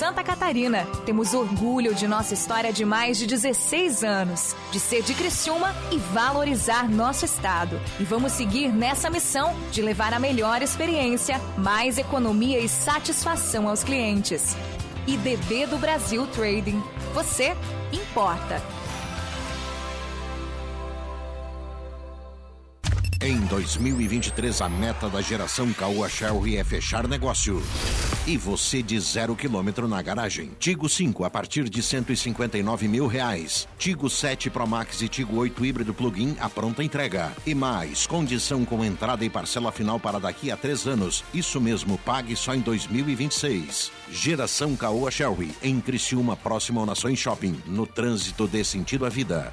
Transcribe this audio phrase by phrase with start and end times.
[0.00, 0.86] Santa Catarina.
[1.04, 5.98] Temos orgulho de nossa história de mais de 16 anos, de ser de Criciúma e
[5.98, 7.78] valorizar nosso estado.
[8.00, 13.84] E vamos seguir nessa missão de levar a melhor experiência, mais economia e satisfação aos
[13.84, 14.56] clientes.
[15.06, 16.82] IDB do Brasil Trading.
[17.12, 17.54] Você
[17.92, 18.79] importa.
[23.22, 27.62] Em 2023, a meta da geração Caoa Sherry é fechar negócio.
[28.26, 30.52] E você de zero quilômetro na garagem.
[30.58, 33.68] Tigo 5 a partir de 159 mil reais.
[33.78, 37.30] Tigo 7 Pro Max e Tigo 8 híbrido plug-in a pronta entrega.
[37.46, 41.22] E mais, condição com entrada e parcela final para daqui a três anos.
[41.34, 43.92] Isso mesmo, pague só em 2026.
[44.10, 47.60] Geração Caoa Sherry, em Criciúma, próximo ao Nações Shopping.
[47.66, 49.52] No trânsito dê sentido à vida.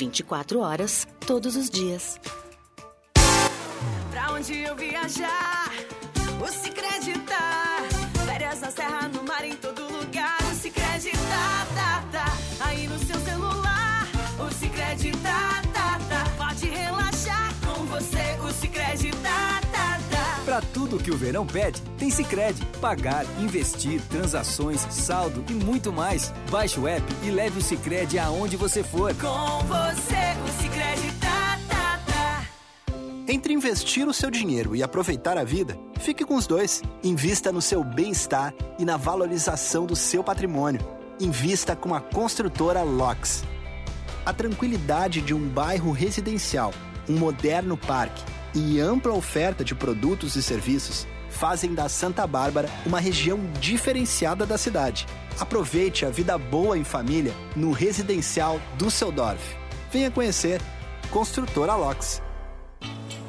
[0.00, 2.18] 24 horas, todos os dias.
[4.10, 5.69] Pra onde eu viajar,
[20.90, 22.60] tudo que o verão pede, tem Cicred.
[22.80, 26.34] Pagar, investir, transações, saldo e muito mais.
[26.50, 29.14] Baixe o app e leve o Cicred aonde você for.
[29.14, 32.44] Com você, o Cicred tá, tá, tá.
[33.28, 36.82] Entre investir o seu dinheiro e aproveitar a vida, fique com os dois.
[37.04, 40.80] Invista no seu bem-estar e na valorização do seu patrimônio.
[41.20, 43.44] Invista com a construtora LOX.
[44.26, 46.74] A tranquilidade de um bairro residencial,
[47.08, 48.22] um moderno parque
[48.54, 54.58] e ampla oferta de produtos e serviços fazem da Santa Bárbara uma região diferenciada da
[54.58, 55.06] cidade.
[55.38, 59.56] Aproveite a vida boa em família no residencial Düsseldorf.
[59.90, 60.60] Venha conhecer
[61.10, 62.22] Construtora LOX.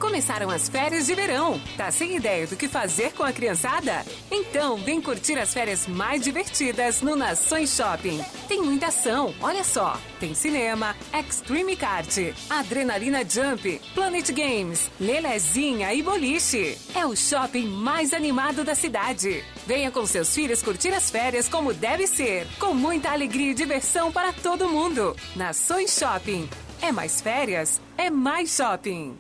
[0.01, 1.62] Começaram as férias de verão.
[1.78, 4.03] Tá sem ideia do que fazer com a criançada?
[4.31, 8.19] Então, vem curtir as férias mais divertidas no Nações Shopping.
[8.47, 10.00] Tem muita ação, olha só.
[10.19, 12.17] Tem cinema, Extreme Kart,
[12.50, 16.79] Adrenalina Jump, Planet Games, Lelezinha e Boliche.
[16.95, 19.44] É o shopping mais animado da cidade.
[19.67, 24.11] Venha com seus filhos curtir as férias como deve ser, com muita alegria e diversão
[24.11, 25.16] para todo mundo.
[25.35, 26.50] Nações Shopping.
[26.81, 29.16] É mais férias, é mais shopping.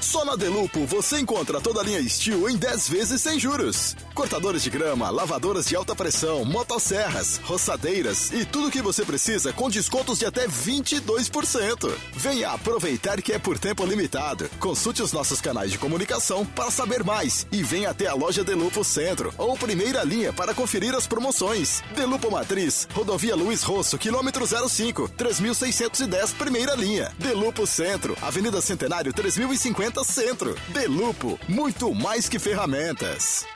[0.00, 3.94] Só na Delupo você encontra toda a linha Steel em 10 vezes sem juros.
[4.14, 9.52] Cortadores de grama, lavadoras de alta pressão, motosserras, roçadeiras e tudo o que você precisa
[9.52, 11.92] com descontos de até 22%.
[12.14, 14.48] Venha aproveitar que é por tempo limitado.
[14.58, 18.82] Consulte os nossos canais de comunicação para saber mais e venha até a loja Delupo
[18.82, 21.82] Centro ou Primeira Linha para conferir as promoções.
[21.94, 27.12] Delupo Matriz, Rodovia Luiz Rosso, quilômetro 05, 3610, Primeira Linha.
[27.18, 30.54] Delupo Centro, Avenida Centenário 3050 Centro.
[30.68, 33.46] Delupo, muito mais que ferramentas.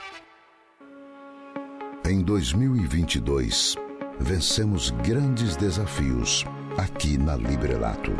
[2.07, 3.75] Em 2022,
[4.19, 6.45] vencemos grandes desafios
[6.77, 8.11] aqui na Librelato.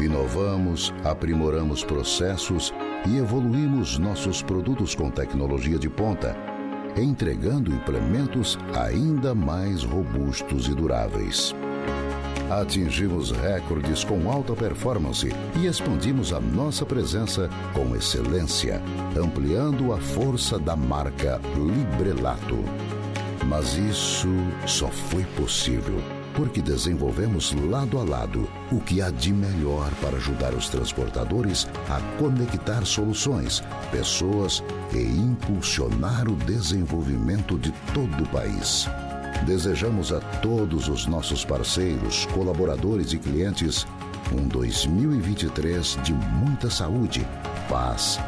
[0.00, 2.74] Inovamos, aprimoramos processos
[3.06, 6.36] e evoluímos nossos produtos com tecnologia de ponta,
[6.96, 11.54] entregando implementos ainda mais robustos e duráveis.
[12.50, 18.80] Atingimos recordes com alta performance e expandimos a nossa presença com excelência,
[19.16, 22.58] ampliando a força da marca Librelato.
[23.46, 24.28] Mas isso
[24.66, 26.00] só foi possível
[26.34, 32.00] porque desenvolvemos lado a lado o que há de melhor para ajudar os transportadores a
[32.18, 34.62] conectar soluções, pessoas
[34.92, 38.88] e impulsionar o desenvolvimento de todo o país.
[39.46, 43.86] Desejamos a todos os nossos parceiros, colaboradores e clientes
[44.32, 47.26] um 2023 de muita saúde,
[47.68, 48.18] paz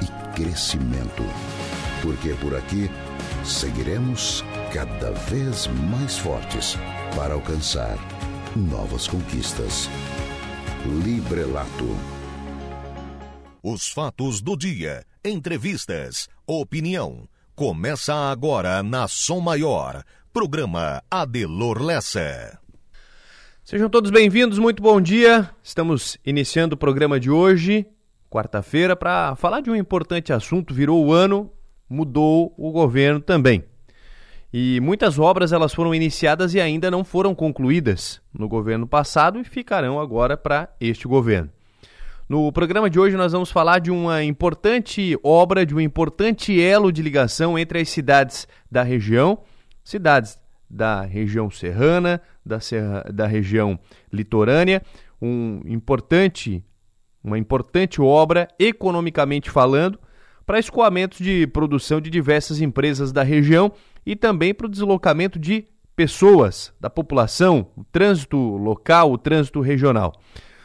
[0.00, 1.22] e crescimento.
[2.00, 2.90] Porque por aqui
[3.44, 6.76] seguiremos cada vez mais fortes
[7.14, 7.98] para alcançar
[8.56, 9.88] novas conquistas.
[11.04, 11.96] Librelato.
[13.62, 17.28] Os fatos do dia, entrevistas, opinião.
[17.54, 20.02] Começa agora na Som Maior.
[20.32, 22.58] Programa Adelor Lessa.
[23.62, 25.50] Sejam todos bem-vindos, muito bom dia.
[25.62, 27.86] Estamos iniciando o programa de hoje,
[28.30, 30.72] quarta-feira, para falar de um importante assunto.
[30.72, 31.52] Virou o ano,
[31.86, 33.62] mudou o governo também.
[34.50, 39.44] E muitas obras elas foram iniciadas e ainda não foram concluídas no governo passado e
[39.44, 41.50] ficarão agora para este governo.
[42.26, 46.90] No programa de hoje nós vamos falar de uma importante obra, de um importante elo
[46.90, 49.40] de ligação entre as cidades da região,
[49.84, 50.38] cidades
[50.68, 53.78] da região serrana, da, serra, da região
[54.12, 54.82] litorânea,
[55.20, 56.64] um importante,
[57.22, 59.98] uma importante obra economicamente falando
[60.46, 63.72] para escoamento de produção de diversas empresas da região
[64.04, 70.12] e também para o deslocamento de pessoas, da população, o trânsito local, o trânsito regional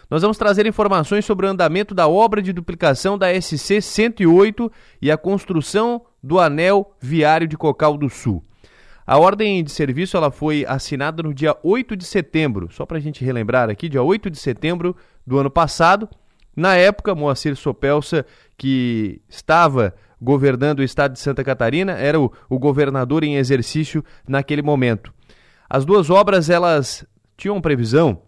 [0.10, 4.72] nós vamos trazer informações sobre o andamento da obra de duplicação da SC 108
[5.02, 8.44] e a construção do anel viário de Cocal do Sul.
[9.08, 13.00] A ordem de serviço ela foi assinada no dia 8 de setembro, só para a
[13.00, 14.94] gente relembrar aqui, dia 8 de setembro
[15.26, 16.10] do ano passado.
[16.54, 18.26] Na época, Moacir Sopelsa,
[18.58, 24.62] que estava governando o estado de Santa Catarina, era o, o governador em exercício naquele
[24.62, 25.14] momento.
[25.70, 27.06] As duas obras elas
[27.38, 28.22] tinham previsão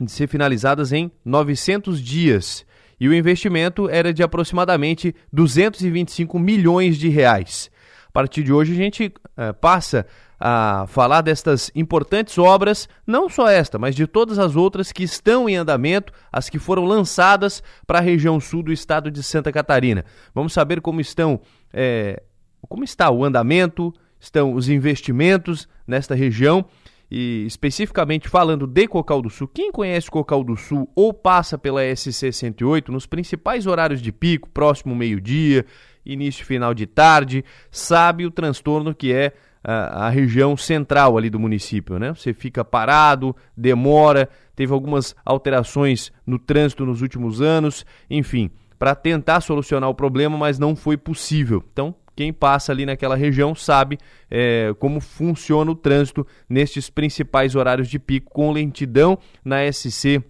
[0.00, 2.64] de ser finalizadas em 900 dias
[3.00, 7.74] e o investimento era de aproximadamente 225 milhões de reais.
[8.16, 10.06] Partir de hoje a gente uh, passa
[10.40, 15.46] a falar destas importantes obras, não só esta, mas de todas as outras que estão
[15.46, 20.02] em andamento, as que foram lançadas para a região sul do estado de Santa Catarina.
[20.34, 21.38] Vamos saber como estão,
[21.70, 22.22] é,
[22.66, 26.64] como está o andamento, estão os investimentos nesta região
[27.10, 31.82] e especificamente falando de Cocal do Sul, quem conhece Cocal do Sul ou passa pela
[31.94, 35.66] SC 108 nos principais horários de pico, próximo meio-dia,
[36.06, 39.32] início e final de tarde, sabe o transtorno que é
[39.62, 42.14] a, a, região central ali do município, né?
[42.14, 49.40] Você fica parado, demora, teve algumas alterações no trânsito nos últimos anos, enfim, para tentar
[49.40, 51.64] solucionar o problema, mas não foi possível.
[51.72, 53.98] Então, quem passa ali naquela região sabe
[54.30, 60.22] é, como funciona o trânsito nestes principais horários de pico, com lentidão na SC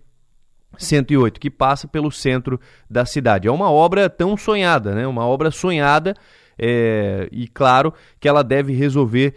[0.79, 3.49] 108, que passa pelo centro da cidade.
[3.49, 5.07] É uma obra tão sonhada, né?
[5.07, 6.15] uma obra sonhada,
[6.59, 9.35] é, e claro que ela deve resolver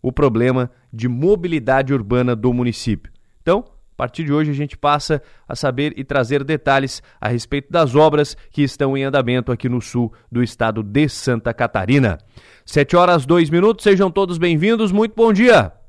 [0.00, 3.12] o problema de mobilidade urbana do município.
[3.40, 7.70] Então, a partir de hoje a gente passa a saber e trazer detalhes a respeito
[7.70, 12.18] das obras que estão em andamento aqui no sul do estado de Santa Catarina.
[12.64, 15.81] Sete horas, dois minutos, sejam todos bem-vindos, muito bom dia!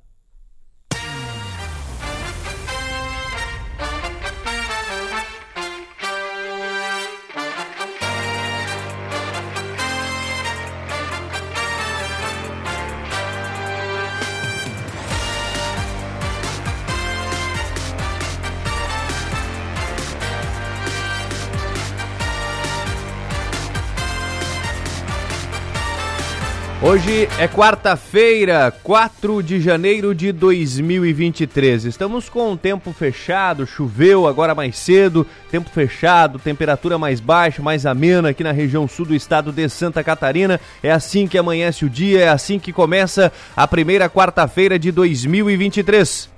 [27.03, 31.83] Hoje é quarta-feira, 4 de janeiro de 2023.
[31.83, 37.85] Estamos com o tempo fechado, choveu agora mais cedo, tempo fechado, temperatura mais baixa, mais
[37.85, 40.61] amena aqui na região sul do estado de Santa Catarina.
[40.81, 46.31] É assim que amanhece o dia, é assim que começa a primeira quarta-feira de 2023.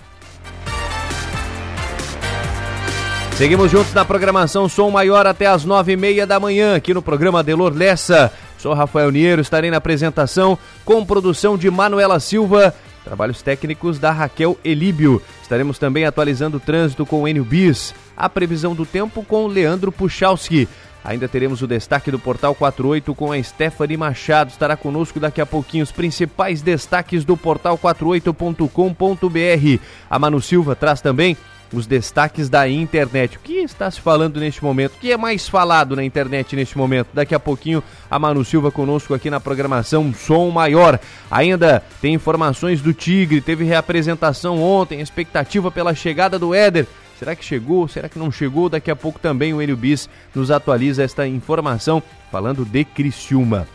[3.38, 7.02] Seguimos juntos na programação Som Maior até as nove e meia da manhã, aqui no
[7.02, 8.32] programa Delor Lessa.
[8.66, 12.74] Sou Rafael Niero, estarei na apresentação com produção de Manuela Silva,
[13.04, 15.22] trabalhos técnicos da Raquel Elíbio.
[15.40, 19.92] Estaremos também atualizando o trânsito com o Enio Bis, a previsão do tempo com Leandro
[19.92, 20.68] Puchalski.
[21.04, 24.50] Ainda teremos o destaque do Portal 48 com a Stephanie Machado.
[24.50, 29.84] Estará conosco daqui a pouquinho os principais destaques do portal 48.com.br.
[30.10, 31.38] A Manu Silva traz também
[31.78, 33.38] os destaques da internet.
[33.38, 34.94] O que está se falando neste momento?
[34.94, 37.10] O que é mais falado na internet neste momento?
[37.14, 41.00] Daqui a pouquinho a Manu Silva conosco aqui na programação Som Maior.
[41.30, 46.88] Ainda tem informações do Tigre, teve reapresentação ontem, expectativa pela chegada do Éder.
[47.18, 47.88] Será que chegou?
[47.88, 48.68] Será que não chegou?
[48.70, 53.68] Daqui a pouco também o Enio Bis nos atualiza esta informação falando de Criciúma.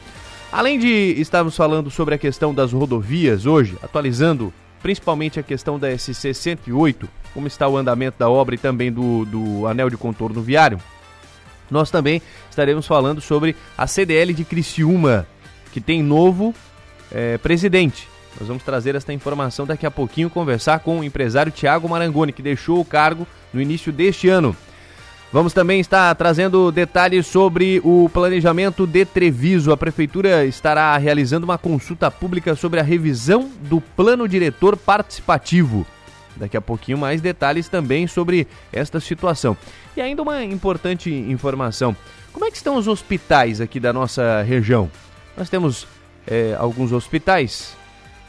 [0.52, 4.52] Além de estarmos falando sobre a questão das rodovias hoje, atualizando
[4.82, 9.24] principalmente a questão da SC 108, como está o andamento da obra e também do,
[9.24, 10.80] do anel de contorno viário,
[11.70, 12.20] nós também
[12.50, 15.26] estaremos falando sobre a CDL de Criciúma,
[15.72, 16.54] que tem novo
[17.12, 18.08] é, presidente.
[18.38, 22.42] Nós vamos trazer esta informação daqui a pouquinho, conversar com o empresário Tiago Marangoni, que
[22.42, 24.56] deixou o cargo no início deste ano.
[25.32, 29.70] Vamos também estar trazendo detalhes sobre o planejamento de Treviso.
[29.70, 35.86] A prefeitura estará realizando uma consulta pública sobre a revisão do plano diretor participativo.
[36.40, 39.54] Daqui a pouquinho mais detalhes também sobre esta situação.
[39.94, 41.94] E ainda uma importante informação:
[42.32, 44.90] como é que estão os hospitais aqui da nossa região?
[45.36, 45.86] Nós temos
[46.26, 47.76] é, alguns hospitais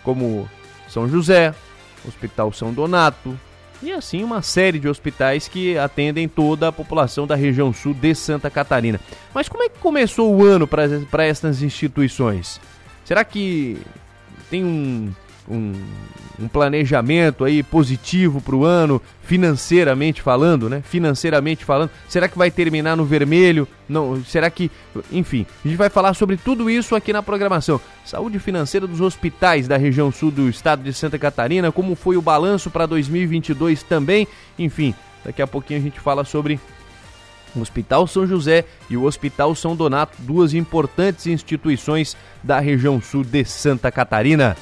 [0.04, 0.50] como
[0.90, 1.56] São José,
[2.06, 3.40] Hospital São Donato
[3.82, 8.14] e assim uma série de hospitais que atendem toda a população da região sul de
[8.14, 9.00] Santa Catarina.
[9.34, 12.60] Mas como é que começou o ano para essas instituições?
[13.06, 13.78] Será que
[14.50, 15.12] tem um,
[15.52, 15.74] um,
[16.40, 20.82] um planejamento aí positivo para o ano, financeiramente falando, né?
[20.84, 23.68] Financeiramente falando, será que vai terminar no vermelho?
[23.88, 24.72] Não, será que,
[25.12, 27.80] enfim, a gente vai falar sobre tudo isso aqui na programação.
[28.06, 32.22] Saúde financeira dos hospitais da região sul do estado de Santa Catarina, como foi o
[32.22, 34.28] balanço para 2022 também,
[34.58, 36.60] enfim, daqui a pouquinho a gente fala sobre
[37.56, 43.24] o Hospital São José e o Hospital São Donato, duas importantes instituições da região sul
[43.24, 44.56] de Santa Catarina.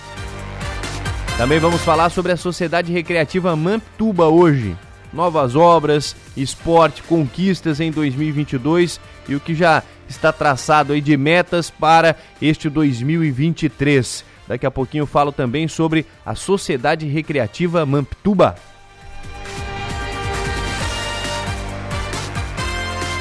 [1.40, 4.76] Também vamos falar sobre a Sociedade Recreativa Mamptuba hoje.
[5.14, 11.70] Novas obras, esporte, conquistas em 2022 e o que já está traçado aí de metas
[11.70, 14.26] para este 2023.
[14.50, 18.56] Daqui a pouquinho eu falo também sobre a Sociedade Recreativa Mamptuba.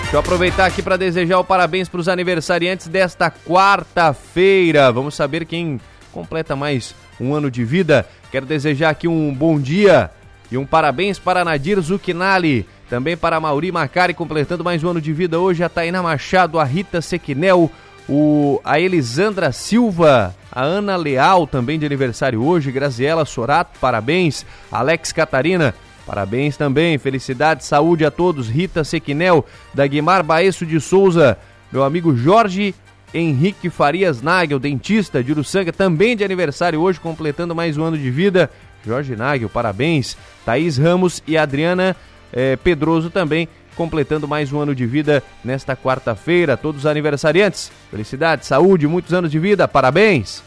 [0.00, 4.90] Deixa eu aproveitar aqui para desejar o parabéns para os aniversariantes desta quarta-feira.
[4.90, 5.80] Vamos saber quem
[6.12, 8.06] completa mais um ano de vida.
[8.30, 10.10] Quero desejar aqui um bom dia
[10.50, 12.66] e um parabéns para Nadir Zuchinali.
[12.88, 16.64] Também para Mauri Macari, completando mais um ano de vida hoje, a Taina Machado, a
[16.64, 17.70] Rita Sequinel,
[18.08, 25.12] o, a Elisandra Silva, a Ana Leal, também de aniversário hoje, Graziela Sorato, parabéns, Alex
[25.12, 25.74] Catarina,
[26.08, 28.48] Parabéns também, felicidade, saúde a todos.
[28.48, 29.44] Rita Sequinel,
[29.74, 31.36] da Guimar Baeço de Souza,
[31.70, 32.74] meu amigo Jorge
[33.12, 38.10] Henrique Farias Nagel, dentista de Uruçanga, também de aniversário hoje, completando mais um ano de
[38.10, 38.50] vida.
[38.84, 40.16] Jorge Nagel, parabéns.
[40.44, 41.96] Thaís Ramos e Adriana
[42.32, 46.56] eh, Pedroso também, completando mais um ano de vida nesta quarta-feira.
[46.56, 50.42] Todos os aniversariantes, felicidade, saúde, muitos anos de vida, parabéns.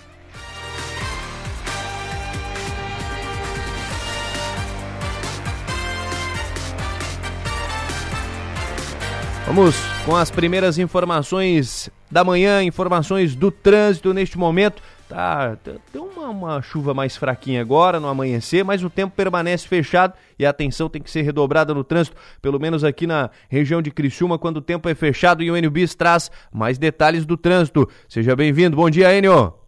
[9.47, 9.75] Vamos
[10.05, 14.81] com as primeiras informações da manhã, informações do trânsito neste momento.
[15.07, 15.57] Tá,
[15.91, 20.45] tem uma, uma, chuva mais fraquinha agora no amanhecer, mas o tempo permanece fechado e
[20.45, 24.39] a atenção tem que ser redobrada no trânsito, pelo menos aqui na região de Criciúma,
[24.39, 27.89] quando o tempo é fechado e o NBIS traz mais detalhes do trânsito.
[28.07, 28.77] Seja bem-vindo.
[28.77, 29.60] Bom dia, Enio.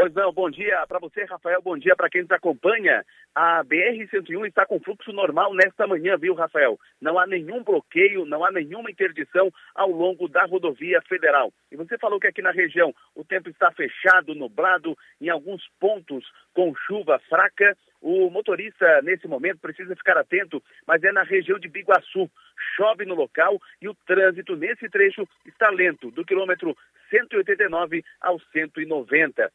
[0.00, 3.04] Pois não, bom dia para você, Rafael, bom dia para quem nos acompanha.
[3.34, 6.78] A BR-101 está com fluxo normal nesta manhã, viu, Rafael?
[7.00, 11.52] Não há nenhum bloqueio, não há nenhuma interdição ao longo da rodovia federal.
[11.72, 16.24] E você falou que aqui na região o tempo está fechado, nublado, em alguns pontos
[16.54, 17.76] com chuva fraca.
[18.00, 22.30] O motorista, nesse momento, precisa ficar atento, mas é na região de Biguaçu.
[22.76, 26.76] Chove no local e o trânsito nesse trecho está lento, do quilômetro
[27.10, 29.50] 189 ao 190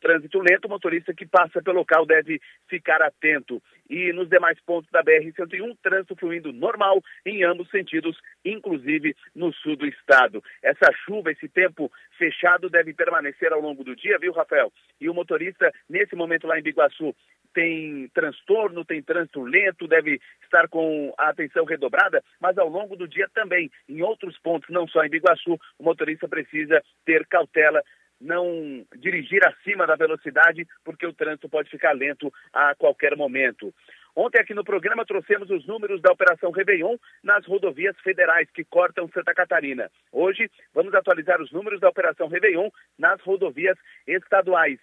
[0.00, 3.62] trânsito lento, o motorista que passa pelo local deve ficar atento.
[3.88, 9.76] E nos demais pontos da BR-101, trânsito fluindo normal em ambos sentidos, inclusive no sul
[9.76, 10.42] do estado.
[10.62, 14.72] Essa chuva, esse tempo fechado deve permanecer ao longo do dia, viu, Rafael?
[15.00, 17.14] E o motorista, nesse momento lá em Biguaçu,
[17.54, 23.08] tem transtorno, tem trânsito lento, deve estar com a atenção redobrada, mas ao longo do
[23.08, 27.82] dia também, em outros pontos, não só em Biguaçu, o motorista precisa ter cautela
[28.20, 33.72] não dirigir acima da velocidade, porque o trânsito pode ficar lento a qualquer momento.
[34.14, 39.08] Ontem aqui no programa trouxemos os números da Operação Réveillon nas rodovias federais que cortam
[39.14, 39.88] Santa Catarina.
[40.10, 44.80] Hoje vamos atualizar os números da Operação Réveillon nas rodovias estaduais.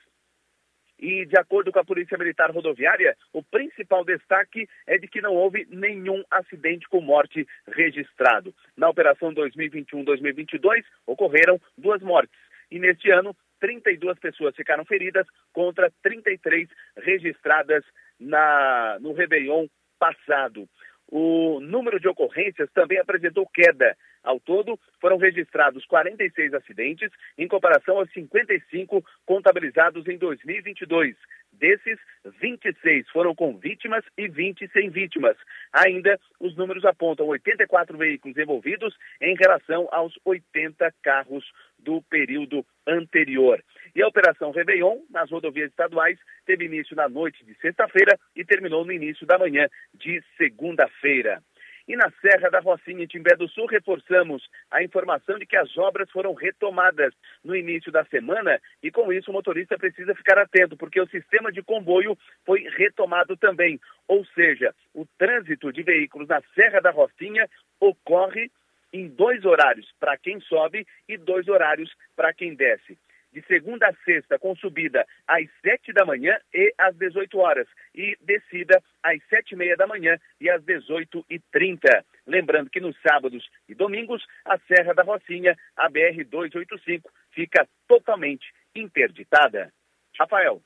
[0.97, 5.33] E, de acordo com a Polícia Militar Rodoviária, o principal destaque é de que não
[5.33, 8.55] houve nenhum acidente com morte registrado.
[8.77, 12.39] Na operação 2021-2022, ocorreram duas mortes
[12.71, 17.83] e neste ano 32 pessoas ficaram feridas contra 33 registradas
[18.19, 19.67] na, no Réveillon
[19.99, 20.67] passado.
[21.07, 23.95] O número de ocorrências também apresentou queda.
[24.25, 31.15] Ao todo, foram registrados 46 acidentes, em comparação aos 55 contabilizados em 2022.
[31.53, 31.99] Desses,
[32.41, 35.37] 26 foram com vítimas e 20 sem vítimas.
[35.71, 41.45] Ainda, os números apontam 84 veículos envolvidos em relação aos 80 carros
[41.77, 43.63] do período anterior.
[43.95, 48.83] E a Operação Réveillon, nas rodovias estaduais, teve início na noite de sexta-feira e terminou
[48.83, 51.41] no início da manhã de segunda-feira.
[51.87, 55.77] E na Serra da Rocinha, em Timbé do Sul, reforçamos a informação de que as
[55.77, 57.13] obras foram retomadas
[57.43, 61.51] no início da semana e, com isso, o motorista precisa ficar atento, porque o sistema
[61.51, 63.79] de comboio foi retomado também.
[64.07, 67.47] Ou seja, o trânsito de veículos na Serra da Rocinha
[67.79, 68.49] ocorre
[68.91, 72.97] em dois horários para quem sobe e dois horários para quem desce.
[73.35, 78.17] De segunda a sexta, com subida às 7 da manhã e às 18 horas, e
[78.21, 82.05] descida às 7 e meia da manhã e às 18 e 30.
[82.25, 87.01] Lembrando que nos sábados e domingos, a Serra da Rocinha, a BR-285,
[87.31, 89.69] fica totalmente interditada.
[90.17, 90.61] Rafael.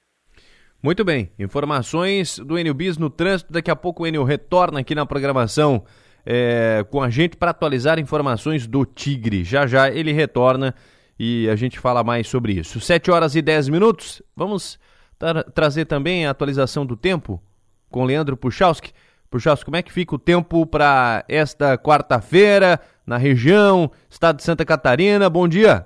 [0.82, 3.52] Muito bem, informações do Enio Bis no trânsito.
[3.52, 5.84] Daqui a pouco o Enio retorna aqui na programação
[6.24, 9.44] é, com a gente para atualizar informações do Tigre.
[9.44, 10.76] Já já ele retorna
[11.20, 12.80] e a gente fala mais sobre isso.
[12.80, 14.22] 7 horas e 10 minutos.
[14.36, 14.80] Vamos
[15.18, 17.42] tra trazer também a atualização do tempo
[17.90, 18.94] com Leandro Puchalski.
[19.30, 24.66] Puchalski, como é que fica o tempo para esta quarta-feira na região, estado de Santa
[24.66, 25.30] Catarina?
[25.30, 25.86] Bom dia.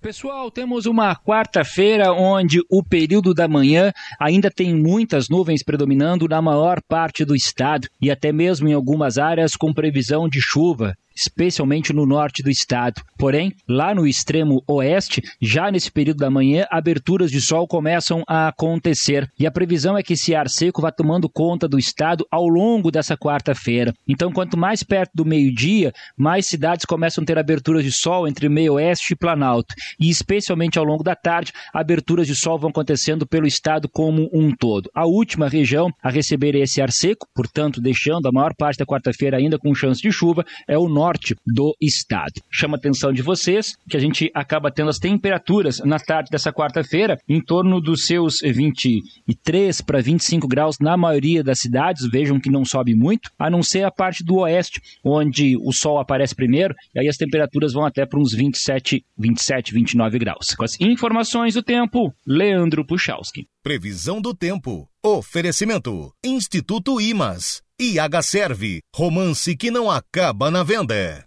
[0.00, 6.42] Pessoal, temos uma quarta-feira onde o período da manhã ainda tem muitas nuvens predominando na
[6.42, 11.92] maior parte do estado e até mesmo em algumas áreas com previsão de chuva especialmente
[11.92, 13.02] no norte do estado.
[13.18, 18.48] Porém, lá no extremo oeste, já nesse período da manhã, aberturas de sol começam a
[18.48, 19.30] acontecer.
[19.38, 22.90] E a previsão é que esse ar seco vá tomando conta do estado ao longo
[22.90, 23.94] dessa quarta-feira.
[24.08, 28.48] Então, quanto mais perto do meio-dia, mais cidades começam a ter aberturas de sol entre
[28.48, 29.74] meio oeste e Planalto.
[30.00, 34.54] E especialmente ao longo da tarde, aberturas de sol vão acontecendo pelo estado como um
[34.54, 34.90] todo.
[34.94, 39.36] A última região a receber esse ar seco, portanto, deixando a maior parte da quarta-feira
[39.36, 42.40] ainda com chance de chuva, é o norte norte do estado.
[42.48, 46.52] Chama a atenção de vocês que a gente acaba tendo as temperaturas na tarde dessa
[46.52, 52.08] quarta-feira em torno dos seus 23 para 25 graus na maioria das cidades.
[52.08, 55.98] Vejam que não sobe muito, a não ser a parte do oeste, onde o sol
[55.98, 60.54] aparece primeiro, e aí as temperaturas vão até para uns 27, 27, 29 graus.
[60.54, 63.48] Com as informações do tempo, Leandro Puchalski.
[63.62, 64.88] Previsão do tempo.
[65.04, 67.60] Oferecimento: Instituto Imas.
[67.82, 68.80] IH Serve.
[68.94, 71.26] Romance que não acaba na venda.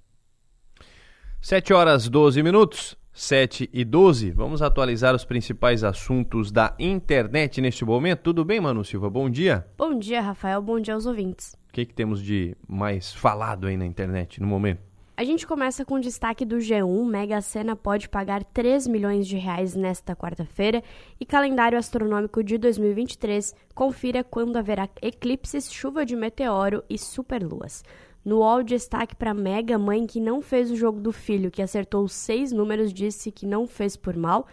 [1.41, 2.97] 7 horas 12 minutos.
[3.11, 4.31] 7 e 12.
[4.31, 8.21] Vamos atualizar os principais assuntos da internet neste momento.
[8.21, 9.09] Tudo bem, Manu Silva?
[9.09, 9.67] Bom dia.
[9.77, 10.61] Bom dia, Rafael.
[10.61, 11.57] Bom dia aos ouvintes.
[11.67, 14.81] O que, que temos de mais falado aí na internet no momento?
[15.17, 17.05] A gente começa com destaque do G1.
[17.05, 20.83] Mega Sena pode pagar 3 milhões de reais nesta quarta-feira
[21.17, 23.55] e calendário astronômico de 2023.
[23.73, 27.81] Confira quando haverá eclipses, chuva de meteoro e superluas.
[28.25, 32.05] No UOL, destaque para Mega, mãe que não fez o jogo do filho, que acertou
[32.09, 34.45] seis números, disse que não fez por mal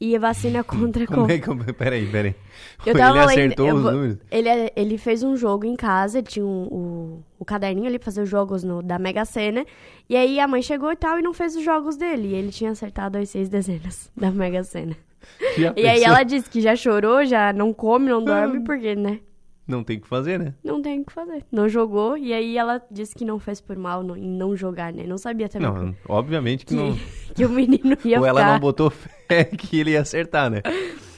[0.00, 1.38] e a vacina contra como é?
[1.38, 2.34] Que peraí peraí.
[2.86, 4.18] Eu tava ele acertou lendo, os números?
[4.30, 8.22] ele, ele fez um jogo em casa tinha um, o, o caderninho ali pra fazer
[8.22, 9.64] os jogos no, da Mega Sena
[10.08, 12.50] e aí a mãe chegou e tal e não fez os jogos dele e ele
[12.50, 14.96] tinha acertado as seis dezenas da Mega Sena.
[15.76, 19.20] E aí ela disse que já chorou já não come não dorme porque né
[19.68, 20.54] não tem o que fazer, né?
[20.64, 21.44] Não tem o que fazer.
[21.52, 25.04] Não jogou e aí ela disse que não fez por mal em não jogar, né?
[25.06, 25.70] Não sabia também.
[25.70, 26.98] Não, que, obviamente que, que, não.
[27.34, 28.40] Que o menino ia Ou ficar...
[28.40, 30.62] ela não botou fé que ele ia acertar, né?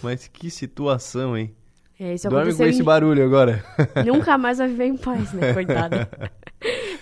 [0.03, 1.55] Mas que situação, hein?
[1.99, 2.69] É, isso Dorme com em...
[2.71, 3.63] esse barulho agora.
[4.05, 5.53] Nunca mais vai viver em paz, né?
[5.53, 6.11] Coitada.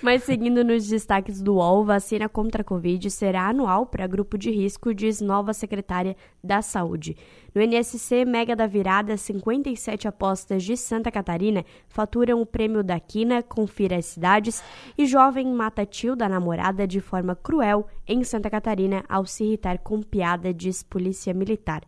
[0.01, 4.49] Mas seguindo nos destaques do UOL, vacina contra a Covid será anual para grupo de
[4.49, 7.17] risco, diz nova secretária da Saúde.
[7.53, 13.43] No NSC Mega da Virada, 57 apostas de Santa Catarina faturam o prêmio da Quina,
[13.43, 14.63] confira as cidades,
[14.97, 19.79] e jovem mata tio da namorada de forma cruel em Santa Catarina ao se irritar
[19.79, 21.83] com piada, diz Polícia Militar.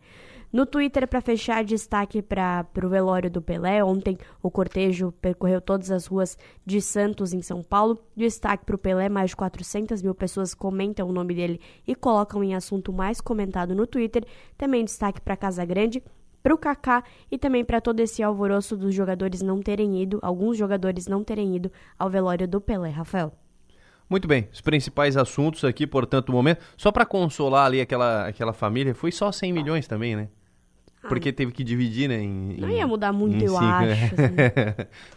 [0.51, 3.81] No Twitter, para fechar, destaque para o velório do Pelé.
[3.81, 7.97] Ontem, o cortejo percorreu todas as ruas de Santos, em São Paulo.
[8.17, 12.43] Destaque para o Pelé: mais de 400 mil pessoas comentam o nome dele e colocam
[12.43, 14.25] em assunto mais comentado no Twitter.
[14.57, 16.03] Também destaque para Casa Grande
[16.43, 20.57] para o Kaká e também para todo esse alvoroço dos jogadores não terem ido, alguns
[20.57, 23.31] jogadores não terem ido ao velório do Pelé, Rafael.
[24.09, 26.61] Muito bem, os principais assuntos aqui, portanto, o momento.
[26.75, 30.27] Só para consolar ali aquela, aquela família, foi só 100 milhões também, né?
[31.07, 32.21] Porque ah, teve que dividir, né?
[32.21, 34.15] Em, não ia mudar muito, eu cinco, acho.
[34.15, 34.75] Né?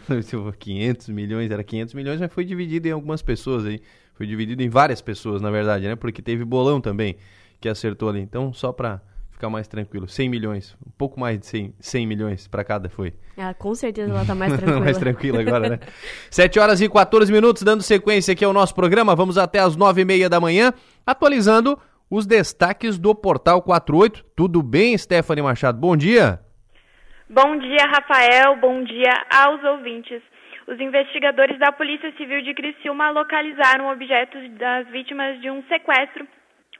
[0.09, 0.53] Assim.
[0.59, 3.81] 500 milhões, era 500 milhões, mas foi dividido em algumas pessoas aí.
[4.15, 5.97] Foi dividido em várias pessoas, na verdade, né?
[5.97, 7.17] Porque teve bolão também
[7.61, 8.21] que acertou ali.
[8.21, 12.49] Então, só para ficar mais tranquilo, 100 milhões, um pouco mais de 100, 100 milhões
[12.49, 13.13] para cada foi.
[13.37, 14.81] Ah, com certeza ela tá mais tranquila.
[14.81, 15.79] mais tranquila agora, né?
[16.31, 19.15] 7 horas e 14 minutos, dando sequência aqui ao nosso programa.
[19.15, 20.73] Vamos até as 9 e meia da manhã,
[21.05, 21.79] atualizando
[22.15, 24.25] os destaques do Portal 48.
[24.37, 25.79] Tudo bem, Stephanie Machado?
[25.79, 26.39] Bom dia.
[27.29, 28.57] Bom dia, Rafael.
[28.57, 30.23] Bom dia aos ouvintes.
[30.69, 36.27] Os investigadores da Polícia Civil de Criciúma localizaram objetos das vítimas de um sequestro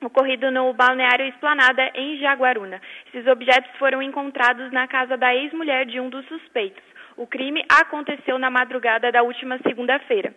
[0.03, 2.81] ocorrido no balneário Esplanada, em Jaguaruna.
[3.09, 6.83] Esses objetos foram encontrados na casa da ex-mulher de um dos suspeitos.
[7.17, 10.35] O crime aconteceu na madrugada da última segunda-feira.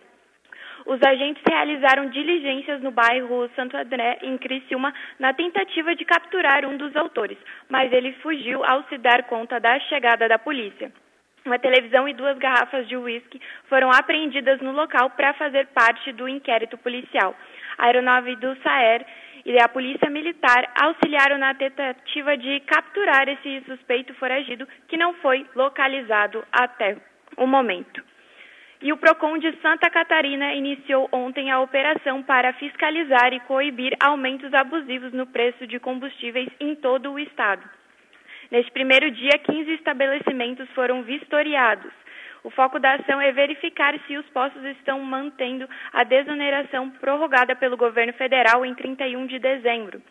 [0.88, 6.78] Os agentes realizaram diligências no bairro Santo André, em Criciúma, na tentativa de capturar um
[6.78, 7.38] dos autores,
[7.69, 10.89] mas ele fugiu ao se dar conta da chegada da polícia.
[11.45, 16.28] Uma televisão e duas garrafas de uísque foram apreendidas no local para fazer parte do
[16.28, 17.36] inquérito policial.
[17.78, 19.06] A aeronave do SAER
[19.45, 25.45] e a Polícia Militar auxiliaram na tentativa de capturar esse suspeito foragido, que não foi
[25.56, 26.97] localizado até
[27.38, 28.02] o momento.
[28.80, 34.54] E o PROCON de Santa Catarina iniciou ontem a operação para fiscalizar e coibir aumentos
[34.54, 37.68] abusivos no preço de combustíveis em todo o estado.
[38.52, 41.92] Neste primeiro dia, 15 estabelecimentos foram vistoriados.
[42.44, 47.76] O foco da ação é verificar se os postos estão mantendo a desoneração prorrogada pelo
[47.76, 50.02] governo federal em 31 de dezembro,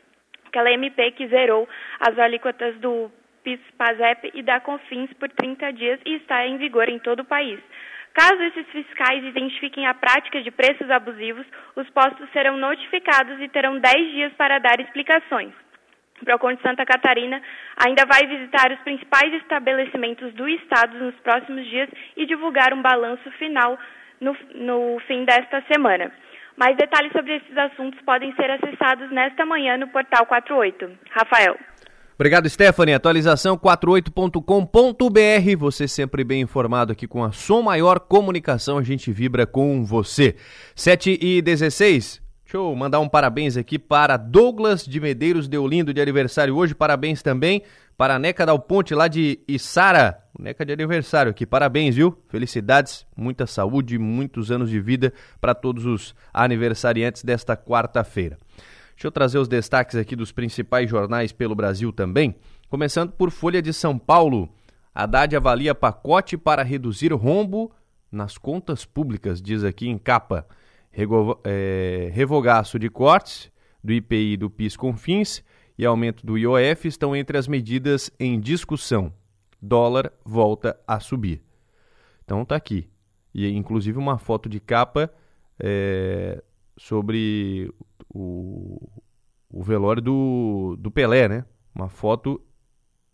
[0.45, 1.69] aquela MP que zerou
[2.01, 3.11] as alíquotas do
[3.45, 7.61] PIS-PASEP e da COFINS por 30 dias e está em vigor em todo o país.
[8.17, 13.79] Caso esses fiscais identifiquem a prática de preços abusivos, os postos serão notificados e terão
[13.79, 15.53] 10 dias para dar explicações.
[16.23, 17.43] O Procon de Santa Catarina
[17.77, 23.31] ainda vai visitar os principais estabelecimentos do estado nos próximos dias e divulgar um balanço
[23.33, 23.79] final
[24.19, 26.11] no, no fim desta semana.
[26.57, 30.91] Mais detalhes sobre esses assuntos podem ser acessados nesta manhã no portal 48.
[31.11, 31.59] Rafael.
[32.19, 32.95] Obrigado, Stephanie.
[32.95, 35.59] Atualização 48.com.br.
[35.59, 38.79] Você sempre bem informado aqui com a Som Maior Comunicação.
[38.79, 40.35] A gente vibra com você.
[40.75, 42.23] 7 e 16.
[42.43, 46.75] Deixa eu mandar um parabéns aqui para Douglas de Medeiros Deolindo de aniversário hoje.
[46.75, 47.63] Parabéns também
[47.99, 50.19] para a Neca Dal Ponte lá de Içara.
[50.39, 51.45] Neca de aniversário aqui.
[51.45, 52.17] Parabéns, viu?
[52.29, 58.39] Felicidades, muita saúde, muitos anos de vida para todos os aniversariantes desta quarta-feira.
[58.97, 62.35] Deixa eu trazer os destaques aqui dos principais jornais pelo Brasil também.
[62.71, 64.49] Começando por Folha de São Paulo.
[64.95, 67.71] Haddad avalia pacote para reduzir rombo
[68.11, 70.47] nas contas públicas, diz aqui em capa.
[70.91, 73.53] Rego, é, revogaço de cortes
[73.85, 75.45] do IPI do PIS Confins
[75.77, 79.13] e aumento do IOF estão entre as medidas em discussão.
[79.61, 81.43] Dólar volta a subir.
[82.25, 82.89] Então tá aqui.
[83.35, 85.13] E inclusive uma foto de capa
[85.61, 86.43] é,
[86.79, 87.71] sobre
[88.17, 88.89] o,
[89.51, 91.45] o velório do, do Pelé, né?
[91.75, 92.41] Uma foto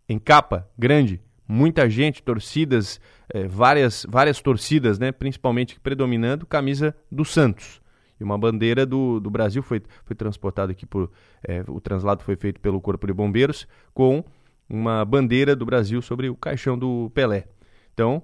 [0.09, 3.01] em capa, grande, muita gente, torcidas,
[3.33, 5.11] é, várias, várias torcidas, né?
[5.11, 7.83] Principalmente predominando camisa do Santos.
[8.21, 11.11] E uma bandeira do, do Brasil foi, foi transportada aqui por.
[11.47, 14.25] É, o translado foi feito pelo Corpo de Bombeiros com
[14.69, 17.49] uma bandeira do Brasil sobre o caixão do Pelé.
[17.93, 18.23] Então,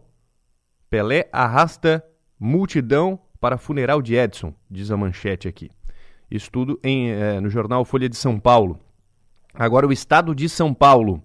[0.89, 2.05] Pelé arrasta
[2.39, 5.71] multidão para funeral de Edson, diz a manchete aqui.
[6.31, 8.79] Isso tudo em, é, no jornal Folha de São Paulo.
[9.55, 11.23] Agora, o estado de São Paulo.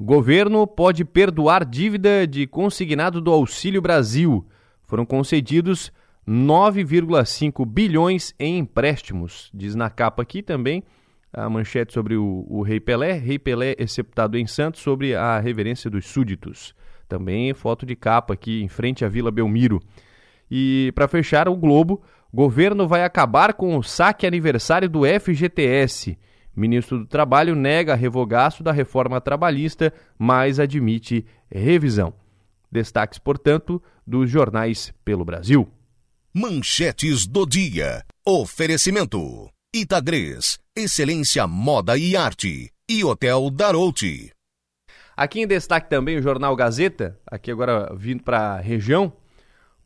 [0.00, 4.44] Governo pode perdoar dívida de consignado do Auxílio Brasil.
[4.82, 5.92] Foram concedidos
[6.28, 9.50] 9,5 bilhões em empréstimos.
[9.54, 10.82] Diz na capa aqui também
[11.32, 13.12] a manchete sobre o, o, Rei Pelé.
[13.12, 16.74] Rei Pelé executado em Santos sobre a reverência dos súditos.
[17.08, 19.80] Também foto de capa aqui em frente à Vila Belmiro.
[20.50, 22.02] E para fechar, o Globo.
[22.34, 26.18] Governo vai acabar com o saque aniversário do FGTS.
[26.56, 32.12] Ministro do Trabalho nega revogaço da reforma trabalhista, mas admite revisão.
[32.72, 35.68] Destaques, portanto, dos jornais pelo Brasil.
[36.34, 38.02] Manchetes do dia.
[38.26, 44.32] Oferecimento: Itagres, Excelência Moda e Arte e Hotel Darouti.
[45.16, 49.12] Aqui em destaque também o jornal Gazeta, aqui agora vindo para a região.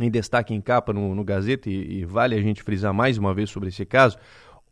[0.00, 3.34] em destaque em capa no, no Gazeta, e, e vale a gente frisar mais uma
[3.34, 4.16] vez sobre esse caso,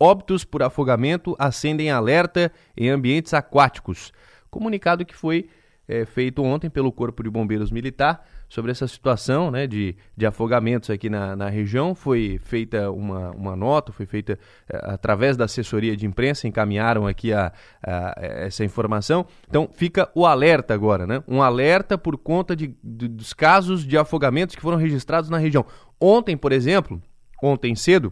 [0.03, 4.11] Óbitos por afogamento acendem alerta em ambientes aquáticos.
[4.49, 5.47] Comunicado que foi
[5.87, 10.89] é, feito ontem pelo Corpo de Bombeiros Militar sobre essa situação né, de, de afogamentos
[10.89, 11.93] aqui na, na região.
[11.93, 17.31] Foi feita uma, uma nota, foi feita é, através da assessoria de imprensa, encaminharam aqui
[17.31, 17.53] a,
[17.85, 19.27] a, essa informação.
[19.47, 21.23] Então fica o alerta agora, né?
[21.27, 25.63] Um alerta por conta de, de, dos casos de afogamentos que foram registrados na região.
[25.99, 26.99] Ontem, por exemplo,
[27.43, 28.11] ontem cedo,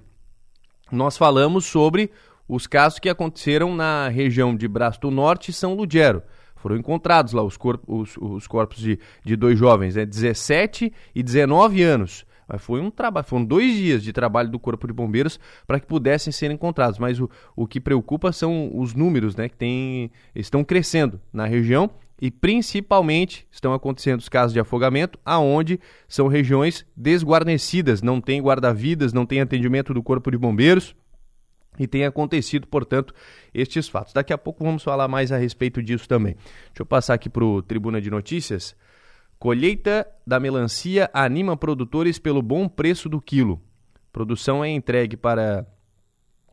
[0.91, 2.11] nós falamos sobre
[2.47, 6.23] os casos que aconteceram na região de Braço do Norte e São Ludgero.
[6.55, 11.23] Foram encontrados lá os, corpos, os, os corpos de, de dois jovens, né, 17 e
[11.23, 12.25] 19 anos.
[12.47, 15.85] Mas foi um trabalho, foram dois dias de trabalho do Corpo de Bombeiros para que
[15.85, 16.97] pudessem ser encontrados.
[16.97, 19.47] Mas o, o que preocupa são os números, né?
[19.47, 25.79] Que tem, estão crescendo na região e principalmente estão acontecendo os casos de afogamento aonde
[26.07, 30.95] são regiões desguarnecidas, não tem guarda-vidas, não tem atendimento do Corpo de Bombeiros
[31.79, 33.13] e tem acontecido, portanto,
[33.53, 34.11] estes fatos.
[34.11, 36.35] Daqui a pouco vamos falar mais a respeito disso também.
[36.35, 38.75] Deixa eu passar aqui para o Tribuna de Notícias.
[39.37, 43.61] Colheita da melancia anima produtores pelo bom preço do quilo.
[44.11, 45.65] Produção é entregue para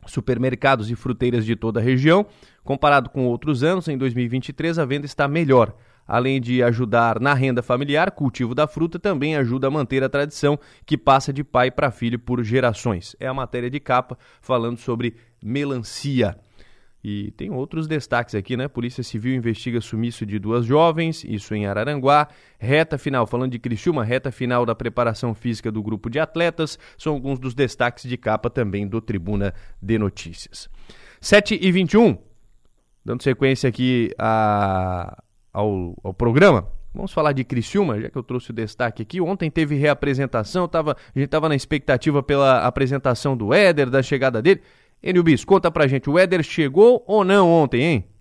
[0.06, 2.26] supermercados e fruteiras de toda a região.
[2.64, 5.74] Comparado com outros anos, em 2023 a venda está melhor.
[6.06, 10.58] Além de ajudar na renda familiar, cultivo da fruta também ajuda a manter a tradição
[10.84, 13.16] que passa de pai para filho por gerações.
[13.18, 16.38] É a matéria de capa falando sobre melancia.
[17.08, 18.66] E tem outros destaques aqui, né?
[18.66, 22.26] Polícia Civil investiga sumiço de duas jovens, isso em Araranguá.
[22.58, 26.76] Reta final, falando de Criciúma, reta final da preparação física do grupo de atletas.
[26.98, 30.68] São alguns dos destaques de capa também do Tribuna de Notícias.
[31.20, 32.18] 7 e 21
[33.04, 36.66] dando sequência aqui a, ao, ao programa,
[36.96, 39.20] Vamos falar de Criciúma, já que eu trouxe o destaque aqui.
[39.20, 44.40] Ontem teve reapresentação, tava, a gente estava na expectativa pela apresentação do Éder, da chegada
[44.40, 44.62] dele.
[45.02, 48.16] Enio Bis, conta pra gente, o Éder chegou ou não ontem, hein?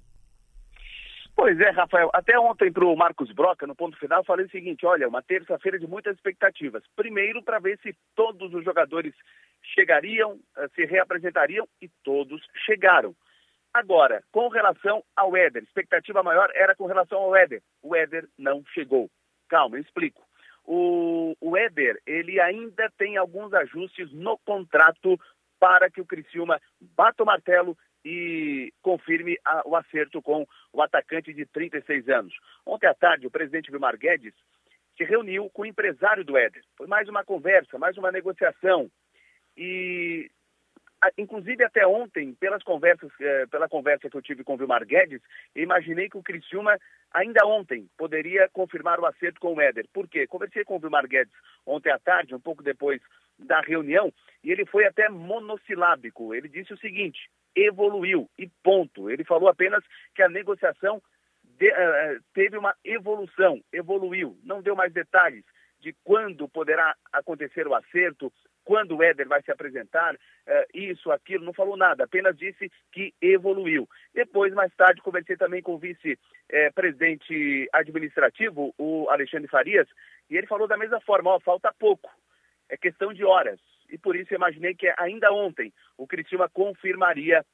[1.36, 2.10] Pois é, Rafael.
[2.14, 5.78] Até ontem para o Marcos Broca, no ponto final, falei o seguinte: olha, uma terça-feira
[5.78, 6.82] de muitas expectativas.
[6.96, 9.14] Primeiro, para ver se todos os jogadores
[9.62, 13.14] chegariam, eh, se reapresentariam, e todos chegaram.
[13.74, 17.62] Agora, com relação ao Éder, expectativa maior era com relação ao Éder.
[17.84, 19.10] O Éder não chegou.
[19.50, 20.24] Calma, eu explico.
[20.64, 25.20] O, o Éder, ele ainda tem alguns ajustes no contrato
[25.60, 31.34] para que o Criciúma bata o martelo e confirme a, o acerto com o atacante
[31.34, 32.34] de 36 anos.
[32.66, 34.34] Ontem à tarde, o presidente Vilmar Guedes
[34.96, 36.64] se reuniu com o empresário do Éder.
[36.78, 38.90] Foi mais uma conversa, mais uma negociação.
[39.58, 40.30] E
[41.18, 45.22] inclusive até ontem, pelas conversas, eh, pela conversa que eu tive com o Vilmar Guedes,
[45.56, 46.78] imaginei que o Criciúma
[47.14, 49.86] ainda ontem poderia confirmar o acerto com o Éder.
[49.94, 50.28] Por quê?
[50.28, 51.34] Conversei com o Vilmar Guedes
[51.66, 53.02] ontem à tarde, um pouco depois
[53.38, 54.12] da reunião,
[54.44, 56.34] e ele foi até monossilábico.
[56.34, 59.10] Ele disse o seguinte: evoluiu e ponto.
[59.10, 61.02] Ele falou apenas que a negociação
[61.44, 65.44] de, uh, teve uma evolução, evoluiu, não deu mais detalhes
[65.80, 68.32] de quando poderá acontecer o acerto,
[68.66, 70.18] quando o Éder vai se apresentar, uh,
[70.74, 73.88] isso, aquilo, não falou nada, apenas disse que evoluiu.
[74.14, 79.88] Depois, mais tarde, conversei também com o vice-presidente administrativo, o Alexandre Farias,
[80.30, 82.10] e ele falou da mesma forma, ó, falta pouco,
[82.68, 83.60] é questão de horas.
[83.90, 87.46] E por isso imaginei que ainda ontem o Cristiúma confirmaria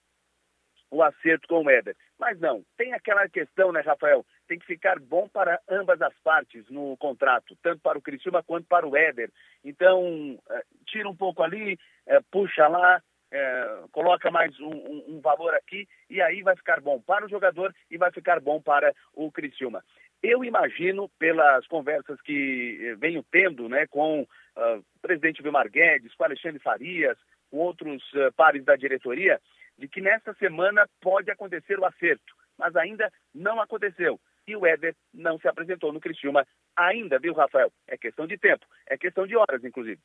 [0.89, 1.95] o acerto com o Éder.
[2.19, 4.25] Mas não, tem aquela questão, né, Rafael?
[4.51, 8.67] Tem que ficar bom para ambas as partes no contrato, tanto para o Criciúma quanto
[8.67, 9.31] para o Éder.
[9.63, 15.53] Então, é, tira um pouco ali, é, puxa lá, é, coloca mais um, um, valor
[15.53, 19.31] aqui e aí vai ficar bom para o jogador e vai ficar bom para o
[19.31, 19.81] Criciúma.
[20.21, 26.25] Eu imagino, pelas conversas que venho tendo né, com uh, o presidente Vilmar Guedes, com
[26.25, 27.17] Alexandre Farias,
[27.49, 28.03] com outros
[28.35, 29.39] pares da diretoria,
[29.77, 34.19] de que nesta semana pode acontecer o acerto, mas ainda não aconteceu.
[34.47, 37.71] E o Éder não se apresentou no Criciúma ainda, viu, Rafael?
[37.87, 40.01] É questão de tempo, é questão de horas, inclusive.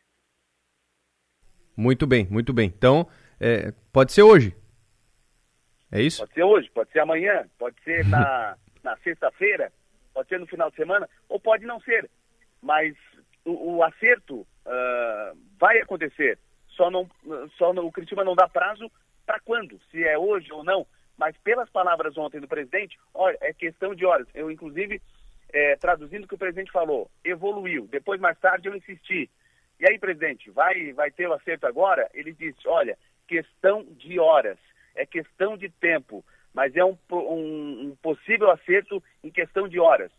[1.76, 2.72] Muito bem, muito bem.
[2.74, 3.08] Então,
[3.40, 4.56] é, pode ser hoje.
[5.92, 6.18] É isso?
[6.18, 9.72] Pode ser hoje, pode ser amanhã, pode ser na, na sexta-feira,
[10.12, 12.10] pode ser no final de semana, ou pode não ser.
[12.62, 12.94] Mas
[13.44, 16.38] o, o acerto uh, vai acontecer.
[16.70, 17.08] Só não,
[17.56, 18.90] só não, o Criciúma não dá prazo
[19.24, 20.86] para quando, se é hoje ou não.
[21.16, 24.26] Mas pelas palavras ontem do presidente, olha, é questão de horas.
[24.34, 25.00] Eu, inclusive,
[25.52, 27.86] é, traduzindo o que o presidente falou, evoluiu.
[27.86, 29.30] Depois, mais tarde, eu insisti.
[29.80, 32.08] E aí, presidente, vai, vai ter o acerto agora?
[32.12, 34.58] Ele disse, olha, questão de horas,
[34.94, 36.24] é questão de tempo,
[36.54, 40.10] mas é um, um, um possível acerto em questão de horas.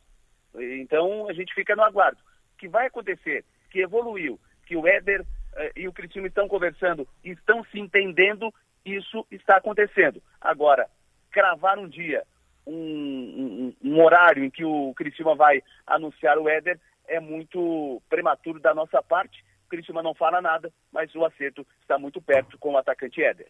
[0.56, 2.20] Então, a gente fica no aguardo.
[2.54, 3.44] O que vai acontecer?
[3.70, 8.54] Que evoluiu, que o Éder eh, e o Cristiano estão conversando, estão se entendendo
[8.96, 10.22] isso está acontecendo.
[10.40, 10.88] Agora,
[11.32, 12.24] cravar um dia,
[12.66, 18.60] um, um, um horário em que o Criciúma vai anunciar o Éder é muito prematuro
[18.60, 19.44] da nossa parte.
[19.66, 23.48] O Criciúma não fala nada, mas o acerto está muito perto com o atacante Éder.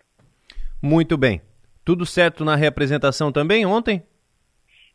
[0.81, 1.41] Muito bem.
[1.83, 4.03] Tudo certo na representação também ontem?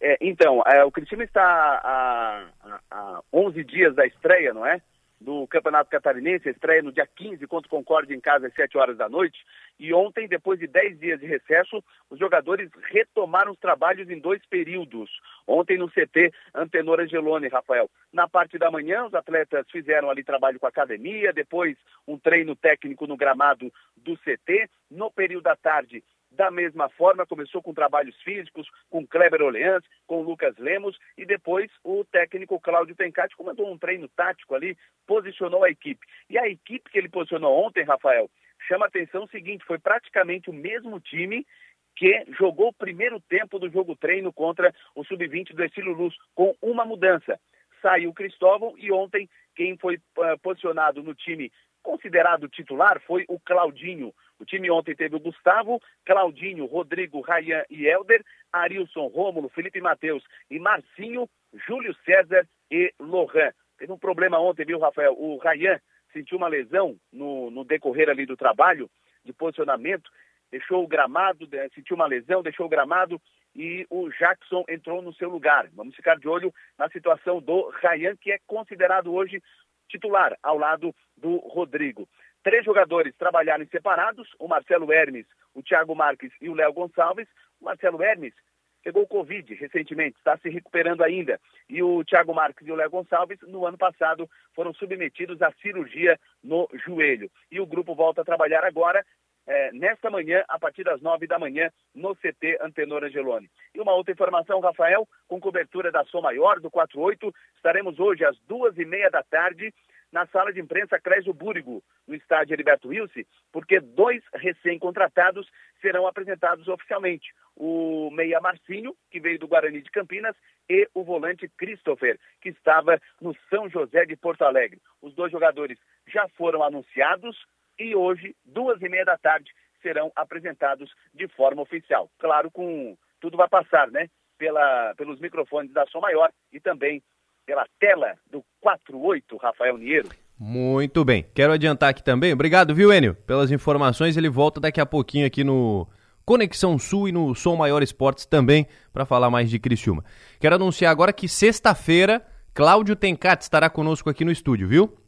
[0.01, 4.81] É, então, é, o Criciúma está a, a, a 11 dias da estreia, não é?
[5.23, 8.97] Do Campeonato Catarinense, estreia no dia 15 contra o Concorde em casa às 7 horas
[8.97, 9.39] da noite.
[9.79, 14.45] E ontem, depois de 10 dias de recesso, os jogadores retomaram os trabalhos em dois
[14.47, 15.11] períodos.
[15.47, 17.89] Ontem no CT Antenor Angeloni, Rafael.
[18.13, 22.55] Na parte da manhã, os atletas fizeram ali trabalho com a academia, depois um treino
[22.55, 24.69] técnico no gramado do CT.
[24.91, 26.05] No período da tarde,
[26.37, 31.71] da mesma forma, começou com trabalhos físicos, com Kleber Oleans, com Lucas Lemos, e depois
[31.85, 36.07] o técnico Cláudio Tencati comandou um treino tático ali, posicionou a equipe.
[36.29, 38.31] E a equipe que ele posicionou ontem, Rafael,
[38.67, 41.47] chama atenção o seguinte, foi praticamente o mesmo time
[41.95, 46.57] que jogou o primeiro tempo do jogo treino contra o Sub-20 do Estilo Luz, com
[46.63, 47.39] uma mudança.
[47.83, 54.15] Saiu Cristóvão e ontem quem foi uh, posicionado no time considerado titular foi o Claudinho.
[54.43, 60.25] O time ontem teve o Gustavo, Claudinho, Rodrigo, Rayan e Helder, Arilson, Rômulo, Felipe Mateus
[60.51, 61.29] e Marcinho,
[61.65, 63.53] Júlio César e Lohan.
[63.79, 65.15] Teve um problema ontem, viu, Rafael?
[65.17, 65.81] O Rayan
[66.13, 68.91] sentiu uma lesão no, no decorrer ali do trabalho
[69.25, 70.11] de posicionamento,
[70.51, 73.23] deixou o gramado, sentiu uma lesão, deixou o gramado
[73.55, 75.69] e o Jackson entrou no seu lugar.
[75.73, 79.41] Vamos ficar de olho na situação do Rayan, que é considerado hoje
[79.89, 82.09] titular, ao lado do Rodrigo.
[82.43, 87.29] Três jogadores trabalharam separados, o Marcelo Hermes, o Thiago Marques e o Léo Gonçalves.
[87.61, 88.35] O Marcelo Hermes
[88.83, 91.41] pegou Covid recentemente, está se recuperando ainda.
[91.69, 96.19] E o Thiago Marques e o Léo Gonçalves, no ano passado, foram submetidos à cirurgia
[96.43, 97.31] no joelho.
[97.51, 99.05] E o grupo volta a trabalhar agora,
[99.47, 103.51] é, nesta manhã, a partir das nove da manhã, no CT Antenor Angeloni.
[103.75, 108.39] E uma outra informação, Rafael, com cobertura da Som Maior, do 48, estaremos hoje às
[108.41, 109.73] duas e meia da tarde
[110.13, 115.51] na sala de imprensa Clésio Búrigo, no estádio Heriberto Wilson, porque dois recém-contratados
[115.81, 117.33] serão apresentados oficialmente.
[117.57, 120.37] O meia Marcinho, que veio do Guarani de Campinas,
[120.69, 124.81] e o volante Christopher, que estava no São José de Porto Alegre.
[125.01, 127.37] Os dois jogadores já foram anunciados
[127.83, 129.51] e hoje, duas e meia da tarde,
[129.83, 132.11] serão apresentados de forma oficial.
[132.19, 134.09] Claro, com tudo vai passar, né?
[134.39, 137.03] Pela, pelos microfones da Som Maior e também
[137.47, 140.09] pela tela do 48, Rafael Niero.
[140.39, 141.25] Muito bem.
[141.35, 142.33] Quero adiantar aqui também.
[142.33, 144.17] Obrigado, viu, Enio, pelas informações.
[144.17, 145.87] Ele volta daqui a pouquinho aqui no
[146.25, 150.05] Conexão Sul e no Som Maior Esportes também para falar mais de Criciúma.
[150.41, 154.99] Quero anunciar agora que sexta-feira Cláudio Tencati estará conosco aqui no estúdio, viu?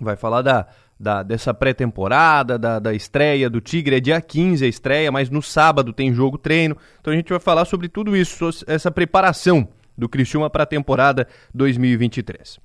[0.00, 3.96] Vai falar da, da dessa pré-temporada, da, da estreia do Tigre.
[3.96, 6.76] É dia 15 a estreia, mas no sábado tem jogo treino.
[7.00, 11.26] Então a gente vai falar sobre tudo isso, essa preparação do Criciúma para a temporada
[11.54, 12.58] 2023.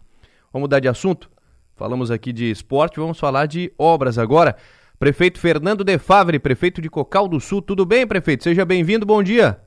[0.52, 1.30] Vamos mudar de assunto?
[1.76, 4.56] Falamos aqui de esporte, vamos falar de obras agora.
[5.00, 7.62] Prefeito Fernando De Favre, prefeito de Cocal do Sul.
[7.62, 8.44] Tudo bem, prefeito?
[8.44, 9.60] Seja bem-vindo, bom dia.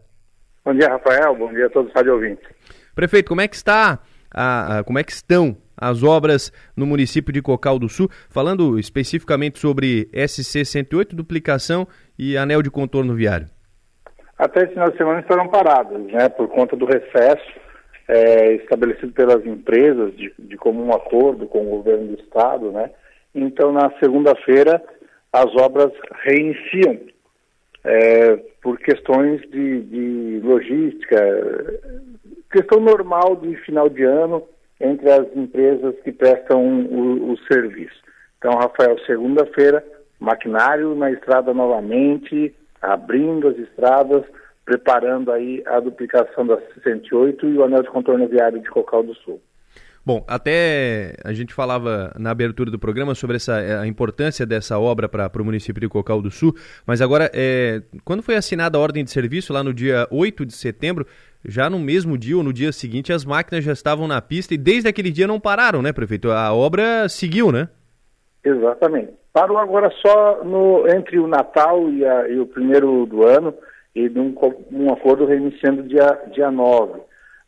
[0.64, 1.34] Bom dia, Rafael.
[1.34, 2.48] Bom dia a todos os ouvintes.
[2.94, 3.98] Prefeito, como é que está,
[4.32, 5.56] a, a, como é que estão
[5.88, 8.08] as obras no município de Cocal do Sul?
[8.28, 11.86] Falando especificamente sobre SC 108, duplicação
[12.18, 13.48] e anel de contorno viário
[14.38, 17.64] até esse final de semana estarão paradas, né, por conta do recesso
[18.08, 22.90] é, estabelecido pelas empresas de, de comum acordo com o governo do estado, né.
[23.34, 24.82] Então, na segunda-feira,
[25.32, 25.90] as obras
[26.22, 27.00] reiniciam
[27.82, 31.16] é, por questões de, de, logística,
[32.52, 34.46] questão normal de final de ano
[34.80, 38.02] entre as empresas que prestam o, o serviço.
[38.38, 39.84] Então, Rafael, segunda-feira,
[40.20, 44.24] maquinário na estrada novamente, abrindo as estradas,
[44.64, 49.14] preparando aí a duplicação da 68 e o anel de contorno viário de Cocal do
[49.14, 49.40] Sul.
[50.06, 54.78] Bom, até a gente falava na abertura do programa sobre essa, eh, a importância dessa
[54.78, 56.54] obra para o município de Cocal do Sul,
[56.86, 60.52] mas agora, é, quando foi assinada a ordem de serviço, lá no dia 8 de
[60.52, 61.06] setembro,
[61.46, 64.58] já no mesmo dia ou no dia seguinte, as máquinas já estavam na pista e
[64.58, 66.30] desde aquele dia não pararam, né, prefeito?
[66.30, 67.68] A obra seguiu, né?
[68.42, 69.12] Exatamente.
[69.32, 73.54] Parou agora só no, entre o Natal e, a, e o primeiro do ano,
[73.94, 74.34] e num,
[74.70, 77.00] um acordo reiniciando dia, dia 9,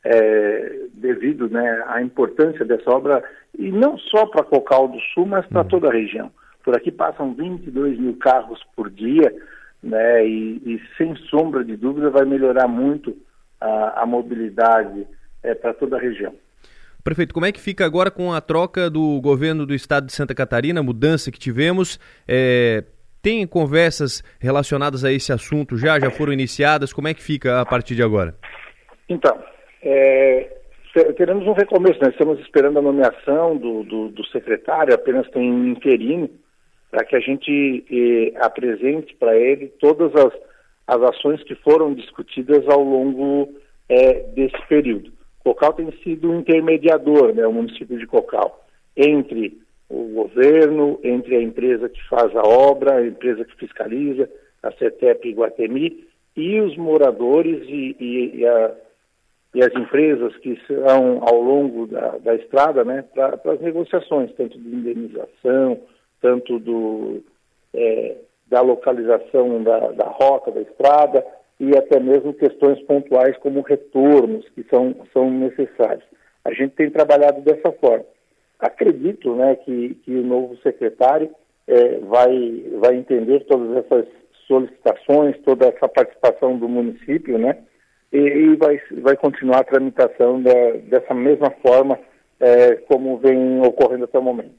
[0.05, 3.23] é, devido né, à importância dessa obra,
[3.59, 5.69] e não só para Cocal do Sul, mas para uhum.
[5.69, 6.31] toda a região.
[6.65, 9.33] Por aqui passam 22 mil carros por dia,
[9.83, 13.17] né, e, e sem sombra de dúvida vai melhorar muito
[13.61, 15.07] a, a mobilidade
[15.43, 16.35] é, para toda a região.
[17.03, 20.35] Prefeito, como é que fica agora com a troca do governo do estado de Santa
[20.35, 22.01] Catarina, a mudança que tivemos?
[22.27, 22.83] É,
[23.23, 26.01] tem conversas relacionadas a esse assunto já?
[26.01, 26.93] Já foram iniciadas?
[26.93, 28.35] Como é que fica a partir de agora?
[29.09, 29.39] Então,
[29.83, 30.57] é,
[31.17, 32.09] teremos um recomeço, né?
[32.11, 36.29] estamos esperando a nomeação do, do, do secretário, apenas tem um interino,
[36.91, 40.33] para que a gente eh, apresente para ele todas as,
[40.87, 43.55] as ações que foram discutidas ao longo
[43.89, 45.13] eh, desse período.
[45.43, 48.65] Cocal tem sido um intermediador, né, o município de Cocal,
[48.97, 49.59] entre
[49.89, 54.29] o governo, entre a empresa que faz a obra, a empresa que fiscaliza,
[54.63, 56.05] a CETEP Guatemi,
[56.37, 58.75] e os moradores e, e, e, a,
[59.55, 64.59] e as empresas que são ao longo da, da estrada né, para as negociações, tanto
[64.59, 65.81] de indenização,
[66.21, 67.23] tanto do,
[67.73, 68.17] é,
[68.49, 71.25] da localização da, da rota da estrada
[71.59, 76.05] e até mesmo questões pontuais como retornos que são, são necessários.
[76.45, 78.05] A gente tem trabalhado dessa forma.
[78.59, 81.31] Acredito né, que, que o novo secretário
[81.67, 84.07] é, vai, vai entender todas essas
[84.47, 87.59] solicitações, toda essa participação do município, né?
[88.13, 90.53] E, e vai, vai continuar a tramitação da,
[90.85, 91.99] dessa mesma forma
[92.39, 94.55] é, como vem ocorrendo até o momento.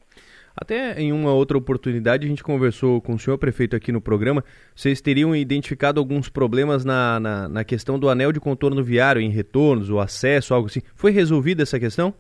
[0.60, 4.44] Até em uma outra oportunidade a gente conversou com o senhor prefeito aqui no programa.
[4.76, 9.30] Vocês teriam identificado alguns problemas na, na, na questão do anel de contorno viário em
[9.30, 10.82] retornos, o acesso, algo assim.
[10.96, 12.12] Foi resolvida essa questão?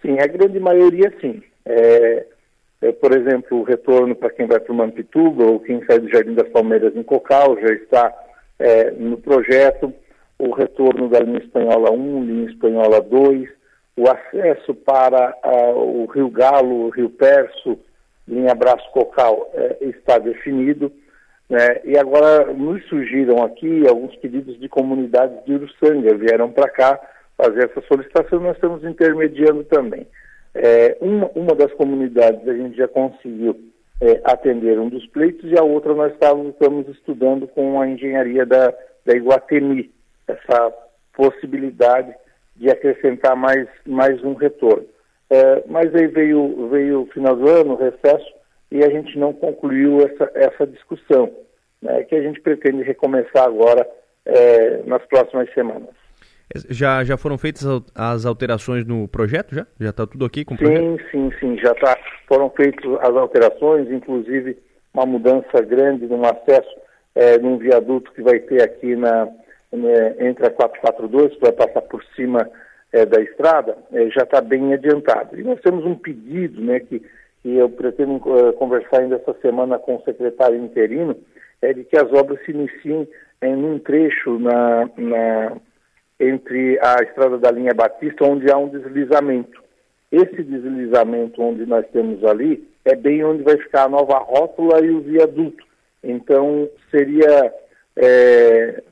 [0.00, 1.42] Sim, a grande maioria sim.
[1.64, 2.26] É,
[2.82, 6.08] é, por exemplo, o retorno para quem vai para o Mampituba ou quem sai do
[6.08, 8.14] Jardim das Palmeiras em Cocal já está
[8.60, 9.92] é, no projeto.
[10.38, 13.48] O retorno da linha espanhola 1, linha espanhola 2,
[13.96, 17.78] o acesso para uh, o Rio Galo, Rio Perso,
[18.28, 20.92] linha Braço Cocal é, está definido.
[21.48, 21.80] Né?
[21.84, 27.00] E agora nos surgiram aqui alguns pedidos de comunidades de Uruçanga, vieram para cá
[27.36, 30.06] fazer essa solicitação, nós estamos intermediando também.
[30.54, 33.58] É, uma, uma das comunidades a gente já conseguiu
[34.00, 38.44] é, atender um dos pleitos e a outra nós estávamos, estamos estudando com a engenharia
[38.44, 38.72] da,
[39.04, 39.90] da Iguatemi,
[40.26, 40.72] essa
[41.14, 42.12] possibilidade
[42.56, 44.86] de acrescentar mais, mais um retorno.
[45.30, 48.26] É, mas aí veio, veio o final do ano, o recesso,
[48.70, 51.30] e a gente não concluiu essa, essa discussão,
[51.82, 53.86] né, que a gente pretende recomeçar agora
[54.24, 55.90] é, nas próximas semanas.
[56.70, 59.54] Já, já foram feitas as alterações no projeto?
[59.54, 61.10] Já já está tudo aqui com o sim, projeto?
[61.10, 61.98] Sim, sim, já tá,
[62.28, 64.56] foram feitas as alterações, inclusive
[64.94, 66.70] uma mudança grande no acesso
[67.16, 69.28] é, num viaduto que vai ter aqui na,
[69.76, 72.48] né, entre a 442, que vai passar por cima
[72.92, 75.38] é, da estrada, é, já está bem adiantado.
[75.38, 77.00] E nós temos um pedido né, que,
[77.42, 81.16] que eu pretendo uh, conversar ainda essa semana com o secretário interino,
[81.60, 83.08] é de que as obras se iniciem
[83.42, 85.56] em um trecho na, na
[86.18, 89.62] entre a estrada da linha Batista, onde há um deslizamento.
[90.10, 94.90] Esse deslizamento onde nós temos ali é bem onde vai ficar a nova rótula e
[94.90, 95.64] o viaduto.
[96.02, 97.52] Então, seria
[97.96, 98.82] é,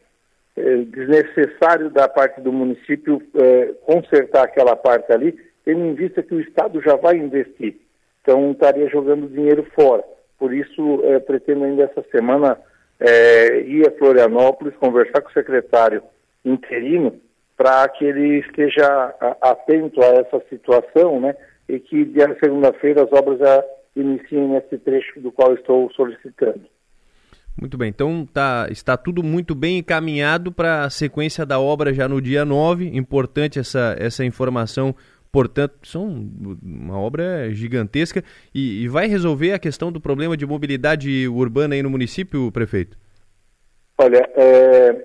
[0.57, 6.35] é, desnecessário da parte do município é, consertar aquela parte ali, tendo em vista que
[6.35, 7.77] o Estado já vai investir.
[8.23, 10.05] Então, estaria jogando dinheiro fora.
[10.39, 12.59] Por isso, é, pretendo ainda essa semana
[13.01, 16.03] é, ir a Florianópolis, conversar com o secretário
[16.45, 17.21] interino
[17.57, 21.37] para que ele esteja atento a essa situação, né?
[21.69, 23.65] E que dia segunda-feira as obras já
[23.97, 26.63] iniciem nesse trecho do qual estou solicitando.
[27.61, 32.09] Muito bem, então tá, está tudo muito bem encaminhado para a sequência da obra já
[32.09, 32.97] no dia 9.
[32.97, 34.95] Importante essa, essa informação,
[35.31, 36.29] portanto, são
[36.63, 38.25] uma obra gigantesca
[38.55, 42.99] e, e vai resolver a questão do problema de mobilidade urbana aí no município, prefeito?
[43.97, 45.05] Olha, é,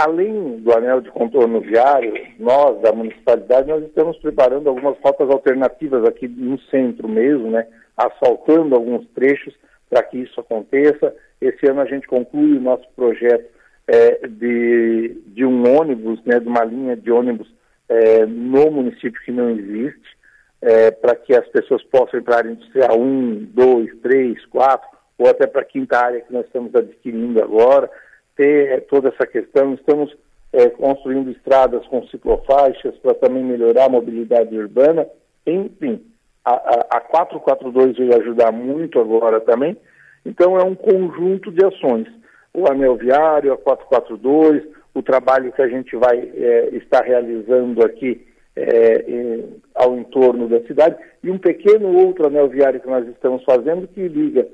[0.00, 6.06] Além do anel de contorno viário, nós, da municipalidade, nós estamos preparando algumas rotas alternativas
[6.06, 7.66] aqui no centro mesmo, né?
[7.94, 9.54] Asfaltando alguns trechos
[9.90, 11.14] para que isso aconteça.
[11.40, 13.48] Esse ano a gente conclui o nosso projeto
[13.86, 16.38] é, de, de um ônibus, né?
[16.38, 17.52] De uma linha de ônibus
[17.88, 20.16] é, no município que não existe,
[20.62, 24.88] é, para que as pessoas possam ir para a área industrial 1, 2, 3, 4,
[25.18, 27.90] ou até para a quinta área que nós estamos adquirindo agora
[28.36, 29.74] ter toda essa questão.
[29.74, 30.16] Estamos
[30.52, 35.06] é, construindo estradas com ciclofaixas para também melhorar a mobilidade urbana.
[35.46, 36.00] Enfim,
[36.44, 39.76] a, a, a 442 veio ajudar muito agora também.
[40.24, 42.08] Então, é um conjunto de ações.
[42.52, 44.64] O anel viário, a 442,
[44.94, 50.60] o trabalho que a gente vai é, estar realizando aqui é, em, ao entorno da
[50.62, 54.46] cidade, e um pequeno outro anel viário que nós estamos fazendo que liga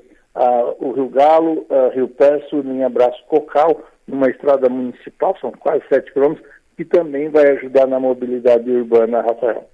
[0.79, 6.13] o Rio Galo, uh, Rio Perso, linha Braço Cocal, numa estrada municipal, são quase 7
[6.13, 9.67] quilômetros, que também vai ajudar na mobilidade urbana, Rafael.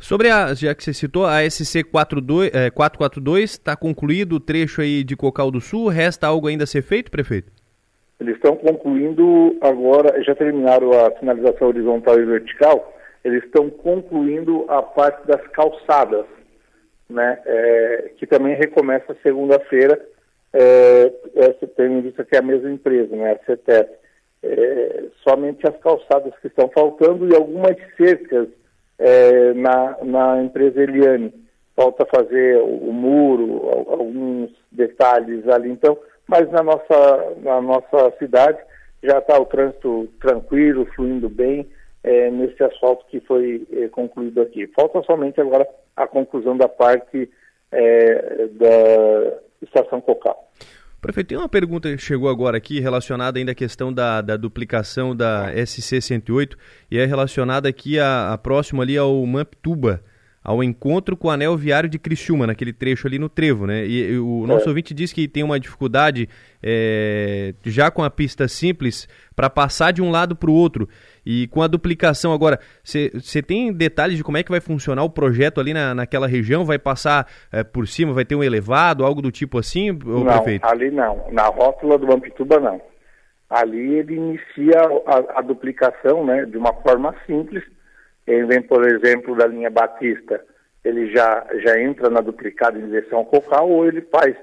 [0.00, 4.80] Sobre a, já que você citou, a SC 42, é, 442, está concluído o trecho
[4.80, 7.50] aí de Cocal do Sul, resta algo ainda a ser feito, prefeito?
[8.20, 14.82] Eles estão concluindo agora, já terminaram a sinalização horizontal e vertical, eles estão concluindo a
[14.82, 16.26] parte das calçadas
[17.08, 20.00] né, é, que também recomeça segunda-feira,
[20.52, 23.98] é, essa tem vista que é a mesma empresa, né, a CETEP.
[24.40, 28.48] É, somente as calçadas que estão faltando e algumas cercas
[28.98, 31.32] é, na, na empresa Eliane.
[31.76, 35.96] Falta fazer o, o muro, alguns detalhes ali, então,
[36.26, 38.58] mas na nossa, na nossa cidade
[39.02, 41.68] já está o trânsito tranquilo, fluindo bem,
[42.02, 44.66] é, nesse asfalto que foi é, concluído aqui.
[44.68, 47.30] Falta somente agora a conclusão da parte
[47.70, 50.48] é, da estação Cocal.
[51.00, 55.14] Prefeito, tem uma pergunta que chegou agora aqui relacionada ainda à questão da, da duplicação
[55.14, 56.56] da SC-108
[56.90, 60.02] e é relacionada aqui a, a próximo ali ao Mamptuba,
[60.42, 63.86] ao encontro com o anel viário de Criciúma, naquele trecho ali no Trevo, né?
[63.86, 64.68] E, e o nosso é.
[64.70, 66.28] ouvinte diz que tem uma dificuldade
[66.60, 70.88] é, já com a pista simples para passar de um lado para o outro.
[71.30, 75.10] E com a duplicação agora, você tem detalhes de como é que vai funcionar o
[75.10, 76.64] projeto ali na, naquela região?
[76.64, 80.66] Vai passar é, por cima, vai ter um elevado, algo do tipo assim, não, prefeito?
[80.66, 81.26] ali não.
[81.30, 82.80] Na rótula do Ampituba não.
[83.50, 87.62] Ali ele inicia a, a duplicação né, de uma forma simples.
[88.26, 90.42] Ele vem, por exemplo, da linha Batista,
[90.82, 94.34] ele já, já entra na duplicada em direção ao Cocal, ou ele faz,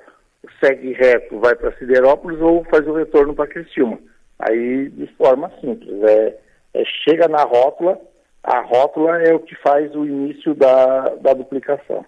[0.63, 3.97] segue reto, vai para Siderópolis, ou faz o retorno para Criciúma.
[4.37, 6.03] Aí de forma simples.
[6.03, 6.44] É,
[6.75, 7.97] é, chega na rótula,
[8.43, 12.05] a rótula é o que faz o início da, da duplicação.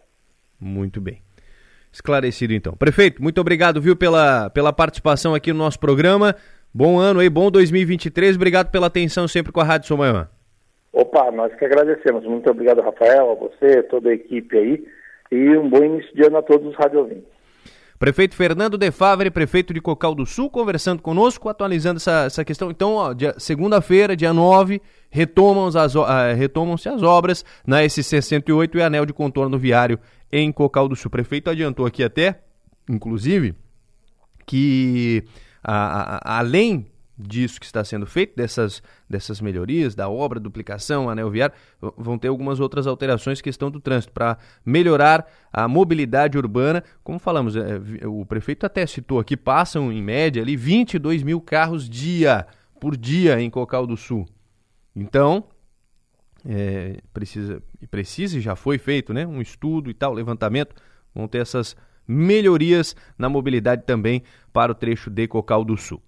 [0.59, 1.22] Muito bem.
[1.91, 2.74] Esclarecido então.
[2.74, 6.36] Prefeito, muito obrigado, viu, pela, pela participação aqui no nosso programa.
[6.74, 8.36] Bom ano aí, bom 2023.
[8.36, 10.30] Obrigado pela atenção sempre com a Rádio Somanhã.
[10.91, 12.26] Opa, nós que agradecemos.
[12.26, 14.86] Muito obrigado, Rafael, a você, toda a equipe aí.
[15.32, 17.36] E um bom início de ano a todos os radiovintes.
[18.00, 22.70] Prefeito Fernando De Favre, prefeito de Cocal do Sul, conversando conosco, atualizando essa, essa questão.
[22.70, 22.98] Então,
[23.39, 24.80] segunda-feira, dia 9,
[25.10, 26.06] retomam-se as, uh,
[26.38, 30.00] retomam as obras na SC-108 e anel de contorno viário
[30.32, 31.08] em Cocal do Sul.
[31.08, 32.41] O prefeito adiantou aqui até,
[32.88, 33.56] inclusive,
[34.45, 35.24] que
[35.64, 36.86] além
[37.18, 41.55] disso que está sendo feito, dessas, dessas melhorias, da obra, duplicação, anel viário,
[41.97, 46.84] vão ter algumas outras alterações questão do trânsito, para melhorar a mobilidade urbana.
[47.03, 51.89] Como falamos, é, o prefeito até citou aqui, passam em média ali 22 mil carros
[51.89, 52.45] dia,
[52.80, 54.28] por dia em Cocal do Sul.
[54.95, 55.45] Então,
[56.45, 60.76] é, precisa, precisa e já foi feito né, um estudo e tal, levantamento,
[61.13, 61.76] vão ter essas
[62.07, 66.01] melhorias na mobilidade também para o trecho de Cocal do Sul.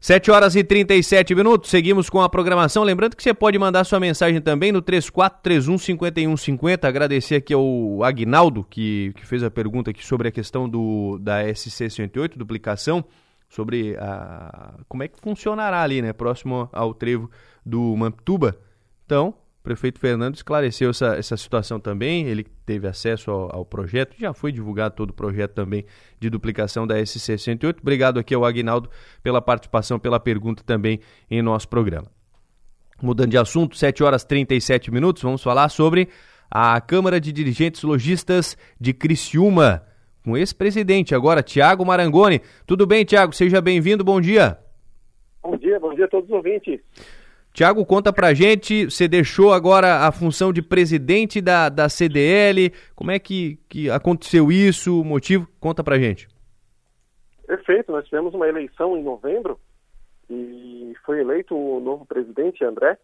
[0.00, 2.82] 7 horas e 37 minutos, seguimos com a programação.
[2.82, 6.88] Lembrando que você pode mandar sua mensagem também no 3431 5150.
[6.88, 11.44] Agradecer aqui ao Agnaldo, que, que fez a pergunta aqui sobre a questão do, da
[11.44, 13.04] SC108, duplicação,
[13.46, 17.30] sobre a, como é que funcionará ali, né, próximo ao trevo
[17.64, 18.56] do Mamptuba.
[19.04, 24.16] Então, o prefeito Fernando esclareceu essa, essa situação também, ele teve acesso ao, ao, projeto,
[24.18, 25.84] já foi divulgado todo o projeto também
[26.18, 27.80] de duplicação da SC-108.
[27.82, 28.88] Obrigado aqui ao Agnaldo
[29.22, 31.00] pela participação, pela pergunta também
[31.30, 32.06] em nosso programa.
[33.02, 36.08] Mudando de assunto, 7 horas 37 minutos, vamos falar sobre
[36.50, 39.82] a Câmara de Dirigentes Logistas de Criciúma,
[40.24, 42.40] com esse presidente agora, Tiago Marangoni.
[42.66, 43.34] Tudo bem, Tiago?
[43.34, 44.58] Seja bem-vindo, bom dia.
[45.42, 46.80] Bom dia, bom dia a todos os ouvintes.
[47.52, 53.10] Tiago, conta pra gente, você deixou agora a função de presidente da, da CDL, como
[53.10, 55.48] é que, que aconteceu isso, o motivo?
[55.58, 56.28] Conta pra gente.
[57.46, 59.58] Perfeito, nós tivemos uma eleição em novembro
[60.30, 62.96] e foi eleito o novo presidente, André.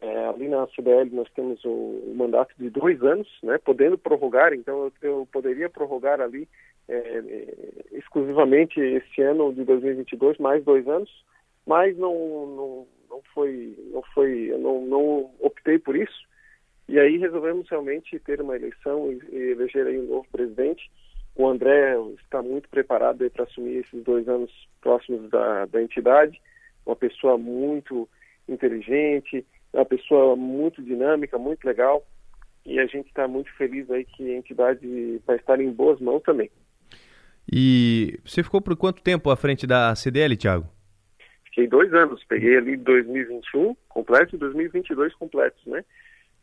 [0.00, 4.52] É, ali na CDL nós temos o, o, mandato de dois anos, né, podendo prorrogar,
[4.52, 6.46] então eu, eu poderia prorrogar ali
[6.88, 7.22] é,
[7.92, 11.10] exclusivamente esse ano de 2022, mais dois anos,
[11.66, 16.26] mas não, não não foi, não foi, eu não, não optei por isso.
[16.88, 20.90] E aí resolvemos realmente ter uma eleição e, e eleger aí um novo presidente.
[21.36, 24.50] O André está muito preparado para assumir esses dois anos
[24.80, 26.40] próximos da, da entidade.
[26.84, 28.08] Uma pessoa muito
[28.48, 32.04] inteligente, uma pessoa muito dinâmica, muito legal.
[32.64, 36.22] E a gente está muito feliz aí que a entidade vai estar em boas mãos
[36.22, 36.50] também.
[37.50, 40.77] E você ficou por quanto tempo à frente da CDL, Thiago?
[41.58, 45.84] Fiquei dois anos, peguei ali 2021 completo e 2022 completos, né?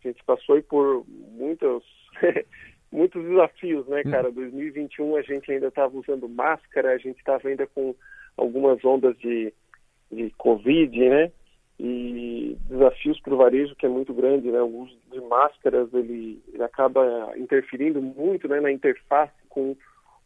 [0.03, 1.85] A gente passou aí por muitos,
[2.91, 4.29] muitos desafios, né, cara?
[4.29, 5.15] 2021 hum.
[5.15, 7.95] a gente ainda estava usando máscara, a gente estava ainda com
[8.35, 9.53] algumas ondas de,
[10.11, 11.31] de Covid, né?
[11.79, 14.61] E desafios para o varejo que é muito grande, né?
[14.61, 19.77] O uso de máscaras, ele, ele acaba interferindo muito né, na interface com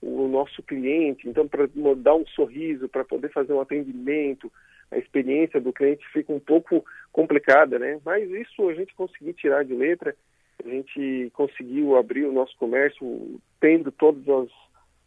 [0.01, 1.29] o nosso cliente.
[1.29, 4.51] Então, para dar um sorriso, para poder fazer um atendimento,
[4.91, 7.99] a experiência do cliente fica um pouco complicada, né?
[8.03, 10.15] Mas isso a gente conseguiu tirar de letra,
[10.63, 14.49] a gente conseguiu abrir o nosso comércio tendo todas as,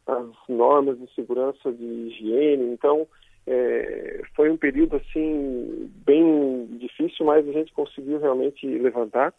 [0.07, 3.07] as normas de segurança de higiene, então
[3.47, 9.35] é, foi um período assim bem difícil, mas a gente conseguiu realmente levantar.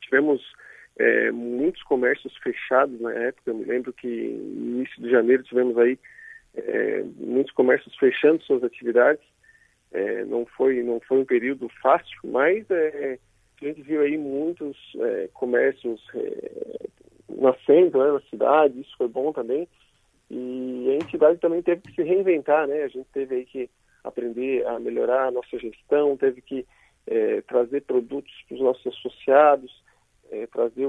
[0.00, 0.40] Tivemos
[0.98, 3.50] é, muitos comércios fechados na época.
[3.50, 5.98] Eu me lembro que no início de janeiro tivemos aí
[6.54, 9.33] é, muitos comércios fechando suas atividades
[9.94, 13.18] é, não foi não foi um período fácil, mas é,
[13.62, 16.88] a gente viu aí muitos é, comércios é,
[17.28, 19.68] nascendo né, na cidade, isso foi bom também.
[20.28, 22.82] E a entidade também teve que se reinventar, né?
[22.82, 23.70] A gente teve aí que
[24.02, 26.66] aprender a melhorar a nossa gestão, teve que
[27.06, 29.84] é, trazer produtos para os nossos associados,
[30.32, 30.86] é, trazer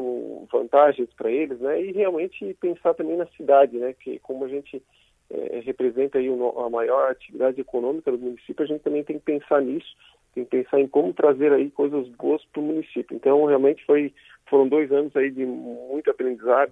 [0.51, 1.79] vantagens para eles, né?
[1.81, 3.93] E realmente pensar também na cidade, né?
[3.93, 4.81] Que como a gente
[5.29, 9.61] é, representa aí a maior atividade econômica do município, a gente também tem que pensar
[9.61, 9.95] nisso,
[10.33, 13.15] tem que pensar em como trazer aí coisas boas para o município.
[13.15, 14.13] Então, realmente foi
[14.47, 16.71] foram dois anos aí de muito aprendizado.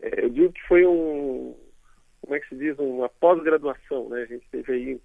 [0.00, 1.54] É, eu digo que foi um
[2.22, 4.22] como é que se diz uma pós-graduação, né?
[4.22, 5.00] A gente teve aí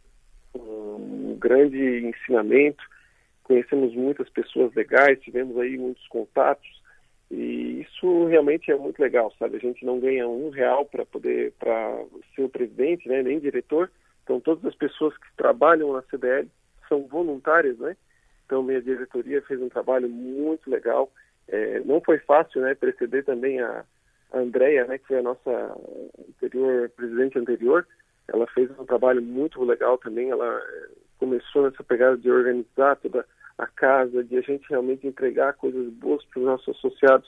[0.56, 2.84] um grande ensinamento,
[3.44, 6.77] conhecemos muitas pessoas legais, tivemos aí muitos contatos
[7.30, 9.58] e isso realmente é muito legal, sabe?
[9.58, 12.04] A gente não ganha um real para poder para
[12.34, 13.22] ser o presidente, né?
[13.22, 13.92] Nem diretor.
[14.24, 16.50] Então todas as pessoas que trabalham na CDL
[16.88, 17.98] são voluntárias, né?
[18.46, 21.12] Então minha diretoria fez um trabalho muito legal.
[21.50, 22.76] É, não foi fácil, né?
[22.76, 23.84] Preceder também a,
[24.32, 24.98] a Andrea, né?
[24.98, 25.78] Que foi a nossa
[26.30, 27.86] anterior presidente anterior.
[28.30, 30.30] Ela fez um trabalho muito legal também.
[30.30, 30.88] Ela é,
[31.20, 33.26] começou nessa pegada de organizar toda
[33.58, 37.28] a casa, de a gente realmente entregar coisas boas para os nossos associados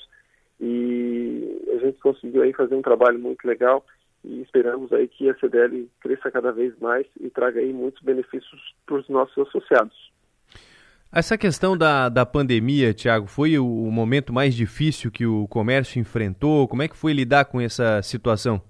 [0.60, 3.86] e a gente conseguiu aí fazer um trabalho muito legal
[4.24, 8.76] e esperamos aí que a CDL cresça cada vez mais e traga aí muitos benefícios
[8.86, 10.12] para os nossos associados.
[11.12, 16.00] Essa questão da, da pandemia, Tiago, foi o, o momento mais difícil que o comércio
[16.00, 16.68] enfrentou?
[16.68, 18.62] Como é que foi lidar com essa situação?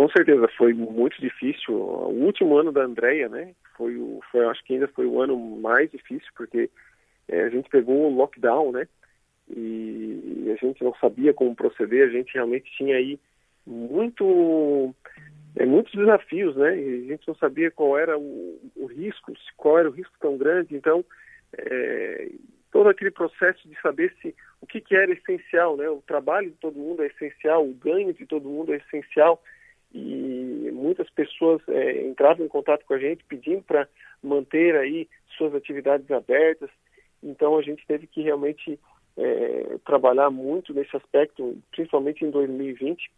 [0.00, 1.74] Com certeza, foi muito difícil.
[1.74, 5.36] O último ano da Andrea, né, foi o, foi, acho que ainda foi o ano
[5.60, 6.70] mais difícil, porque
[7.28, 8.88] é, a gente pegou o lockdown, né,
[9.54, 13.20] e, e a gente não sabia como proceder, a gente realmente tinha aí
[13.66, 14.94] muito,
[15.54, 19.80] é, muitos desafios, né, e a gente não sabia qual era o, o risco, qual
[19.80, 21.04] era o risco tão grande, então,
[21.58, 22.30] é,
[22.72, 26.56] todo aquele processo de saber se o que, que era essencial, né, o trabalho de
[26.56, 29.42] todo mundo é essencial, o ganho de todo mundo é essencial,
[29.92, 33.88] e muitas pessoas é, entravam em contato com a gente pedindo para
[34.22, 36.70] manter aí suas atividades abertas.
[37.22, 38.78] Então a gente teve que realmente
[39.16, 43.10] é, trabalhar muito nesse aspecto, principalmente em 2020,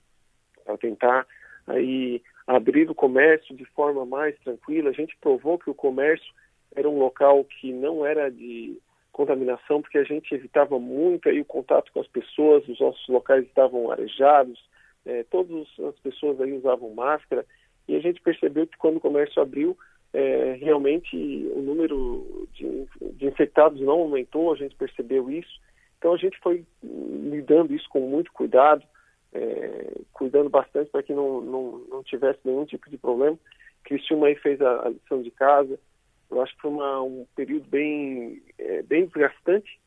[0.64, 1.26] para tentar
[1.66, 4.90] aí abrir o comércio de forma mais tranquila.
[4.90, 6.32] A gente provou que o comércio
[6.74, 8.78] era um local que não era de
[9.12, 13.44] contaminação, porque a gente evitava muito aí o contato com as pessoas, os nossos locais
[13.44, 14.58] estavam arejados,
[15.04, 17.44] é, todas as pessoas aí usavam máscara
[17.88, 19.76] e a gente percebeu que quando o comércio abriu,
[20.12, 25.60] é, realmente o número de, de, infectados não aumentou, a gente percebeu isso.
[25.98, 28.84] Então a gente foi lidando isso com muito cuidado,
[29.32, 33.38] é, cuidando bastante para que não, não, não tivesse nenhum tipo de problema.
[33.84, 35.78] Cristiuma aí fez a, a lição de casa.
[36.30, 39.78] Eu acho que foi uma, um período bem, é, bem desgastante,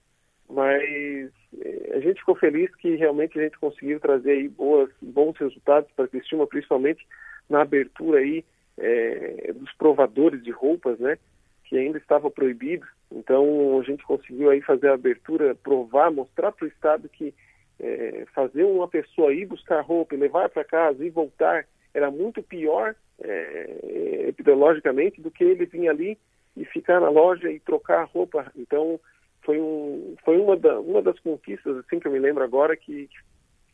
[0.50, 5.38] mas eh, a gente ficou feliz que realmente a gente conseguiu trazer aí boas, bons
[5.38, 7.06] resultados para Cristina, principalmente
[7.50, 8.44] na abertura aí
[8.78, 11.18] é, dos provadores de roupas, né,
[11.64, 12.86] que ainda estava proibido.
[13.12, 17.34] Então a gente conseguiu aí fazer a abertura, provar, mostrar para o Estado que
[17.80, 22.96] é, fazer uma pessoa ir buscar roupa, levar para casa e voltar era muito pior
[23.22, 26.18] é, epidemiologicamente do que ele vir ali
[26.58, 28.52] e ficar na loja e trocar a roupa.
[28.56, 29.00] Então
[29.46, 33.08] foi, um, foi uma, da, uma das conquistas, assim, que eu me lembro agora, que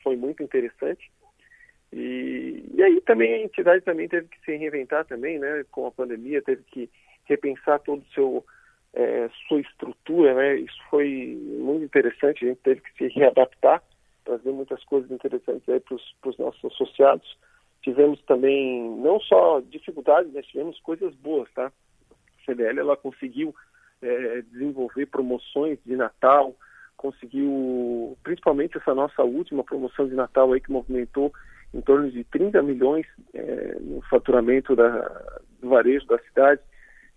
[0.04, 1.12] foi muito interessante.
[1.94, 5.92] E, e aí também a entidade também teve que se reinventar também, né, com a
[5.92, 6.90] pandemia, teve que
[7.26, 8.46] repensar todo o seu
[8.94, 10.56] é, sua estrutura, né?
[10.58, 12.44] Isso foi muito interessante.
[12.44, 13.82] A gente teve que se readaptar,
[14.26, 17.38] trazer muitas coisas interessantes aí para os nossos associados.
[17.82, 21.68] Tivemos também não só dificuldades, mas tivemos coisas boas, tá?
[21.68, 23.56] A CDL ela conseguiu
[24.02, 26.56] é, desenvolver promoções de Natal,
[26.98, 31.34] conseguiu, principalmente essa nossa última promoção de Natal aí que movimentou
[31.74, 35.00] em torno de 30 milhões é, no faturamento da,
[35.60, 36.62] do varejo da cidade.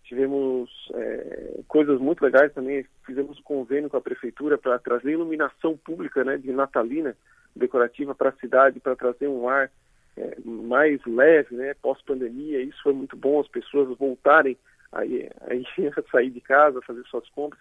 [0.05, 5.76] Tivemos é, coisas muito legais também, fizemos um convênio com a prefeitura para trazer iluminação
[5.76, 7.16] pública né, de natalina
[7.57, 9.70] decorativa para a cidade, para trazer um ar
[10.16, 12.61] é, mais leve, né, pós-pandemia.
[12.61, 14.57] Isso foi muito bom, as pessoas voltarem
[14.95, 15.64] aí, aí
[16.11, 17.61] sair de casa, fazer suas compras.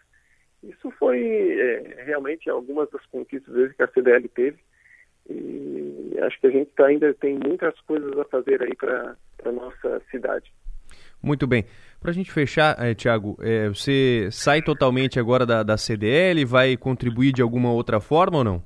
[0.64, 4.58] Isso foi é, realmente algumas das conquistas que a CDL teve.
[5.30, 9.16] E acho que a gente tá, ainda tem muitas coisas a fazer aí para
[9.46, 10.52] a nossa cidade.
[11.22, 11.66] Muito bem.
[12.00, 16.76] Para a gente fechar, é, Tiago, é, você sai totalmente agora da, da CDL, vai
[16.76, 18.64] contribuir de alguma outra forma ou não?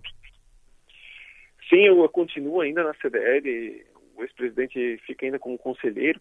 [1.70, 6.20] Sim, eu continuo ainda na CDL, o ex-presidente fica ainda como conselheiro,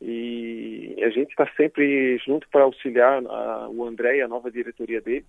[0.00, 5.00] e a gente está sempre junto para auxiliar a, o André e a nova diretoria
[5.00, 5.24] dele,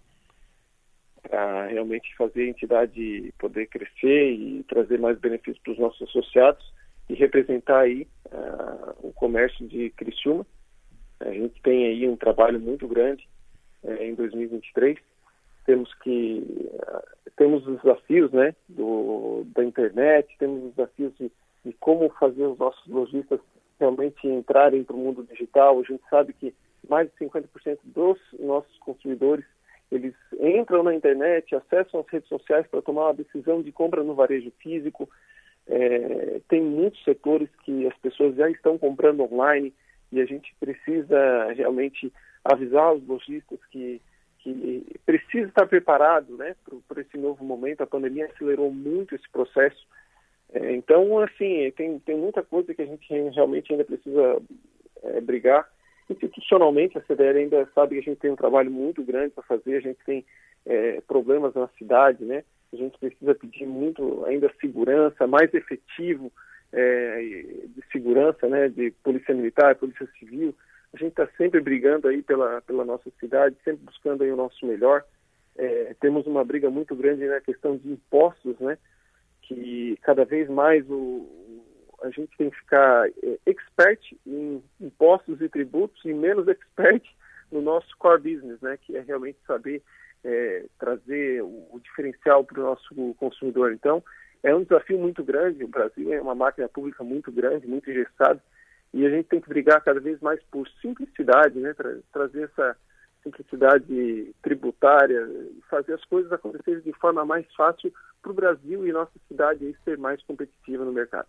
[1.22, 6.74] para realmente fazer a entidade poder crescer e trazer mais benefícios para os nossos associados.
[7.10, 10.46] e representar aí uh, o comércio de Criciúma.
[11.22, 13.28] A gente tem aí um trabalho muito grande
[13.84, 14.98] uh, em 2023.
[15.66, 16.44] Temos que
[16.74, 21.32] uh, temos os desafios, né, do, da internet, temos os desafios de,
[21.64, 23.40] de como fazer os nossos lojistas
[23.80, 25.80] realmente entrarem para o mundo digital.
[25.80, 26.54] A gente sabe que
[26.88, 29.46] mais de 50% dos nossos consumidores
[29.92, 34.16] eles entram na internet, acessam as redes sociais para tomar uma decisão de compra no
[34.16, 35.10] varejo físico.
[35.66, 39.74] É, tem muitos setores que as pessoas já estão comprando online
[40.12, 42.12] e a gente precisa realmente
[42.44, 44.02] avisar os lojistas que,
[44.40, 46.56] que precisa estar preparado né,
[46.88, 47.82] para esse novo momento.
[47.82, 49.86] A pandemia acelerou muito esse processo.
[50.54, 54.42] É, então, assim, tem, tem muita coisa que a gente realmente ainda precisa
[55.04, 55.68] é, brigar
[56.10, 59.76] Institucionalmente, a CDL ainda sabe que a gente tem um trabalho muito grande para fazer,
[59.76, 60.26] a gente tem
[60.66, 62.44] é, problemas na cidade, né?
[62.72, 66.32] A gente precisa pedir muito ainda segurança, mais efetivo
[66.72, 68.70] é, de segurança, né?
[68.70, 70.56] De polícia militar, polícia civil.
[70.94, 74.66] A gente está sempre brigando aí pela, pela nossa cidade, sempre buscando aí o nosso
[74.66, 75.04] melhor.
[75.58, 78.78] É, temos uma briga muito grande na questão de impostos, né?
[79.48, 81.26] Que cada vez mais o,
[82.02, 87.04] a gente tem que ficar é, expert em impostos e tributos e menos expert
[87.52, 89.82] no nosso core business, né, que é realmente saber
[90.24, 93.72] é, trazer o, o diferencial para o nosso consumidor.
[93.72, 94.04] Então,
[94.44, 95.64] é um desafio muito grande.
[95.64, 98.42] O Brasil é uma máquina pública muito grande, muito engessada,
[98.94, 102.76] e a gente tem que brigar cada vez mais por simplicidade, né, tra trazer essa
[103.28, 105.28] simplicidade tributária,
[105.70, 109.98] fazer as coisas acontecerem de forma mais fácil para o Brasil e nossa cidade ser
[109.98, 111.28] mais competitiva no mercado.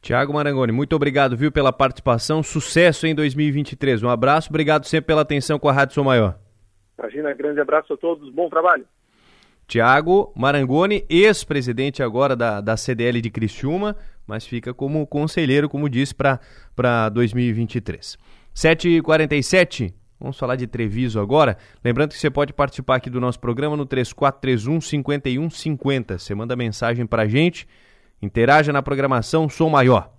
[0.00, 2.42] Tiago Marangoni, muito obrigado, viu, pela participação.
[2.42, 4.02] Sucesso em 2023.
[4.02, 6.38] Um abraço, obrigado sempre pela atenção com a Rádio Sou Maior.
[6.98, 8.86] Imagina, grande abraço a todos, bom trabalho.
[9.66, 13.96] Tiago Marangoni, ex-presidente agora da, da CDL de Criciúma,
[14.26, 18.16] mas fica como conselheiro, como disse, para 2023.
[18.54, 21.56] 7h47, vamos falar de Treviso agora.
[21.84, 26.18] Lembrando que você pode participar aqui do nosso programa no 3431 5150.
[26.18, 27.66] Você manda mensagem para a gente
[28.20, 30.10] Interaja na programação Som Maior.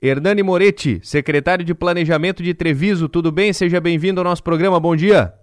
[0.00, 3.52] Hernani Moretti, secretário de Planejamento de Treviso, tudo bem?
[3.52, 5.34] Seja bem-vindo ao nosso programa, bom dia.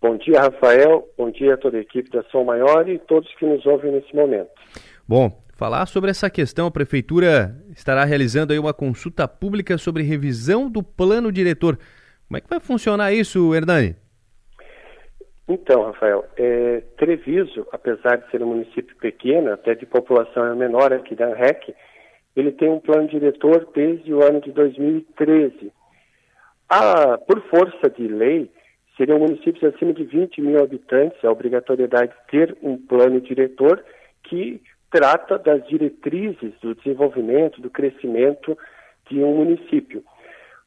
[0.00, 3.44] Bom dia, Rafael, bom dia a toda a equipe da Som Maior e todos que
[3.44, 4.48] nos ouvem nesse momento.
[5.06, 10.70] Bom, falar sobre essa questão, a Prefeitura estará realizando aí uma consulta pública sobre revisão
[10.70, 11.78] do plano diretor.
[12.30, 13.96] Como é que vai funcionar isso, Hernani?
[15.48, 20.92] Então, Rafael, é, Treviso, apesar de ser um município pequeno, até de população é menor
[20.92, 21.74] aqui da REC,
[22.36, 25.72] ele tem um plano diretor desde o ano de 2013.
[26.68, 28.48] Ah, por força de lei,
[28.96, 33.84] seriam municípios acima de 20 mil habitantes a obrigatoriedade de ter um plano diretor
[34.22, 38.56] que trata das diretrizes do desenvolvimento, do crescimento
[39.10, 40.04] de um município.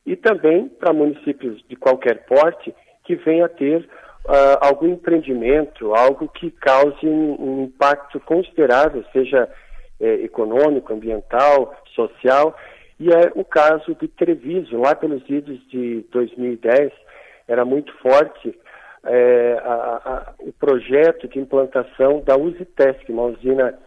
[0.06, 2.74] E também para municípios de qualquer porte
[3.04, 3.88] que venha a ter
[4.26, 9.50] uh, algum empreendimento, algo que cause um, um impacto considerável, seja
[10.00, 12.56] é, econômico, ambiental, social.
[13.00, 16.92] E é o caso de Treviso, lá pelos idos de 2010,
[17.48, 18.58] era muito forte
[19.06, 23.78] é, a, a, o projeto de implantação da Usitesc, uma usina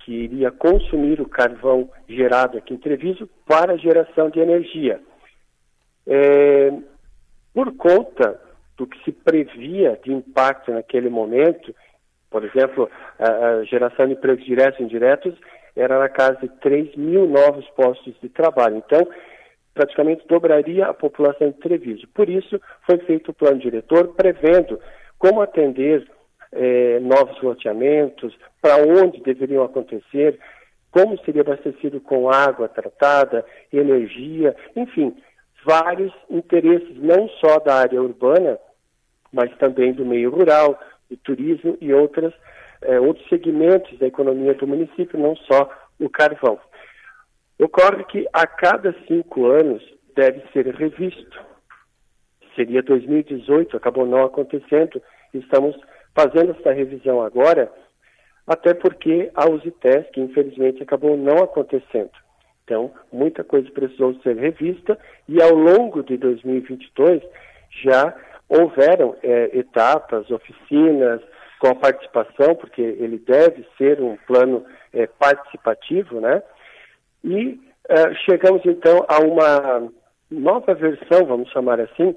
[0.00, 5.00] que iria consumir o carvão gerado aqui em Treviso para geração de energia.
[6.06, 6.72] É,
[7.52, 8.40] por conta
[8.76, 11.74] do que se previa de impacto naquele momento,
[12.30, 12.88] por exemplo,
[13.18, 15.34] a, geração de empregos diretos e indiretos
[15.76, 18.76] era na casa de 3 mil novos postos de trabalho.
[18.76, 19.06] Então,
[19.74, 22.06] praticamente dobraria a população de Treviso.
[22.14, 24.80] Por isso, foi feito o plano diretor prevendo
[25.18, 26.06] como atender
[26.52, 30.38] eh, novos loteamentos, para onde deveriam acontecer,
[30.90, 35.14] como seria abastecido com água tratada, energia, enfim,
[35.64, 38.58] vários interesses, não só da área urbana,
[39.32, 42.32] mas também do meio rural, do turismo e outras,
[42.82, 46.58] é, outros segmentos da economia do município, não só o carvão.
[47.58, 49.82] Ocorre que a cada cinco anos
[50.16, 51.40] deve ser revisto.
[52.56, 55.00] Seria 2018, acabou não acontecendo,
[55.32, 55.76] estamos
[56.14, 57.70] fazendo essa revisão agora,
[58.46, 62.10] até porque a Usitesc, infelizmente, acabou não acontecendo.
[62.70, 64.96] Então, muita coisa precisou ser revista
[65.28, 67.20] e ao longo de 2022
[67.82, 68.14] já
[68.48, 71.20] houveram é, etapas, oficinas
[71.58, 76.44] com a participação, porque ele deve ser um plano é, participativo, né?
[77.24, 79.90] E é, chegamos então a uma
[80.30, 82.14] nova versão, vamos chamar assim,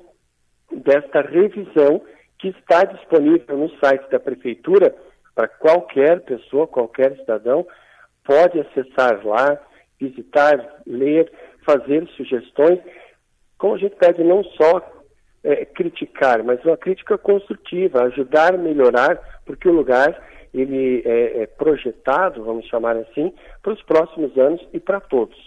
[0.72, 2.00] desta revisão
[2.38, 4.94] que está disponível no site da prefeitura
[5.34, 7.66] para qualquer pessoa, qualquer cidadão
[8.24, 9.60] pode acessar lá,
[10.10, 11.32] visitar, ler,
[11.66, 12.80] fazer sugestões.
[13.58, 14.82] Como a gente pede não só
[15.44, 20.22] é, criticar, mas uma crítica construtiva, ajudar a melhorar, porque o lugar
[20.54, 25.38] ele é, é projetado, vamos chamar assim, para os próximos anos e para todos.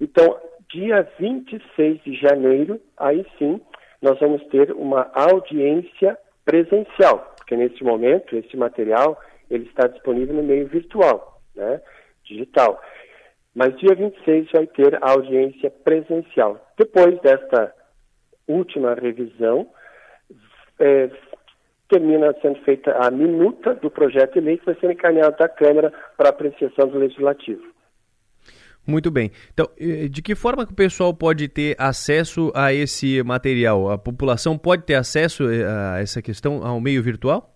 [0.00, 0.38] Então,
[0.70, 3.60] dia 26 de janeiro, aí sim,
[4.00, 9.18] nós vamos ter uma audiência presencial, porque nesse momento esse material
[9.50, 11.80] ele está disponível no meio virtual, né,
[12.24, 12.80] digital.
[13.54, 16.58] Mas dia 26 vai ter a audiência presencial.
[16.78, 17.74] Depois desta
[18.48, 19.68] última revisão,
[20.78, 21.10] é,
[21.88, 25.92] termina sendo feita a minuta do projeto de lei que vai ser encaminhado da Câmara
[26.16, 27.62] para apreciação do Legislativo.
[28.86, 29.30] Muito bem.
[29.52, 29.66] Então,
[30.10, 33.90] de que forma que o pessoal pode ter acesso a esse material?
[33.90, 37.54] A população pode ter acesso eh, a essa questão ao meio virtual?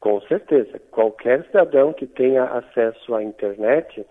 [0.00, 0.80] Com certeza.
[0.90, 4.06] Qualquer cidadão que tenha acesso à internet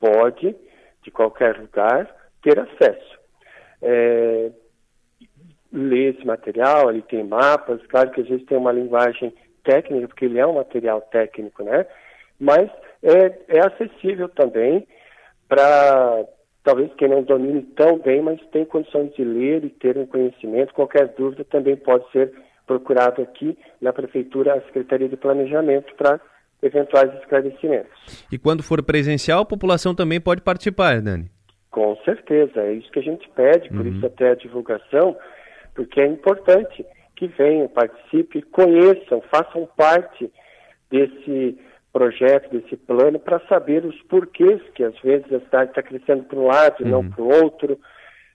[0.00, 0.56] pode,
[1.02, 3.20] de qualquer lugar, ter acesso.
[3.82, 4.50] É,
[5.72, 9.32] ler esse material, ele tem mapas, claro que às vezes tem uma linguagem
[9.62, 11.86] técnica, porque ele é um material técnico, né?
[12.38, 12.70] Mas
[13.02, 14.86] é, é acessível também
[15.48, 16.24] para
[16.62, 20.74] talvez quem não domine tão bem, mas tem condições de ler e ter um conhecimento.
[20.74, 22.32] Qualquer dúvida também pode ser
[22.66, 26.20] procurado aqui na Prefeitura, a Secretaria de Planejamento, para
[26.62, 28.26] eventuais esclarecimentos.
[28.30, 31.30] E quando for presencial, a população também pode participar, Dani?
[31.70, 33.96] Com certeza, é isso que a gente pede, por uhum.
[33.96, 35.16] isso até a divulgação,
[35.74, 36.84] porque é importante
[37.14, 40.30] que venham, participem, conheçam, façam parte
[40.90, 41.56] desse
[41.92, 46.38] projeto, desse plano, para saber os porquês que às vezes a cidade está crescendo para
[46.38, 46.90] um lado e uhum.
[46.90, 47.78] não para o outro,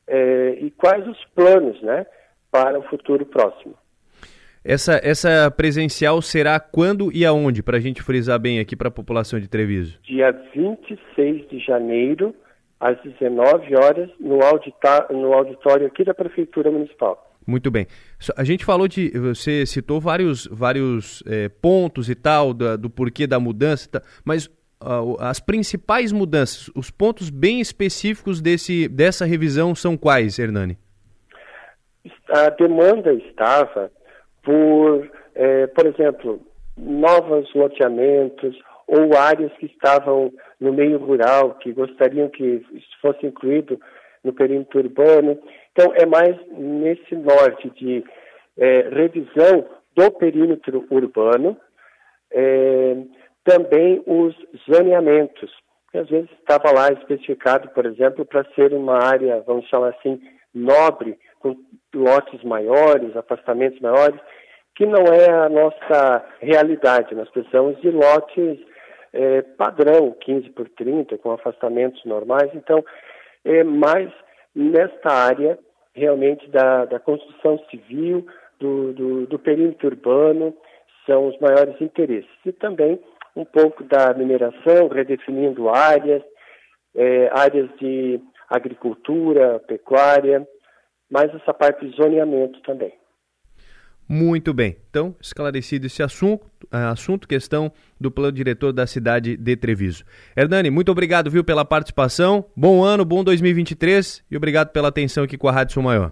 [0.07, 2.05] é, e quais os planos né,
[2.51, 3.75] para o futuro próximo.
[4.67, 8.91] Essa, essa presencial será quando e aonde, para a gente frisar bem aqui para a
[8.91, 9.99] população de Treviso?
[10.01, 12.33] Dia 26 de janeiro,
[12.79, 17.31] às 19 horas, no, audita, no auditório aqui da Prefeitura Municipal.
[17.45, 17.85] Muito bem.
[18.35, 19.11] A gente falou de.
[19.11, 24.47] Você citou vários, vários é, pontos e tal, do, do porquê da mudança, mas
[24.81, 30.75] uh, as principais mudanças, os pontos bem específicos desse, dessa revisão são quais, Hernani?
[32.29, 33.91] A demanda estava
[34.45, 36.39] por, é, por exemplo,
[36.77, 42.63] novos loteamentos ou áreas que estavam no meio rural, que gostariam que
[43.01, 43.79] fosse incluído
[44.23, 45.37] no perímetro urbano.
[45.71, 48.03] Então, é mais nesse norte de
[48.57, 49.65] é, revisão
[49.95, 51.57] do perímetro urbano,
[52.31, 52.97] é,
[53.43, 54.35] também os
[54.69, 55.51] zoneamentos,
[55.91, 60.21] que às vezes estava lá especificado, por exemplo, para ser uma área, vamos chamar assim,
[60.53, 61.55] nobre, com
[61.93, 64.19] lotes maiores, afastamentos maiores,
[64.75, 67.15] que não é a nossa realidade.
[67.15, 68.59] Nós precisamos de lotes
[69.13, 72.49] é, padrão, 15 por 30, com afastamentos normais.
[72.53, 72.83] Então,
[73.43, 74.11] é mais
[74.53, 75.57] nesta área
[75.93, 78.27] realmente da, da construção civil,
[78.59, 80.53] do, do, do perímetro urbano,
[81.05, 82.29] são os maiores interesses.
[82.45, 82.99] E também
[83.35, 86.23] um pouco da mineração, redefinindo áreas,
[86.95, 88.19] é, áreas de
[88.49, 90.47] agricultura, pecuária,
[91.09, 92.93] mais essa parte de zoneamento também.
[94.07, 94.77] Muito bem.
[94.89, 100.03] Então, esclarecido esse assunto, é, assunto, questão do plano diretor da cidade de Treviso.
[100.37, 102.45] Hernani, muito obrigado, viu, pela participação.
[102.55, 106.11] Bom ano, bom 2023 e obrigado pela atenção aqui com a Rádio Sul Maior.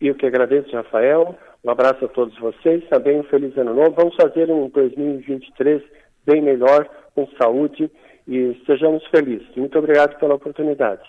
[0.00, 1.38] Eu que agradeço, Rafael.
[1.64, 2.86] Um abraço a todos vocês.
[2.90, 3.94] Também um feliz ano novo.
[3.96, 5.82] Vamos fazer um 2023
[6.26, 7.90] bem melhor, com saúde
[8.28, 9.48] e sejamos felizes.
[9.56, 11.02] Muito obrigado pela oportunidade.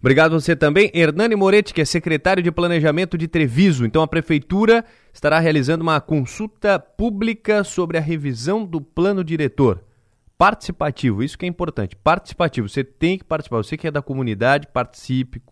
[0.00, 3.84] Obrigado você também, Hernani Moretti, que é secretário de Planejamento de Treviso.
[3.84, 9.82] Então a prefeitura estará realizando uma consulta pública sobre a revisão do plano diretor.
[10.38, 11.96] Participativo, isso que é importante.
[11.96, 13.56] Participativo, você tem que participar.
[13.56, 15.42] Você que é da comunidade, participe,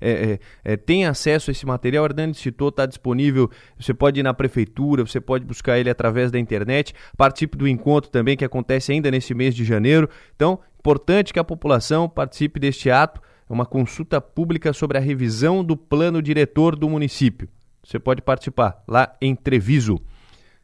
[0.00, 2.04] é, é, é, tem acesso a esse material.
[2.04, 3.50] Hernani citou, está disponível.
[3.80, 6.94] Você pode ir na prefeitura, você pode buscar ele através da internet.
[7.16, 10.08] Participe do encontro também, que acontece ainda nesse mês de janeiro.
[10.36, 15.76] Então, importante que a população participe deste ato uma consulta pública sobre a revisão do
[15.76, 17.48] plano diretor do município.
[17.82, 19.98] Você pode participar lá em Treviso.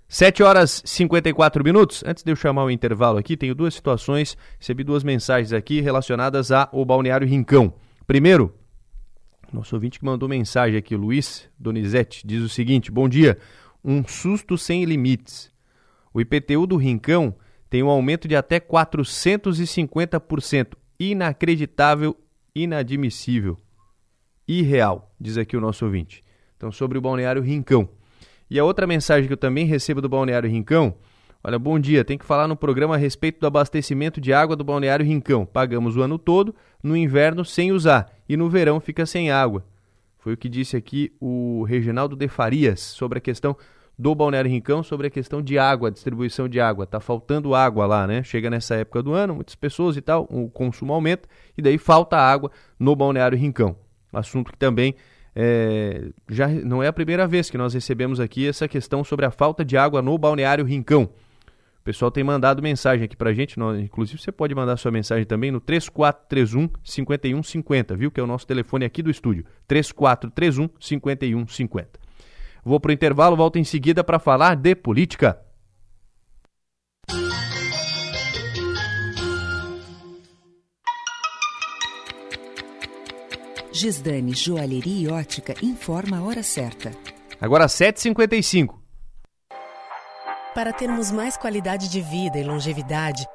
[0.09, 2.05] 7 horas e 54 minutos.
[2.07, 4.37] Antes de eu chamar o intervalo aqui, tenho duas situações.
[4.59, 7.73] Recebi duas mensagens aqui relacionadas ao Balneário Rincão.
[8.07, 8.55] Primeiro,
[9.53, 13.39] nosso ouvinte que mandou mensagem aqui, Luiz Donizete, diz o seguinte: Bom dia.
[13.83, 15.51] Um susto sem limites.
[16.13, 17.35] O IPTU do Rincão
[17.69, 20.75] tem um aumento de até 450%.
[20.99, 22.17] Inacreditável
[22.55, 23.59] inadmissível,
[24.47, 26.23] irreal, diz aqui o nosso ouvinte.
[26.57, 27.89] Então, sobre o Balneário Rincão.
[28.49, 30.95] E a outra mensagem que eu também recebo do Balneário Rincão,
[31.47, 32.03] Olha, bom dia.
[32.03, 35.45] Tem que falar no programa a respeito do abastecimento de água do Balneário Rincão.
[35.45, 39.63] Pagamos o ano todo, no inverno sem usar e no verão fica sem água.
[40.17, 43.55] Foi o que disse aqui o Reginaldo de Farias sobre a questão
[43.99, 46.87] do Balneário Rincão, sobre a questão de água, distribuição de água.
[46.87, 48.23] Tá faltando água lá, né?
[48.23, 52.17] Chega nessa época do ano, muitas pessoas e tal, o consumo aumenta e daí falta
[52.17, 53.77] água no Balneário Rincão.
[54.13, 54.95] Assunto que também
[55.35, 59.31] é, já não é a primeira vez que nós recebemos aqui essa questão sobre a
[59.31, 61.05] falta de água no Balneário Rincão.
[61.05, 65.27] O pessoal tem mandado mensagem aqui pra gente, nós, inclusive você pode mandar sua mensagem
[65.27, 68.11] também no 3431 5150, viu?
[68.11, 72.04] Que é o nosso telefone aqui do estúdio, 3431 5150.
[72.65, 75.39] Vou pro intervalo, volto em seguida para falar de política.
[83.71, 86.93] Gisdane Joalheria e Ótica informa a hora certa.
[87.41, 88.79] Agora 7h55.
[90.55, 93.27] Para termos mais qualidade de vida e longevidade,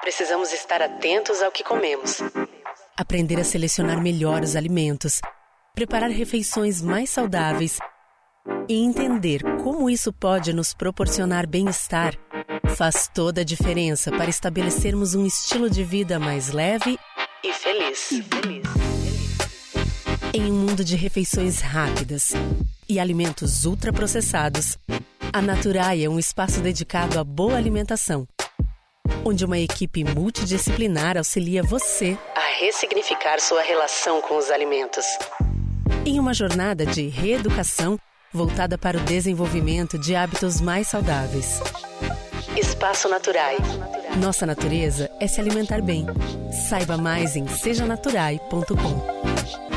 [0.00, 2.22] precisamos estar atentos ao que comemos.
[2.96, 5.20] Aprender a selecionar melhor os alimentos,
[5.74, 7.78] preparar refeições mais saudáveis
[8.68, 12.14] e entender como isso pode nos proporcionar bem-estar
[12.76, 16.98] faz toda a diferença para estabelecermos um estilo de vida mais leve
[17.42, 18.10] e feliz.
[20.34, 22.32] Em um mundo de refeições rápidas
[22.88, 24.78] e alimentos ultraprocessados,
[25.32, 28.28] a Naturai é um espaço dedicado à boa alimentação,
[29.24, 35.04] onde uma equipe multidisciplinar auxilia você a ressignificar sua relação com os alimentos.
[36.04, 37.98] Em uma jornada de reeducação
[38.32, 41.60] voltada para o desenvolvimento de hábitos mais saudáveis.
[42.56, 43.56] Espaço Naturai.
[44.20, 46.06] Nossa natureza é se alimentar bem.
[46.68, 49.67] Saiba mais em sejanaturai.com.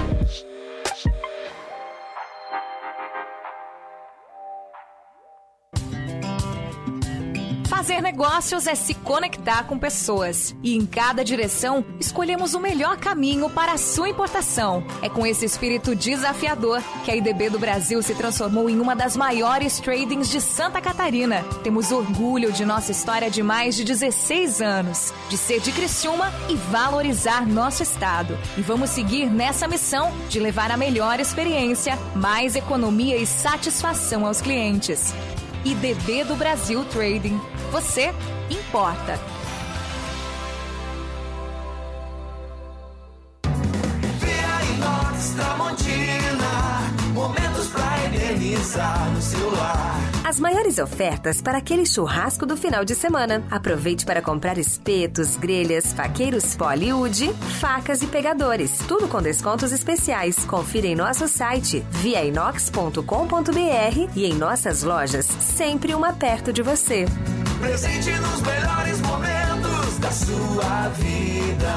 [7.92, 10.56] Fazer negócios é se conectar com pessoas.
[10.64, 14.82] E em cada direção, escolhemos o melhor caminho para a sua importação.
[15.02, 19.18] É com esse espírito desafiador que a IDB do Brasil se transformou em uma das
[19.18, 21.44] maiores tradings de Santa Catarina.
[21.64, 26.56] Temos orgulho de nossa história de mais de 16 anos, de ser de Criciúma e
[26.56, 28.40] valorizar nosso estado.
[28.58, 34.40] E vamos seguir nessa missão de levar a melhor experiência, mais economia e satisfação aos
[34.40, 35.14] clientes.
[35.64, 37.40] IDB do Brasil Trading.
[37.72, 38.12] Você
[38.50, 39.20] importa.
[44.76, 46.82] Inox Tramontina,
[47.14, 50.11] momentos pra eternizar no celular.
[50.32, 53.44] As maiores ofertas para aquele churrasco do final de semana.
[53.52, 58.78] Aproveite para comprar espetos, grelhas, faqueiros poliúde, facas e pegadores.
[58.88, 60.46] Tudo com descontos especiais.
[60.46, 63.02] Confira em nosso site viainox.com.br
[64.16, 67.04] e em nossas lojas, sempre uma perto de você.
[67.60, 71.74] Presente nos melhores momentos da sua vida.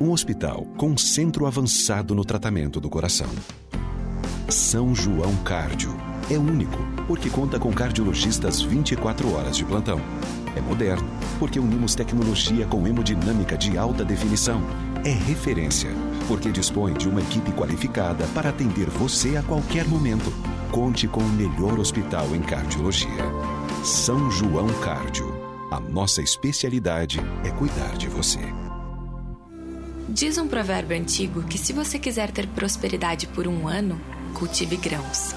[0.00, 3.30] Um hospital com um centro avançado no tratamento do coração.
[4.48, 6.03] São João Cárdio.
[6.30, 10.00] É único, porque conta com cardiologistas 24 horas de plantão.
[10.56, 11.06] É moderno,
[11.38, 14.62] porque unimos tecnologia com hemodinâmica de alta definição.
[15.04, 15.90] É referência,
[16.26, 20.32] porque dispõe de uma equipe qualificada para atender você a qualquer momento.
[20.70, 23.10] Conte com o melhor hospital em cardiologia.
[23.84, 25.30] São João Cárdio.
[25.70, 28.40] A nossa especialidade é cuidar de você.
[30.08, 34.00] Diz um provérbio antigo que se você quiser ter prosperidade por um ano,
[34.32, 35.34] cultive grãos.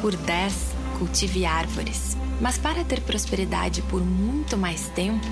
[0.00, 0.54] Por dez,
[0.98, 2.16] cultive árvores.
[2.40, 5.26] Mas para ter prosperidade por muito mais tempo,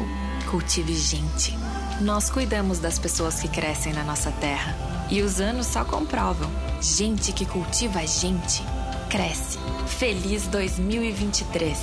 [0.51, 1.57] cultive gente.
[2.01, 4.75] Nós cuidamos das pessoas que crescem na nossa terra.
[5.11, 6.51] E os anos só comprovam.
[6.81, 8.63] Gente que cultiva gente,
[9.11, 9.59] cresce.
[9.87, 11.79] Feliz 2023.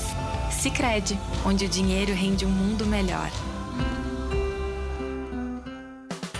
[0.51, 3.31] Sicredi, onde o dinheiro rende um mundo melhor.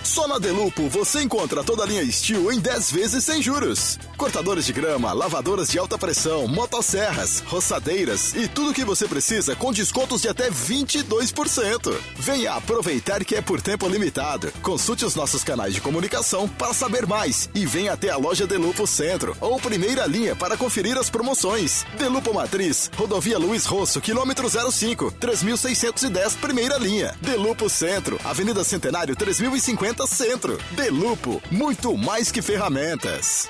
[0.03, 3.97] Só na Delupo você encontra toda a linha Steel em 10 vezes sem juros.
[4.21, 9.55] Cortadores de grama, lavadoras de alta pressão, motosserras, roçadeiras e tudo o que você precisa
[9.55, 11.91] com descontos de até 22%.
[12.19, 14.53] Venha aproveitar que é por tempo limitado.
[14.61, 18.85] Consulte os nossos canais de comunicação para saber mais e venha até a loja Delupo
[18.85, 21.83] Centro ou primeira linha para conferir as promoções.
[21.97, 27.15] Delupo Matriz, Rodovia Luiz Rosso, quilômetro 05, 3610, primeira linha.
[27.21, 30.59] Delupo Centro, Avenida Centenário 3050 Centro.
[30.73, 33.49] Delupo, muito mais que ferramentas.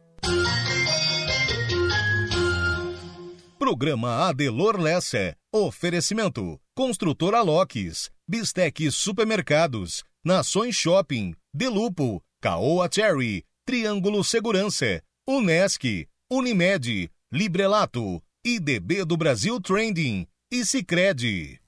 [3.57, 5.35] Programa Adelor Lessa.
[5.53, 18.21] Oferecimento: Construtora Locks, Bistec Supermercados, Nações Shopping, Delupo, Caoa Cherry, Triângulo Segurança, Unesc, Unimed, Librelato,
[18.43, 21.59] IDB do Brasil Trending e Sicredi.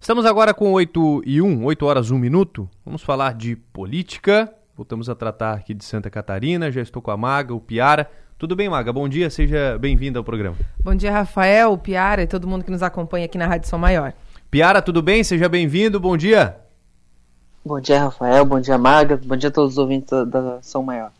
[0.00, 2.68] Estamos agora com 8 e 1, 8 horas 1 minuto.
[2.84, 4.52] Vamos falar de política.
[4.76, 6.68] Voltamos a tratar aqui de Santa Catarina.
[6.68, 8.10] Já estou com a Maga, o Piara.
[8.36, 8.92] Tudo bem, Maga?
[8.92, 10.56] Bom dia, seja bem-vinda ao programa.
[10.82, 13.78] Bom dia, Rafael, o Piara e todo mundo que nos acompanha aqui na Rádio São
[13.78, 14.12] Maior.
[14.50, 15.22] Piara, tudo bem?
[15.22, 16.56] Seja bem-vindo, bom dia.
[17.64, 21.12] Bom dia, Rafael, bom dia, Maga, bom dia a todos os ouvintes da São Maior.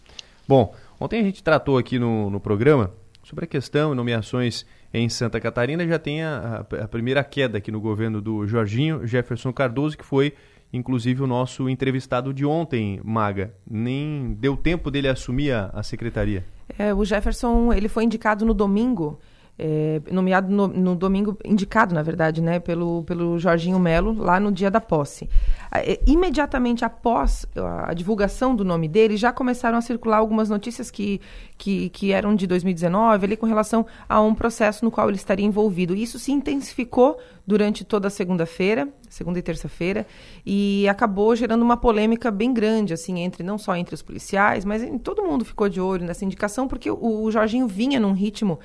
[0.48, 2.90] Bom, ontem a gente tratou aqui no, no programa
[3.22, 5.86] sobre a questão de nomeações em Santa Catarina.
[5.86, 10.34] Já tem a, a, primeira queda aqui no governo do Jorginho Jefferson Cardoso, que foi
[10.74, 13.54] inclusive o nosso entrevistado de ontem, Maga.
[13.68, 16.44] Nem deu tempo dele assumir a, a secretaria.
[16.76, 19.20] É, o Jefferson ele foi indicado no domingo
[19.58, 24.50] é, nomeado no, no, domingo, indicado, na verdade, né, pelo, pelo Jorginho Melo, lá no
[24.50, 25.28] dia da posse.
[25.72, 27.46] É, imediatamente após
[27.86, 31.20] a divulgação do nome dele, já começaram a circular algumas notícias que,
[31.56, 35.46] que, que eram de 2019, ali com relação a um processo no qual ele estaria
[35.46, 35.94] envolvido.
[35.94, 40.04] Isso se intensificou durante toda a segunda-feira, segunda e terça-feira,
[40.44, 44.82] e acabou gerando uma polêmica bem grande, assim, entre não só entre os policiais, mas
[44.82, 48.58] em, todo mundo ficou de olho nessa indicação, porque o, o Jorginho vinha num ritmo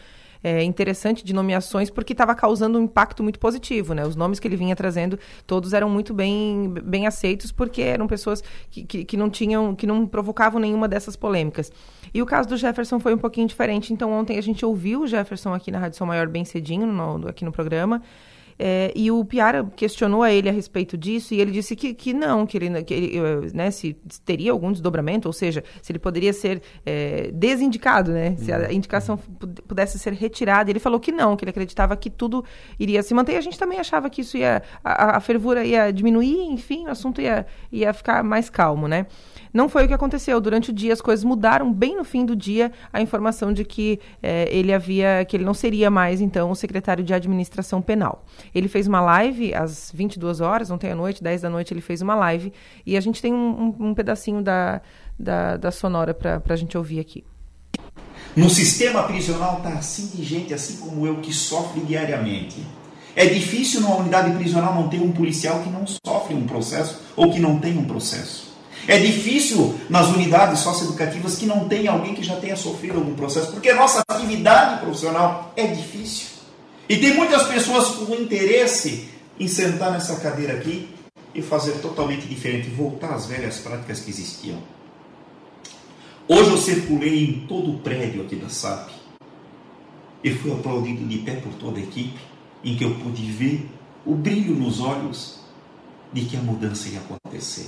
[0.44, 4.06] é, interessante de nomeações porque estava causando um impacto muito positivo, né?
[4.06, 8.44] Os nomes que ele vinha trazendo, todos eram muito bem, bem aceitos porque eram pessoas
[8.70, 11.72] que, que, que não tinham, que não provocavam nenhuma dessas polêmicas.
[12.14, 13.94] E o caso do Jefferson foi um pouquinho diferente.
[13.94, 17.28] Então ontem a gente ouviu o Jefferson aqui na Rádio São Maior bem cedinho, no,
[17.28, 18.02] aqui no programa.
[18.62, 22.14] É, e o Piara questionou a ele a respeito disso e ele disse que, que
[22.14, 23.20] não, que ele, que ele
[23.54, 23.94] né, se
[24.26, 28.72] teria algum desdobramento, ou seja, se ele poderia ser é, desindicado, né, se a uhum.
[28.72, 29.18] indicação
[29.66, 30.70] pudesse ser retirada.
[30.70, 32.44] Ele falou que não, que ele acreditava que tudo
[32.78, 33.34] iria se manter.
[33.34, 36.92] E a gente também achava que isso ia, a, a fervura ia diminuir, enfim, o
[36.92, 39.06] assunto ia, ia ficar mais calmo, né.
[39.54, 40.40] Não foi o que aconteceu.
[40.40, 41.72] Durante o dia as coisas mudaram.
[41.72, 45.54] Bem no fim do dia, a informação de que é, ele havia, que ele não
[45.54, 48.26] seria mais então o secretário de administração penal.
[48.54, 52.02] Ele fez uma live às 22 horas, ontem à noite, 10 da noite, ele fez
[52.02, 52.54] uma live
[52.86, 54.82] e a gente tem um, um, um pedacinho da,
[55.18, 57.24] da, da sonora para a gente ouvir aqui.
[58.36, 62.64] No sistema prisional está assim de gente, assim como eu, que sofre diariamente.
[63.16, 67.32] É difícil numa unidade prisional não ter um policial que não sofre um processo ou
[67.32, 68.49] que não tem um processo.
[68.90, 73.52] É difícil nas unidades socioeducativas que não tem alguém que já tenha sofrido algum processo,
[73.52, 76.30] porque a nossa atividade profissional é difícil.
[76.90, 79.08] E tem muitas pessoas com interesse
[79.40, 80.90] em sentar nessa cadeira aqui
[81.36, 84.58] e fazer totalmente diferente, voltar às velhas práticas que existiam.
[86.28, 88.90] Hoje eu circulei em todo o prédio aqui da SAP
[90.24, 92.20] e fui aplaudido de pé por toda a equipe,
[92.64, 93.70] em que eu pude ver
[94.04, 95.42] o brilho nos olhos
[96.12, 97.68] de que a mudança ia acontecer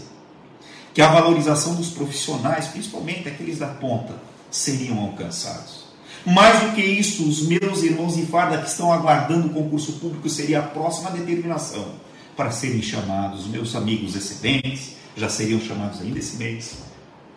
[0.93, 4.13] que a valorização dos profissionais, principalmente aqueles da ponta,
[4.49, 5.85] seriam alcançados.
[6.25, 10.29] Mais do que isso, os meus irmãos de farda que estão aguardando o concurso público
[10.29, 11.95] seria a próxima determinação
[12.35, 13.47] para serem chamados.
[13.47, 16.77] Meus amigos excedentes já seriam chamados ainda esse mês.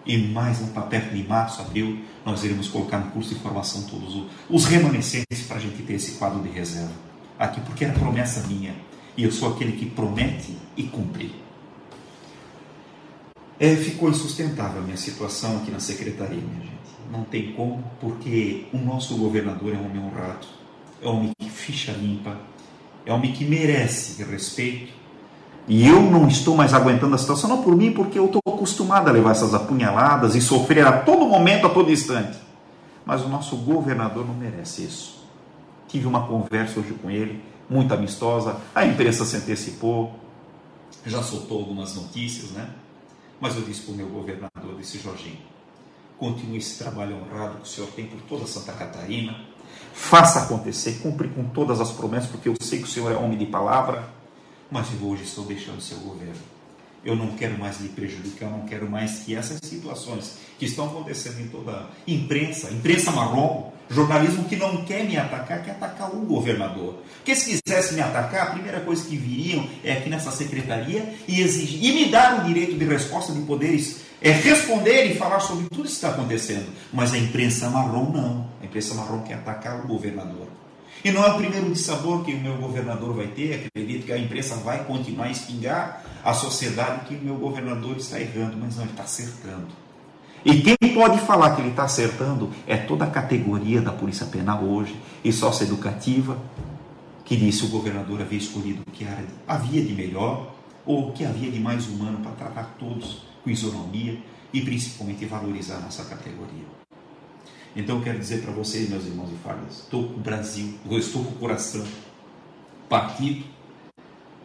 [0.05, 4.23] E mais para perto de março, abril, nós iremos colocar no curso de formação todos
[4.51, 6.93] os remanescentes para a gente ter esse quadro de reserva
[7.39, 8.75] aqui, porque era promessa minha.
[9.17, 11.44] E eu sou aquele que promete e cumpre.
[13.59, 16.75] É, ficou insustentável a minha situação aqui na secretaria, minha gente.
[17.11, 20.47] Não tem como, porque o nosso governador é um homem honrado,
[21.01, 22.37] é um homem que ficha limpa,
[23.07, 24.93] é um homem que merece respeito.
[25.69, 29.09] E eu não estou mais aguentando a situação, não por mim, porque eu estou acostumado
[29.09, 32.39] a levar essas apunhaladas e sofrer a todo momento, a todo instante.
[33.07, 35.25] Mas o nosso governador não merece isso.
[35.87, 37.41] Tive uma conversa hoje com ele,
[37.71, 40.19] muito amistosa, a imprensa se antecipou,
[41.07, 42.69] já soltou algumas notícias, né?
[43.45, 45.37] Mas eu disse para o meu governador, disse Jorginho,
[46.17, 49.39] continue esse trabalho honrado que o senhor tem por toda Santa Catarina.
[49.93, 53.37] Faça acontecer, cumpre com todas as promessas, porque eu sei que o Senhor é homem
[53.37, 54.09] de palavra,
[54.71, 56.41] mas eu hoje estou deixando o seu governo.
[57.05, 60.87] Eu não quero mais lhe prejudicar, eu não quero mais que essas situações que estão
[60.87, 66.15] acontecendo em toda a imprensa, imprensa marrom, jornalismo que não quer me atacar, quer atacar
[66.15, 67.03] o governador.
[67.17, 71.41] Porque se quisesse me atacar, a primeira coisa que viriam é aqui nessa secretaria e
[71.41, 75.69] exigir, e me dar o direito de resposta de poderes é responder e falar sobre
[75.69, 76.67] tudo isso que está acontecendo.
[76.93, 78.49] Mas a imprensa marrom não.
[78.63, 80.49] A imprensa marrom quer atacar o governador.
[81.05, 83.67] E não é o primeiro de sabor que o meu governador vai ter.
[83.67, 88.19] Acredito que a imprensa vai continuar a espingar a sociedade que o meu governador está
[88.19, 89.84] errando, mas não, ele está acertando.
[90.45, 94.63] E quem pode falar que ele está acertando é toda a categoria da Polícia Penal
[94.63, 94.95] hoje
[95.25, 96.39] e socioeducativa
[97.25, 99.07] que disse o governador havia escolhido o que
[99.49, 100.55] havia de melhor
[100.85, 104.19] ou o que havia de mais humano para tratar todos com isonomia
[104.53, 106.67] e principalmente valorizar a nossa categoria.
[107.75, 111.25] Então eu quero dizer para vocês, meus irmãos e filhas, estou com o Brasil, estou
[111.25, 111.85] com o coração
[112.89, 113.45] partido.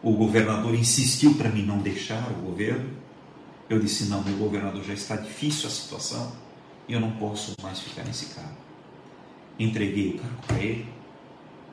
[0.02, 2.88] O governador insistiu para mim não deixar o governo.
[3.70, 6.32] Eu disse: não, meu governador já está difícil a situação
[6.88, 8.58] e eu não posso mais ficar nesse cargo.
[9.56, 10.86] Entreguei o cargo para ele.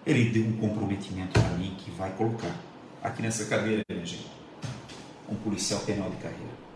[0.06, 2.56] Ele deu um comprometimento para mim que vai colocar
[3.04, 4.28] aqui nessa cadeira, minha gente,
[5.28, 6.68] um policial penal de carreira.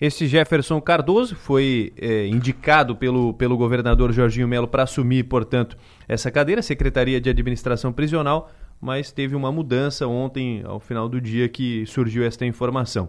[0.00, 5.76] Esse Jefferson Cardoso foi é, indicado pelo, pelo governador Jorginho Melo para assumir, portanto,
[6.06, 8.50] essa cadeira, Secretaria de Administração Prisional,
[8.80, 13.08] mas teve uma mudança ontem, ao final do dia, que surgiu esta informação.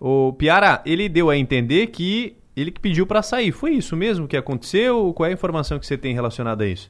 [0.00, 3.52] O Piara, ele deu a entender que ele que pediu para sair.
[3.52, 5.12] Foi isso mesmo que aconteceu?
[5.14, 6.88] Qual é a informação que você tem relacionada a isso?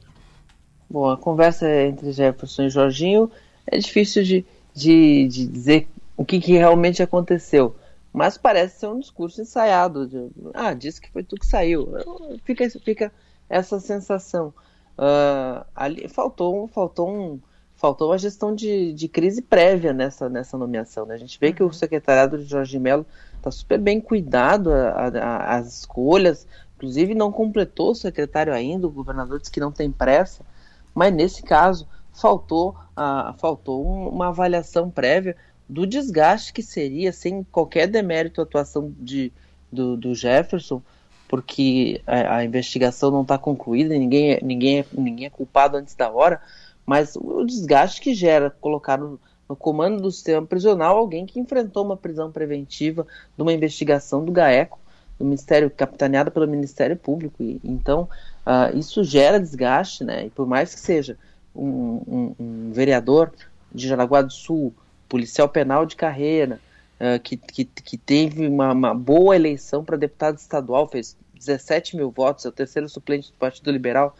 [0.89, 3.31] Bom, a conversa entre Jefferson e Jorginho
[3.65, 7.75] é difícil de, de, de dizer o que, que realmente aconteceu
[8.15, 10.07] mas parece ser um discurso ensaiado.
[10.07, 11.91] De, ah, disse que foi tu que saiu.
[12.45, 13.11] Fica, fica
[13.49, 14.53] essa sensação.
[14.97, 17.41] Uh, ali faltou, faltou, um,
[17.75, 21.05] faltou uma gestão de, de crise prévia nessa, nessa nomeação.
[21.05, 21.15] Né?
[21.15, 21.73] A gente vê que o uhum.
[21.73, 23.05] secretariado de Jorge Mello
[23.37, 26.47] está super bem cuidado as escolhas,
[26.77, 30.43] inclusive não completou o secretário ainda, o governador disse que não tem pressa,
[30.93, 35.35] mas nesse caso faltou, uh, faltou um, uma avaliação prévia
[35.67, 39.31] do desgaste que seria, sem qualquer demérito, a atuação de,
[39.71, 40.81] do, do Jefferson,
[41.27, 45.95] porque a, a investigação não está concluída, ninguém, é, ninguém, é, ninguém é culpado antes
[45.95, 46.41] da hora,
[46.85, 51.83] mas o desgaste que gera colocar no, no comando do sistema prisional alguém que enfrentou
[51.83, 54.79] uma prisão preventiva de uma investigação do GAECO,
[55.17, 57.41] do Ministério, capitaneada pelo Ministério Público.
[57.41, 58.09] E, então,
[58.45, 60.25] uh, isso gera desgaste, né?
[60.25, 61.17] E por mais que seja
[61.55, 63.31] um, um, um vereador
[63.73, 64.73] de Jaraguá do Sul,
[65.07, 66.59] policial penal de carreira,
[66.99, 72.11] uh, que, que, que, teve uma, uma boa eleição para deputado estadual, fez 17 mil
[72.11, 74.15] votos, é o terceiro suplente do Partido Liberal,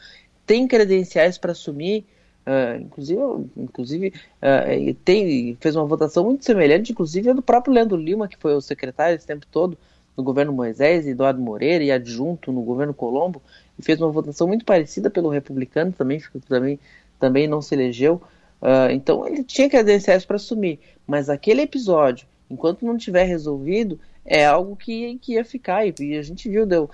[0.46, 2.06] tem credenciais para assumir,
[2.46, 3.22] uh, inclusive,
[3.58, 8.54] inclusive uh, tem, fez uma votação muito semelhante, inclusive do próprio Leandro Lima, que foi
[8.54, 9.78] o secretário esse tempo todo
[10.16, 13.42] no governo Moisés, Eduardo Moreira, e adjunto no governo Colombo,
[13.78, 16.80] e fez uma votação muito parecida pelo republicano, também, também,
[17.20, 18.22] também não se elegeu.
[18.62, 24.46] Uh, então ele tinha credenciais para assumir, mas aquele episódio, enquanto não tiver resolvido, é
[24.46, 25.86] algo que, que ia ficar.
[25.86, 26.90] E a gente viu, deu,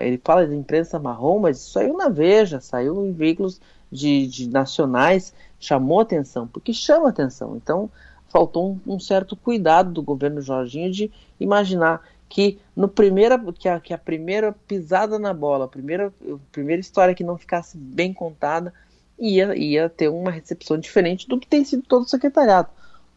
[0.00, 3.60] ele fala de imprensa marrom, mas saiu na Veja, saiu em veículos
[3.90, 7.56] de, de nacionais, chamou atenção, porque chama atenção.
[7.56, 7.90] Então
[8.28, 13.80] faltou um, um, certo cuidado do governo Jorginho de imaginar que no primeira que a,
[13.80, 18.12] que a primeira pisada na bola, a primeira, a primeira história que não ficasse bem
[18.12, 18.72] contada
[19.18, 22.68] ia, ia ter uma recepção diferente do que tem sido todo o secretariado.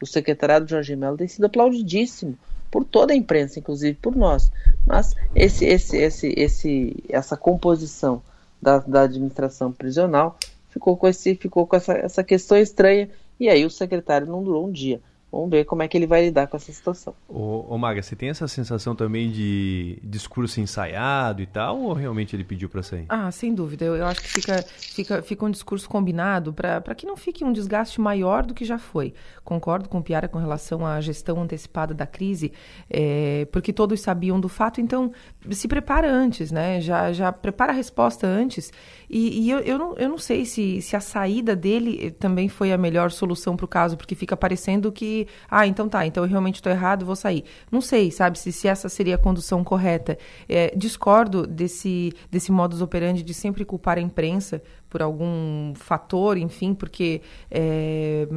[0.01, 2.37] O secretariado Jorge Mello tem sido aplaudidíssimo
[2.69, 4.51] por toda a imprensa, inclusive por nós.
[4.85, 8.21] Mas esse, esse, esse, esse, essa composição
[8.59, 10.37] da, da administração prisional
[10.73, 13.09] ficou com, esse, ficou com essa, essa questão estranha
[13.39, 14.99] e aí o secretário não durou um dia.
[15.33, 17.15] Vamos ver como é que ele vai lidar com essa situação.
[17.27, 22.35] Ô, ô Maga, você tem essa sensação também de discurso ensaiado e tal, ou realmente
[22.35, 23.05] ele pediu para sair?
[23.09, 23.83] Ah, sem dúvida.
[23.83, 27.51] Eu, eu, acho que fica, fica, fica um discurso combinado para que não fique um
[27.51, 29.11] desgaste maior do que já foi.
[29.43, 32.53] Concordo com o Piara com relação à gestão antecipada da crise,
[32.87, 35.11] é, porque todos sabiam do fato, então
[35.49, 36.79] se prepara antes, né?
[36.79, 38.71] Já, já prepara a resposta antes.
[39.15, 42.73] E, e eu, eu, não, eu não sei se, se a saída dele também foi
[42.73, 46.23] a melhor solução para o caso, porque fica parecendo que que, ah, então tá, então
[46.23, 47.43] eu realmente estou errado, vou sair.
[47.69, 50.17] Não sei, sabe, se, se essa seria a condução correta.
[50.47, 54.61] É, discordo desse, desse modus operandi de sempre culpar a imprensa
[54.93, 58.27] por algum fator, enfim, porque é,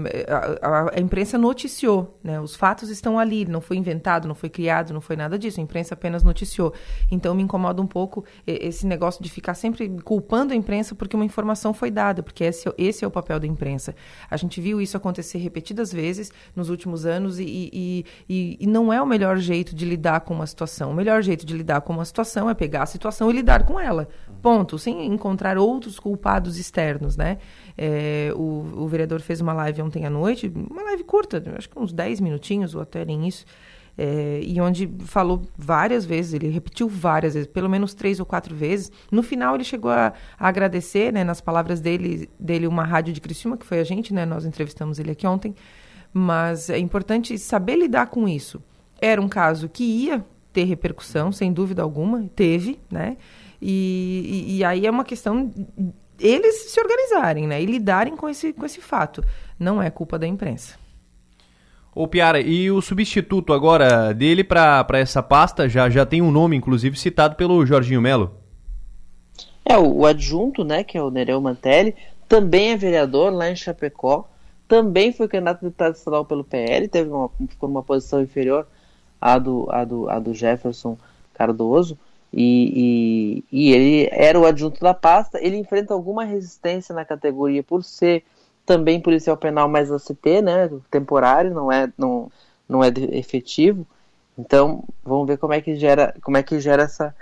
[0.62, 2.41] a, a, imprensa noticiou, né?
[2.41, 5.61] Os fatos estão ali, não foi inventado, não foi criado, não foi nada disso.
[5.61, 6.73] A imprensa apenas noticiou.
[7.11, 11.27] Então me incomoda um pouco esse negócio de ficar sempre culpando a imprensa porque uma
[11.27, 13.95] informação foi dada, porque esse, esse é o papel da imprensa.
[14.31, 18.91] A gente viu isso acontecer repetidas vezes nos últimos anos e, e, e, e não
[18.91, 20.91] é o melhor jeito de lidar com uma situação.
[20.91, 23.78] O melhor jeito de lidar com uma situação é pegar a situação e lidar com
[23.78, 24.09] ela.
[24.41, 24.78] Ponto.
[24.78, 27.39] Sem encontrar outros culpados externos, né?
[27.77, 31.77] É, o, o vereador fez uma live ontem à noite, uma live curta, acho que
[31.77, 33.44] uns 10 minutinhos ou até nem isso.
[33.98, 38.55] É, e onde falou várias vezes, ele repetiu várias vezes, pelo menos três ou quatro
[38.55, 38.93] vezes.
[39.10, 43.20] No final, ele chegou a, a, agradecer, né, nas palavras dele, dele, uma rádio de
[43.20, 45.55] Criciúma, que foi a gente, né, nós entrevistamos ele aqui ontem.
[46.12, 48.62] Mas é importante saber lidar com isso.
[49.01, 53.16] Era um caso que ia ter repercussão, sem dúvida alguma, teve, né?
[53.60, 55.51] E, e, e aí é uma questão
[56.18, 57.62] eles se organizarem, né?
[57.62, 59.22] E lidarem com esse, com esse fato.
[59.59, 60.76] Não é culpa da imprensa.
[61.94, 66.55] Ô Piara, e o substituto agora dele para essa pasta já, já tem um nome,
[66.55, 68.34] inclusive, citado pelo Jorginho Melo?
[69.64, 71.97] É, o, o adjunto, né, que é o Nereu Mantelli,
[72.28, 74.28] também é vereador lá em Chapecó,
[74.68, 78.66] também foi candidato a deputado estadual pelo PL, teve uma, ficou numa posição inferior
[79.20, 80.98] à do, à do, à do Jefferson
[81.32, 81.98] Cardoso,
[82.39, 85.43] e, e, e, ele era o adjunto da pasta.
[85.43, 88.25] Ele enfrenta alguma resistência na categoria por ser
[88.67, 92.31] também policial penal mais OCT, né, temporário, não é, não,
[92.69, 93.87] não é efetivo.
[94.37, 97.15] Então, vamos ver como é que gera, como é que gera essa,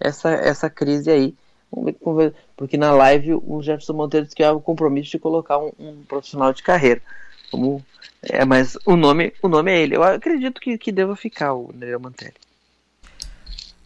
[0.00, 1.34] essa, essa crise aí.
[1.70, 5.10] Vamos ver, vamos ver, porque na live o Jefferson Monteiro disse que é o compromisso
[5.10, 7.02] de colocar um, um profissional de carreira.
[7.50, 7.84] Como,
[8.22, 9.96] é, mas o nome, o nome é ele.
[9.96, 12.34] Eu acredito que, que deva ficar o Nereu Mantelli.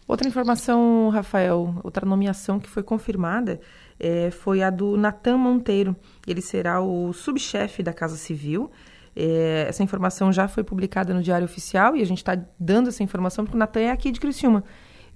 [0.06, 3.60] Outra informação, Rafael, outra nomeação que foi confirmada
[3.98, 5.96] é, foi a do Natan Monteiro.
[6.26, 8.70] Ele será o subchefe da Casa Civil.
[9.16, 13.02] É, essa informação já foi publicada no Diário Oficial e a gente está dando essa
[13.02, 14.62] informação porque o Natan é aqui de Criciúma.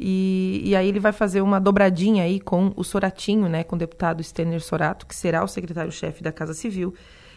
[0.03, 3.79] E, e, aí ele vai fazer uma dobradinha aí com o Soratinho, né, com o
[3.79, 6.95] deputado Stener Sorato, que será o secretário-chefe da Casa Civil,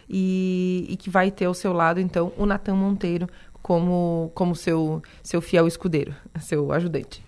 [0.10, 3.28] e, e, que vai ter ao seu lado, então, o Natan Monteiro
[3.64, 7.24] como, como seu, seu fiel escudeiro, seu ajudante.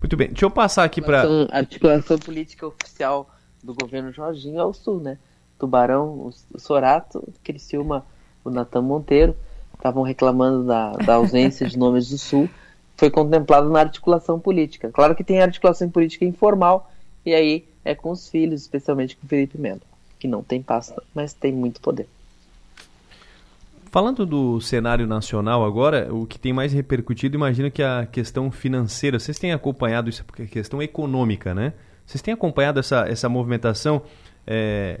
[0.00, 1.24] Muito bem, deixa eu passar aqui para.
[1.50, 3.28] A articulação política oficial
[3.62, 5.18] do governo Jorginho é o Sul, né?
[5.58, 8.06] Tubarão, o Sorato, Criciúma,
[8.42, 9.36] o Natan Monteiro,
[9.74, 12.48] estavam reclamando da, da ausência de nomes do Sul,
[12.96, 14.90] foi contemplado na articulação política.
[14.90, 16.90] Claro que tem articulação política informal,
[17.26, 19.82] e aí é com os filhos, especialmente com o Felipe Melo,
[20.18, 22.08] que não tem pasta, mas tem muito poder.
[23.90, 29.18] Falando do cenário nacional agora, o que tem mais repercutido, imagino que a questão financeira.
[29.18, 31.72] Vocês têm acompanhado isso, porque é questão econômica, né?
[32.06, 34.02] Vocês têm acompanhado essa, essa movimentação?
[34.46, 35.00] É,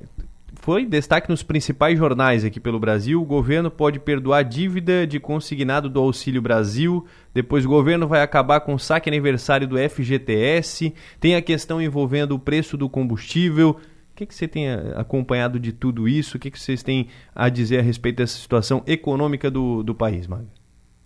[0.54, 3.22] foi destaque nos principais jornais aqui pelo Brasil.
[3.22, 7.06] O governo pode perdoar dívida de consignado do Auxílio Brasil.
[7.32, 10.92] Depois o governo vai acabar com o saque aniversário do FGTS.
[11.20, 13.78] Tem a questão envolvendo o preço do combustível
[14.20, 16.36] que, que você tem eh, acompanhado de tudo isso?
[16.36, 20.26] O que, que vocês têm a dizer a respeito dessa situação econômica do, do país,
[20.26, 20.46] Maga?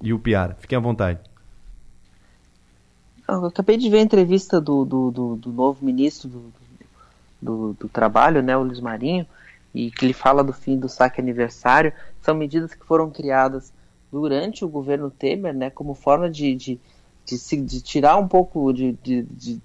[0.03, 1.20] E o Piara, fiquem à vontade.
[3.28, 6.53] Eu acabei de ver a entrevista do, do, do, do novo ministro do,
[7.41, 9.27] do, do, Trabalho, né, o Luiz Marinho,
[9.73, 11.93] e que ele fala do fim do saque aniversário.
[12.20, 13.73] São medidas que foram criadas
[14.12, 16.81] durante o governo Temer, né, como forma de, de,
[17.24, 19.62] de, de tirar um pouco de, de, de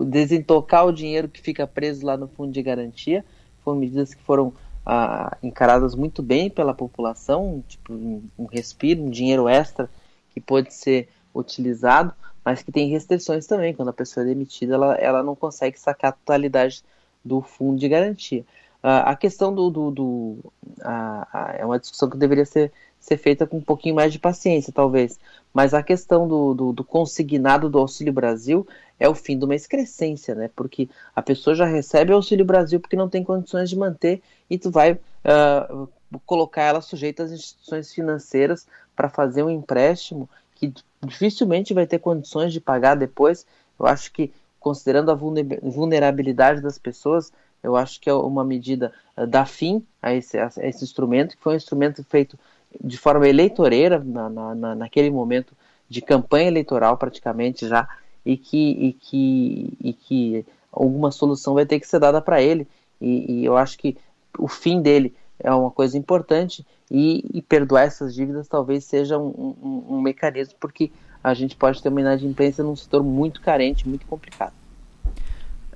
[0.00, 3.24] desentocar o dinheiro que fica preso lá no fundo de garantia.
[3.62, 4.52] Foram medidas que foram
[4.84, 9.90] ah, encaradas muito bem pela população, tipo um, um respiro, um dinheiro extra
[10.30, 13.74] que pode ser utilizado, mas que tem restrições também.
[13.74, 16.82] Quando a pessoa é demitida, ela, ela não consegue sacar a totalidade
[17.24, 18.44] do fundo de garantia.
[18.82, 19.68] Ah, a questão do.
[19.68, 20.38] do, do
[20.82, 24.18] ah, ah, é uma discussão que deveria ser, ser feita com um pouquinho mais de
[24.18, 25.18] paciência, talvez.
[25.56, 28.68] Mas a questão do, do, do consignado do Auxílio Brasil
[29.00, 30.50] é o fim de uma excrescência, né?
[30.54, 34.20] Porque a pessoa já recebe o Auxílio Brasil porque não tem condições de manter
[34.50, 35.88] e tu vai uh,
[36.26, 42.52] colocar ela sujeita às instituições financeiras para fazer um empréstimo que dificilmente vai ter condições
[42.52, 43.46] de pagar depois.
[43.80, 44.30] Eu acho que,
[44.60, 50.12] considerando a vulnerabilidade das pessoas, eu acho que é uma medida uh, da fim a
[50.12, 52.38] esse, a esse instrumento, que foi um instrumento feito
[52.82, 55.54] de forma eleitoreira, na, na, naquele momento
[55.88, 57.88] de campanha eleitoral praticamente já,
[58.24, 62.66] e que, e que, e que alguma solução vai ter que ser dada para ele.
[63.00, 63.96] E, e, eu acho que
[64.38, 69.54] o fim dele é uma coisa importante e, e perdoar essas dívidas talvez seja um,
[69.62, 70.90] um, um, mecanismo, porque
[71.22, 74.54] a gente pode ter uma inadimplência num setor muito carente, muito complicado.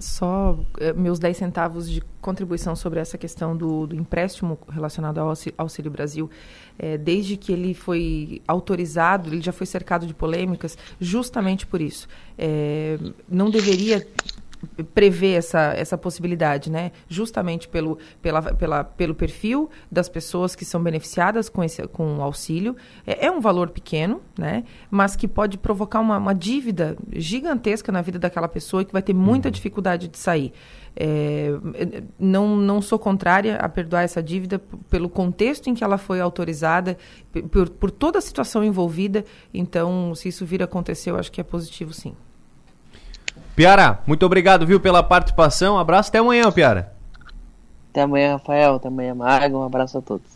[0.00, 5.32] Só eh, meus 10 centavos de contribuição sobre essa questão do, do empréstimo relacionado ao
[5.58, 6.30] Auxílio Brasil.
[6.78, 12.08] É, desde que ele foi autorizado, ele já foi cercado de polêmicas, justamente por isso.
[12.38, 12.98] É,
[13.28, 14.06] não deveria
[14.94, 16.92] prevê essa, essa possibilidade, né?
[17.08, 22.22] Justamente pelo, pela, pela, pelo perfil das pessoas que são beneficiadas com, esse, com o
[22.22, 22.76] auxílio.
[23.06, 24.64] É, é um valor pequeno, né?
[24.90, 29.14] Mas que pode provocar uma, uma dívida gigantesca na vida daquela pessoa que vai ter
[29.14, 29.52] muita uhum.
[29.52, 30.52] dificuldade de sair.
[30.96, 31.52] É,
[32.18, 36.98] não, não sou contrária a perdoar essa dívida pelo contexto em que ela foi autorizada,
[37.50, 39.24] por, por toda a situação envolvida.
[39.54, 42.14] Então, se isso vir a acontecer, eu acho que é positivo, sim.
[43.60, 45.78] Piara, muito obrigado, viu, pela participação.
[45.78, 46.96] abraço, até amanhã, Piara.
[47.90, 48.76] Até amanhã, Rafael.
[48.76, 49.54] Até amanhã, Marga.
[49.54, 50.26] Um abraço a todos.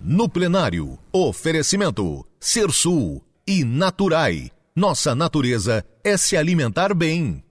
[0.00, 4.52] No plenário, oferecimento Sul e Naturai.
[4.76, 7.42] Nossa natureza é se alimentar bem.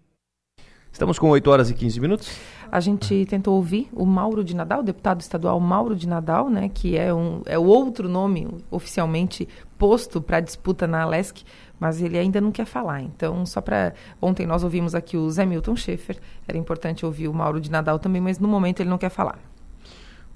[0.94, 2.32] Estamos com 8 horas e 15 minutos.
[2.72, 6.70] A gente tentou ouvir o Mauro de Nadal, o deputado estadual Mauro de Nadal, né,
[6.74, 9.46] que é, um, é o outro nome oficialmente
[9.78, 11.44] posto para a disputa na Alesc,
[11.82, 13.02] mas ele ainda não quer falar.
[13.02, 13.94] Então, só para.
[14.22, 16.18] Ontem nós ouvimos aqui o Zé Milton Schaefer,
[16.48, 19.40] era importante ouvir o Mauro de Nadal também, mas no momento ele não quer falar.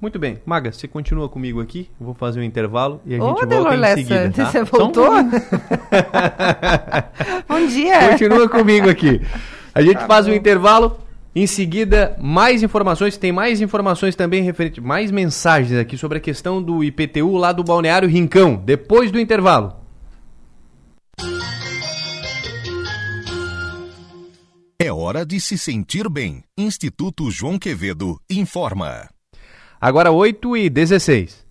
[0.02, 0.40] Muito bem.
[0.44, 3.76] Maga, você continua comigo aqui, eu vou fazer um intervalo e a Ô, gente volta
[3.76, 4.32] Lessa, em seguida.
[4.32, 4.52] Tá?
[4.52, 5.12] Você voltou?
[5.12, 5.30] Um
[7.48, 8.10] Bom dia!
[8.10, 9.22] Continua comigo aqui.
[9.74, 10.32] A gente tá faz bom.
[10.32, 11.00] um intervalo.
[11.38, 16.64] Em seguida, mais informações, tem mais informações também referente, mais mensagens aqui sobre a questão
[16.64, 19.85] do IPTU lá do Balneário Rincão, depois do intervalo.
[24.78, 26.44] É hora de se sentir bem.
[26.58, 29.10] Instituto João Quevedo informa.
[29.80, 31.45] Agora 8 e 16.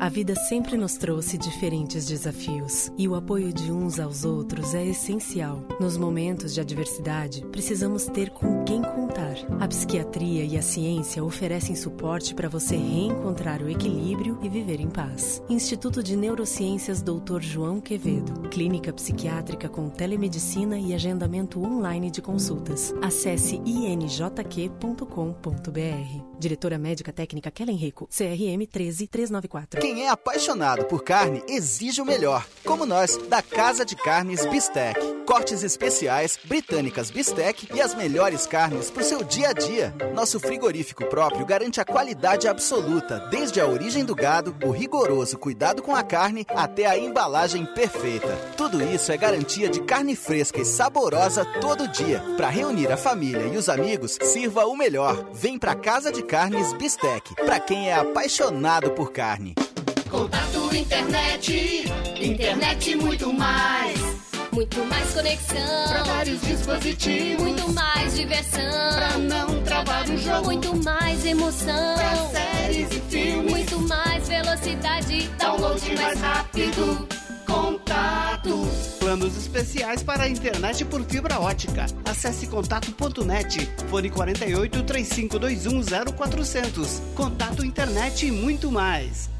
[0.00, 4.86] A vida sempre nos trouxe diferentes desafios e o apoio de uns aos outros é
[4.86, 5.62] essencial.
[5.78, 9.36] Nos momentos de adversidade, precisamos ter com quem contar.
[9.60, 14.88] A psiquiatria e a ciência oferecem suporte para você reencontrar o equilíbrio e viver em
[14.88, 15.42] paz.
[15.50, 17.40] Instituto de Neurociências Dr.
[17.42, 18.48] João Quevedo.
[18.48, 22.94] Clínica psiquiátrica com telemedicina e agendamento online de consultas.
[23.02, 25.10] Acesse injq.com.br.
[26.38, 29.89] Diretora Médica Técnica Kellen Rico, CRM 13394.
[29.90, 35.00] Quem é apaixonado por carne exige o melhor, como nós, da Casa de Carnes Bistec.
[35.26, 39.92] Cortes especiais, britânicas Bistec e as melhores carnes para o seu dia a dia.
[40.14, 45.82] Nosso frigorífico próprio garante a qualidade absoluta, desde a origem do gado, o rigoroso cuidado
[45.82, 48.36] com a carne até a embalagem perfeita.
[48.56, 52.22] Tudo isso é garantia de carne fresca e saborosa todo dia.
[52.36, 55.30] Para reunir a família e os amigos, sirva o melhor.
[55.32, 59.56] Vem para Casa de Carnes Bistec, para quem é apaixonado por carne.
[60.10, 61.84] Contato internet,
[62.20, 63.96] internet muito mais.
[64.52, 65.88] Muito mais conexão.
[65.88, 67.40] Pra vários dispositivos.
[67.40, 68.94] Muito mais diversão.
[68.96, 70.46] Pra não travar o jogo.
[70.46, 71.94] Muito mais emoção.
[71.94, 73.50] Pra séries e filmes.
[73.50, 75.30] Muito mais velocidade.
[75.38, 77.08] Download mais rápido.
[77.46, 78.68] Contato.
[78.98, 81.86] Planos especiais para a internet por fibra ótica.
[82.04, 83.70] Acesse contato.net.
[83.88, 85.82] Fone 48 3521
[86.16, 87.00] 0400.
[87.14, 89.30] Contato internet e muito mais.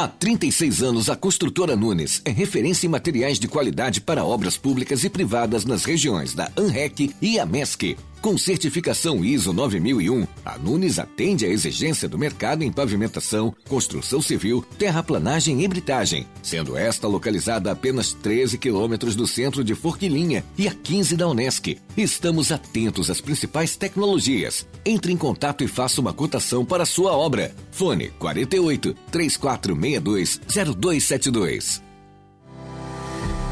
[0.00, 5.02] Há 36 anos, a construtora Nunes é referência em materiais de qualidade para obras públicas
[5.02, 7.96] e privadas nas regiões da ANREC e AMESC.
[8.20, 14.64] Com certificação ISO 9001, a Nunes atende à exigência do mercado em pavimentação, construção civil,
[14.76, 20.66] terraplanagem e britagem, sendo esta localizada a apenas 13 quilômetros do centro de Forquilinha e
[20.66, 21.78] a 15 da Unesc.
[21.96, 24.66] Estamos atentos às principais tecnologias.
[24.84, 27.54] Entre em contato e faça uma cotação para sua obra.
[27.70, 30.40] Fone 48 3462
[30.76, 31.87] 0272.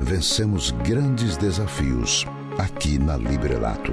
[0.00, 2.26] vencemos grandes desafios
[2.58, 3.92] aqui na Librelato.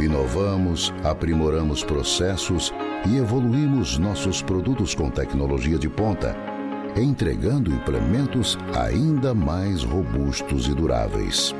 [0.00, 2.72] Inovamos, aprimoramos processos
[3.06, 6.34] e evoluímos nossos produtos com tecnologia de ponta,
[6.96, 11.54] entregando implementos ainda mais robustos e duráveis.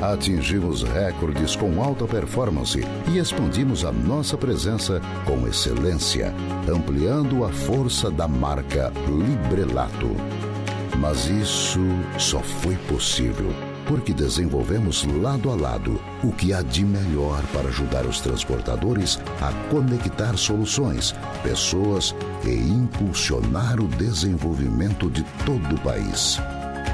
[0.00, 2.80] Atingimos recordes com alta performance
[3.12, 6.32] e expandimos a nossa presença com excelência,
[6.66, 10.49] ampliando a força da marca Librelato.
[10.98, 11.80] Mas isso
[12.18, 13.54] só foi possível
[13.86, 19.52] porque desenvolvemos lado a lado o que há de melhor para ajudar os transportadores a
[19.68, 21.12] conectar soluções,
[21.42, 22.14] pessoas
[22.44, 26.38] e impulsionar o desenvolvimento de todo o país.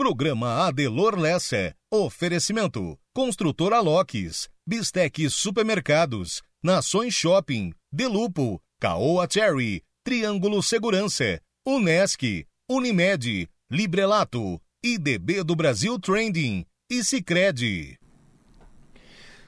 [0.07, 1.75] Programa Adelor Lessa.
[1.91, 2.97] Oferecimento.
[3.13, 4.47] Construtora Locks.
[4.65, 6.41] Bistec Supermercados.
[6.63, 7.73] Nações Shopping.
[7.91, 8.61] Delupo.
[8.79, 9.83] Caoa Cherry.
[10.05, 11.41] Triângulo Segurança.
[11.67, 12.45] Unesc.
[12.69, 13.49] Unimed.
[13.69, 14.61] Librelato.
[14.81, 16.65] IDB do Brasil Trending.
[16.89, 17.99] E Cicred.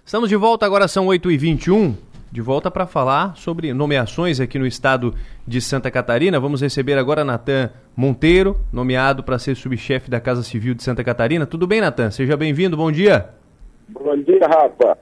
[0.05, 2.08] Estamos de volta, agora são 8h21.
[2.31, 5.15] De volta para falar sobre nomeações aqui no estado
[5.47, 6.39] de Santa Catarina.
[6.39, 11.47] Vamos receber agora Natan Monteiro, nomeado para ser subchefe da Casa Civil de Santa Catarina.
[11.47, 12.11] Tudo bem, Natan?
[12.11, 13.29] Seja bem-vindo, bom dia.
[13.89, 14.95] Bom dia, Rafa.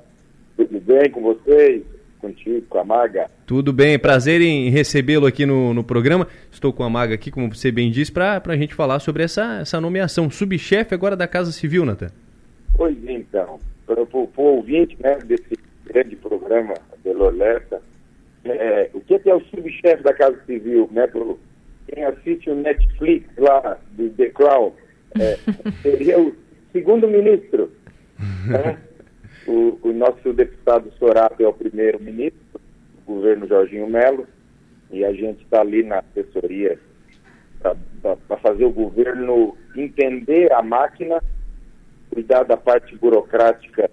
[0.56, 1.84] Tudo bem com vocês?
[2.20, 3.30] Contigo, com a Maga?
[3.45, 6.28] Tudo bem, prazer em recebê-lo aqui no, no programa.
[6.49, 9.60] Estou com a Maga aqui, como você bem disse, para a gente falar sobre essa,
[9.60, 10.30] essa nomeação.
[10.30, 12.08] Subchefe agora da Casa Civil, Natan.
[12.76, 16.74] Pois então, para o ouvinte né, desse grande programa
[17.08, 17.82] Delor Lessa,
[18.44, 21.40] é, o que é, que é o subchefe da Casa Civil, né, pro,
[21.88, 24.74] quem assiste o Netflix lá do The Crown,
[25.20, 25.38] é,
[25.82, 26.36] seria o
[26.72, 27.72] segundo ministro,
[28.48, 28.78] né?
[29.48, 32.60] o, o, nosso deputado Sorato é o primeiro ministro
[32.98, 34.28] do governo Jorginho Melo,
[34.92, 36.78] e a gente está ali na assessoria
[38.02, 41.22] para fazer o governo entender a máquina,
[42.10, 43.90] cuidar da parte burocrática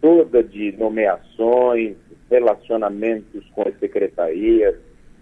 [0.00, 1.96] toda de nomeações,
[2.30, 4.74] relacionamentos com as secretarias,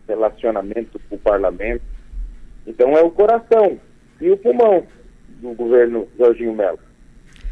[0.08, 1.82] relacionamento com o parlamento.
[2.66, 3.78] Então é o coração
[4.20, 4.86] e o pulmão
[5.40, 6.78] do governo Jorginho Melo.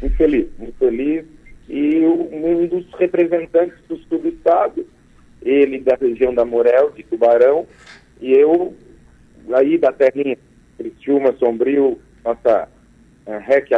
[0.01, 1.25] Muito feliz, muito feliz.
[1.69, 4.85] E um dos representantes do sul do estado,
[5.41, 7.65] ele da região da Morel, de Tubarão,
[8.19, 8.73] e eu
[9.53, 10.37] aí da terrinha,
[10.77, 12.67] Criciúma, Sombrio, nossa
[13.27, 13.71] uh, REC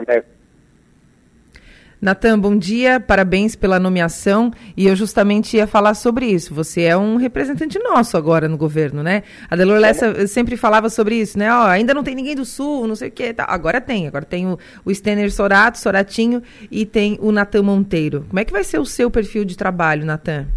[2.01, 4.51] Natan, bom dia, parabéns pela nomeação.
[4.75, 6.53] E eu justamente ia falar sobre isso.
[6.53, 9.23] Você é um representante nosso agora no governo, né?
[9.49, 11.51] A Delor Lessa sempre falava sobre isso, né?
[11.51, 13.33] Ó, ainda não tem ninguém do Sul, não sei o quê.
[13.33, 13.45] Tá.
[13.47, 14.07] Agora tem.
[14.07, 18.25] Agora tem o, o Stener Sorato, Soratinho, e tem o Natan Monteiro.
[18.27, 20.47] Como é que vai ser o seu perfil de trabalho, Natan?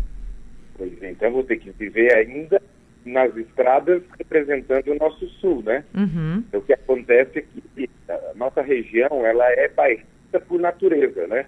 [0.76, 2.60] Pois é, então vou ter que viver ainda
[3.04, 5.84] nas estradas representando o nosso Sul, né?
[5.94, 6.42] Uhum.
[6.52, 7.42] O que acontece é
[7.74, 11.46] que a nossa região, ela é bairrista por natureza, né?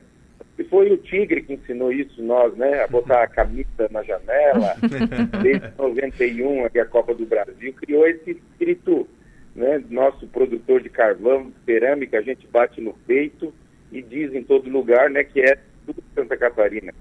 [0.59, 2.83] E foi o Tigre que ensinou isso nós, né?
[2.83, 4.77] A botar a camisa na janela.
[5.43, 9.09] Desde 91, a Copa do Brasil criou esse espírito,
[9.55, 9.83] né?
[9.89, 13.55] Nosso produtor de carvão, cerâmica, a gente bate no peito
[13.91, 15.25] e diz em todo lugar, né?
[15.25, 16.93] Que é tudo Santa Catarina.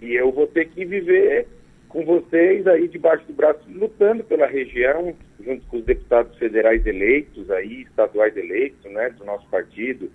[0.00, 1.48] E eu vou ter que viver
[1.88, 5.14] com vocês aí debaixo do braço, lutando pela região,
[5.44, 9.10] junto com os deputados federais eleitos aí, estaduais eleitos, né?
[9.10, 10.10] Do nosso partido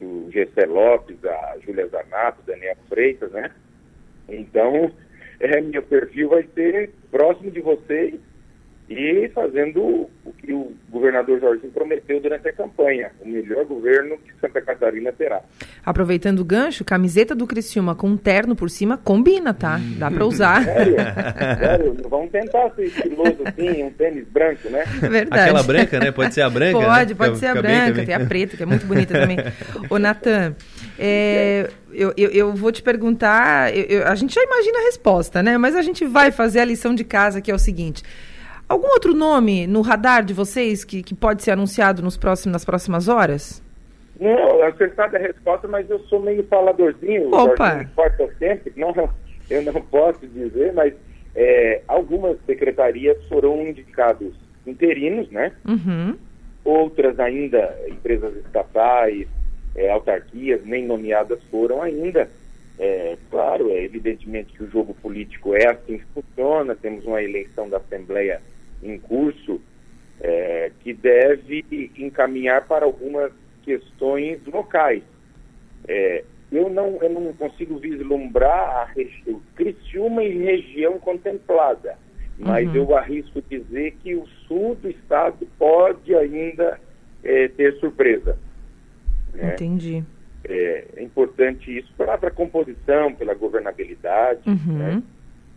[0.00, 3.50] do Gessé Lopes, a Júlia Zanato, Daniel Freitas, né?
[4.28, 4.92] Então,
[5.40, 8.20] é, meu perfil vai ser próximo de vocês
[8.90, 9.80] e fazendo
[10.24, 15.10] o que o governador Jorginho prometeu durante a campanha, o melhor governo que Santa Catarina
[15.12, 15.40] terá.
[15.84, 19.80] Aproveitando o gancho, camiseta do Criciúma com um terno por cima combina, tá?
[19.98, 20.62] Dá pra usar.
[20.66, 20.96] Sério?
[21.58, 21.96] Sério?
[22.10, 24.84] Vamos tentar ser estiloso assim, um tênis branco, né?
[25.00, 25.42] Verdade.
[25.50, 26.10] Aquela branca, né?
[26.12, 26.84] Pode ser a branca, né?
[26.84, 29.38] Pode, pode Fica- ser a fica branca, tem a preta, que é muito bonita também.
[29.88, 30.54] Ô, Natan,
[30.98, 35.42] é, eu, eu, eu vou te perguntar, eu- eu- a gente já imagina a resposta,
[35.42, 35.56] né?
[35.56, 38.02] Mas a gente vai fazer a lição de casa, que é o seguinte.
[38.72, 42.64] Algum outro nome no radar de vocês que, que pode ser anunciado nos próximos, nas
[42.64, 43.62] próximas horas?
[44.18, 47.28] Não, acertada a resposta, mas eu sou meio faladorzinho.
[47.34, 47.84] Opa!
[47.94, 48.72] Corta sempre.
[48.74, 48.94] Não,
[49.50, 50.94] eu não posso dizer, mas
[51.36, 54.32] é, algumas secretarias foram indicados
[54.66, 55.52] interinos, né?
[55.68, 56.16] Uhum.
[56.64, 59.28] Outras ainda, empresas estatais,
[59.76, 62.26] é, autarquias, nem nomeadas foram ainda.
[62.78, 67.68] É, claro, é evidentemente que o jogo político é assim que funciona, temos uma eleição
[67.68, 68.40] da Assembleia
[68.82, 69.60] em curso
[70.20, 71.64] é, que deve
[71.96, 73.32] encaminhar para algumas
[73.62, 75.02] questões locais.
[75.88, 78.94] É, eu, não, eu não consigo vislumbrar a
[79.54, 81.96] Criciúma em região contemplada,
[82.38, 82.74] mas Uhum.
[82.76, 86.78] eu arrisco dizer que o sul do estado pode ainda
[87.24, 88.36] é, ter surpresa.
[89.32, 89.54] né?
[89.54, 90.04] Entendi.
[90.44, 94.76] É, é importante isso para a composição, pela governabilidade, Uhum.
[94.78, 95.02] né?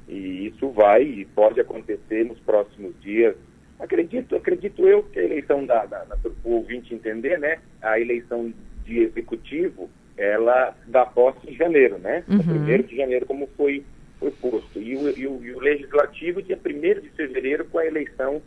[0.08, 3.36] E isso vai e pode acontecer nos próximos dias.
[3.80, 7.60] Acredito, acredito eu que a eleição da, da, da o ouvinte entender, né?
[7.82, 8.54] A eleição
[8.86, 12.24] de executivo, ela dá posse em janeiro, né?
[12.28, 12.40] Uhum.
[12.40, 13.84] Primeiro de janeiro, como foi
[14.20, 14.80] foi posto.
[14.80, 18.42] E o, e o, e o legislativo dia 1 de fevereiro com a eleição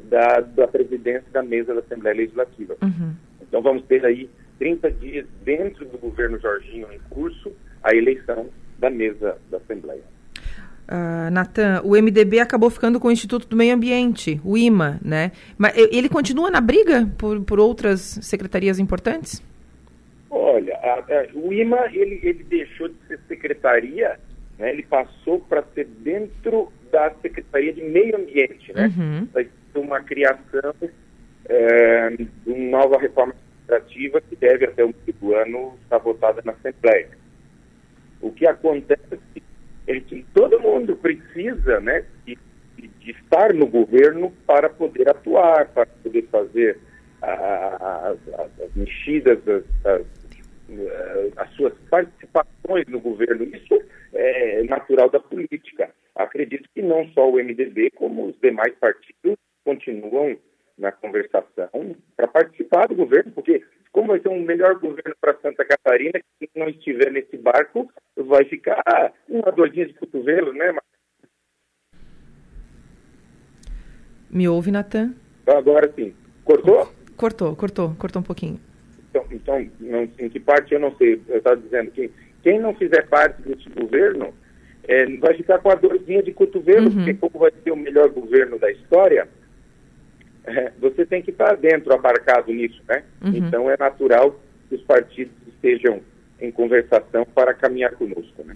[0.00, 2.76] da, da presidência da mesa da Assembleia Legislativa.
[2.82, 3.14] Uhum.
[3.40, 4.28] Então vamos ter aí
[4.58, 7.52] 30 dias dentro do governo Jorginho em curso
[7.82, 8.48] a eleição
[8.78, 10.02] da mesa da Assembleia.
[10.94, 15.32] Ah, Natan, o MDB acabou ficando com o Instituto do Meio Ambiente, o IMA, né?
[15.56, 19.42] Mas ele continua na briga por, por outras secretarias importantes?
[20.28, 24.20] Olha, a- a- o IMA ele, ele deixou de ser secretaria,
[24.58, 28.92] né, ele passou para ser dentro da Secretaria de Meio Ambiente, né?
[28.94, 29.28] Uhum.
[29.82, 30.74] Uma criação
[31.48, 33.32] é, de uma nova reforma
[33.66, 37.08] administrativa que deve até o meio do ano estar votada na Assembleia.
[38.20, 39.18] O que acontece
[39.96, 42.38] é que todo mundo precisa né, de,
[42.76, 46.78] de- estar no governo para poder atuar, para poder fazer
[47.20, 50.02] as, as- as mexidas, as, as,
[50.70, 53.44] eh, as suas participações no governo.
[53.44, 53.80] Isso
[54.12, 55.90] é natural da política.
[56.14, 60.36] Acredito que não só o MDB, como os demais partidos continuam
[60.78, 63.62] na conversação para participar do governo, porque
[63.92, 68.44] como vai ser um melhor governo para Santa Catarina, quem não estiver nesse barco vai
[68.44, 70.74] ficar uma dorzinha de cotovelo, né?
[74.30, 75.14] Me ouve, Natan?
[75.46, 76.90] agora sim, cortou?
[77.16, 78.58] Cortou, cortou, cortou um pouquinho.
[79.10, 81.20] Então, então não, em que parte eu não sei.
[81.28, 82.10] Eu estava dizendo que
[82.42, 84.32] quem não fizer parte desse governo
[84.84, 88.58] eh, vai ficar com a dorzinha de cotovelo, porque como vai ser o melhor governo
[88.58, 89.28] da história,
[90.46, 93.02] eh, você tem que estar dentro, abarcado nisso, né?
[93.24, 93.34] Uhum.
[93.34, 96.00] Então é natural que os partidos estejam
[96.40, 98.54] em conversação para caminhar conosco, né?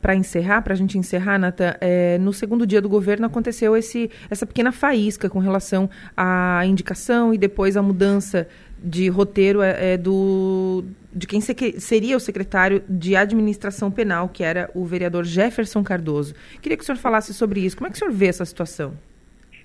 [0.00, 4.10] Para encerrar, para a gente encerrar, Natan, é, no segundo dia do governo aconteceu esse,
[4.30, 8.48] essa pequena faísca com relação à indicação e depois a mudança
[8.82, 14.70] de roteiro é, é, do, de quem seria o secretário de administração penal, que era
[14.74, 16.34] o vereador Jefferson Cardoso.
[16.62, 17.76] Queria que o senhor falasse sobre isso.
[17.76, 18.94] Como é que o senhor vê essa situação?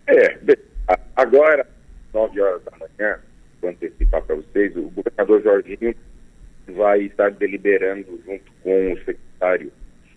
[0.08, 0.38] É,
[1.16, 1.66] agora,
[2.14, 3.20] 9 horas da manhã,
[3.62, 5.96] vou antecipar para vocês, o governador Jorginho
[6.70, 9.72] vai estar deliberando junto com o secretário,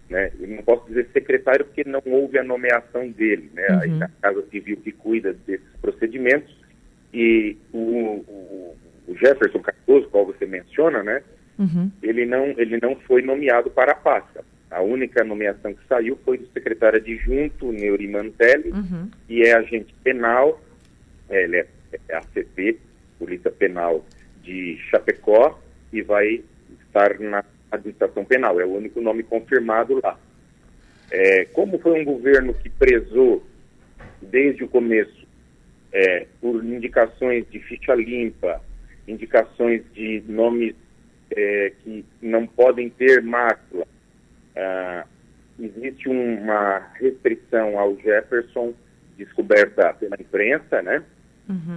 [0.09, 0.31] né?
[0.41, 3.67] Eu não posso dizer secretário porque não houve a nomeação dele, né?
[3.87, 4.03] Uhum.
[4.03, 6.55] A Casa Civil que cuida desses procedimentos
[7.13, 8.77] e o, o-
[9.09, 11.23] o Jefferson Cardoso, qual você menciona, né?
[11.59, 11.89] Uhum.
[12.03, 14.45] ele não, ele não foi nomeado para a pasta.
[14.75, 19.09] A única nomeação que saiu foi do secretário adjunto, Neuri Mantelli, Uhum.
[19.29, 20.61] que é agente penal,
[21.31, 21.67] é, ele é,
[22.09, 22.81] é ACP,
[23.17, 24.05] Polícia Penal
[24.43, 25.61] de Chapecó,
[25.93, 26.43] e vai
[26.87, 28.61] estar na administração penal.
[28.61, 30.19] É o único nome confirmado lá.
[31.09, 33.47] É, como foi um governo que prezou
[34.21, 35.25] desde o começo
[35.93, 38.61] é, por indicações de ficha limpa,
[39.07, 40.75] indicações de nomes
[41.31, 43.87] é, que não podem ter mácula.
[44.57, 45.05] Ah,
[45.59, 48.75] existe uma restrição ao Jefferson,
[49.17, 51.03] descoberta pela imprensa, né?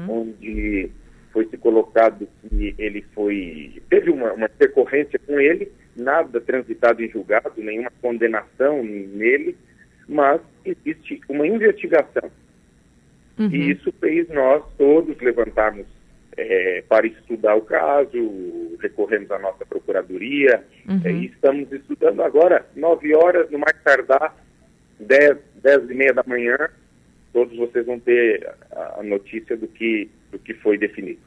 [0.09, 0.89] Onde
[1.31, 3.81] foi se colocado que ele foi.
[3.89, 9.55] teve uma, uma intercorrência com ele, nada transitado em julgado, nenhuma condenação nele,
[10.07, 12.31] mas existe uma investigação
[13.37, 13.49] Uhum.
[13.51, 15.85] E isso fez nós todos levantarmos
[16.37, 21.01] é, para estudar o caso, recorremos à nossa procuradoria Uhum.
[21.03, 24.33] é, e estamos estudando agora, nove horas, no mais tardar,
[24.97, 26.55] dez, dez e meia da manhã,
[27.33, 31.19] todos vocês vão ter a, a notícia do que, do que foi definido.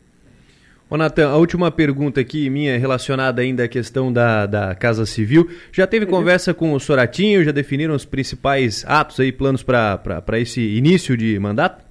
[0.89, 5.49] Ô Natan, a última pergunta aqui minha relacionada ainda à questão da, da Casa Civil.
[5.71, 7.45] Já teve conversa com o Soratinho?
[7.45, 11.90] Já definiram os principais atos aí, planos para esse início de mandato?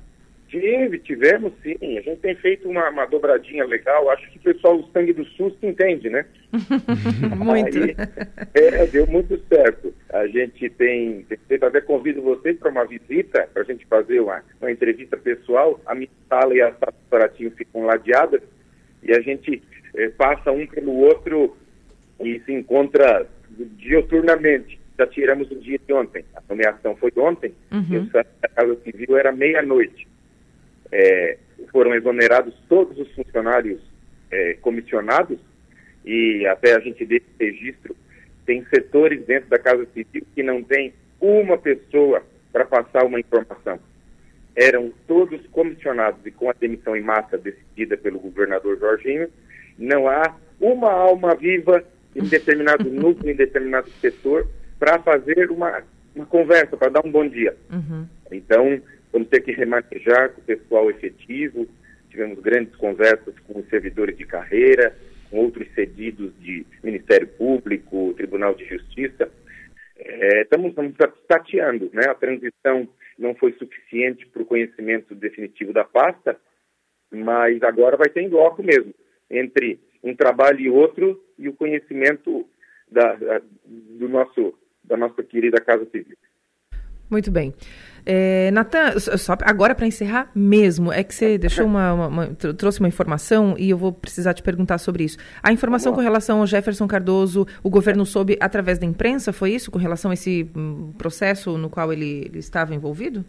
[0.49, 1.77] Tive, tivemos sim.
[1.97, 4.09] A gente tem feito uma, uma dobradinha legal.
[4.09, 6.25] Acho que o pessoal do sangue do susto entende, né?
[7.37, 7.77] Muito.
[7.77, 7.95] Aí,
[8.55, 9.93] é, deu muito certo.
[10.11, 14.43] A gente tem, tem até convido vocês para uma visita, para a gente fazer uma,
[14.59, 15.79] uma entrevista pessoal.
[15.85, 18.41] A minha sala e a sala do ficam ladeadas
[19.03, 19.61] e a gente
[19.95, 21.55] eh, passa um pelo outro
[22.19, 23.27] e se encontra
[23.77, 24.79] dioturnamente.
[24.97, 26.25] Já tiramos o dia de ontem.
[26.35, 27.53] A nomeação foi ontem.
[27.71, 27.85] Uhum.
[27.89, 30.08] E o saque da Casa Civil era meia-noite.
[30.91, 31.37] É,
[31.71, 33.79] foram exonerados todos os funcionários
[34.31, 35.39] é, comissionados
[36.05, 37.95] e até a gente desse registro
[38.45, 43.79] tem setores dentro da Casa Civil que não tem uma pessoa para passar uma informação.
[44.55, 49.29] Eram todos comissionados e com a demissão em massa decidida pelo governador Jorginho,
[49.77, 51.83] não há uma alma viva
[52.15, 54.47] em determinado núcleo, em determinado setor,
[54.79, 55.83] para fazer uma,
[56.15, 57.55] uma conversa, para dar um bom dia.
[57.71, 58.07] Uhum.
[58.31, 61.67] Então, vamos ter que remanejar com o pessoal efetivo.
[62.09, 64.95] Tivemos grandes conversas com os servidores de carreira,
[65.29, 69.31] com outros cedidos de Ministério Público, Tribunal de Justiça.
[69.97, 70.95] É, estamos, estamos
[71.27, 72.03] tateando, né?
[72.07, 72.87] A transição
[73.17, 76.39] não foi suficiente para o conhecimento definitivo da pasta,
[77.11, 78.93] mas agora vai ter em bloco mesmo,
[79.29, 82.47] entre um trabalho e outro e o conhecimento
[82.89, 86.17] da, da, do nosso, da nossa querida Casa Civil.
[87.09, 87.53] Muito bem.
[88.05, 92.79] É, Natan, só agora para encerrar mesmo, é que você deixou uma, uma, uma, trouxe
[92.79, 95.17] uma informação e eu vou precisar te perguntar sobre isso.
[95.43, 99.71] A informação com relação ao Jefferson Cardoso, o governo soube através da imprensa, foi isso?
[99.71, 103.25] Com relação a esse um, processo no qual ele, ele, estava envolvido?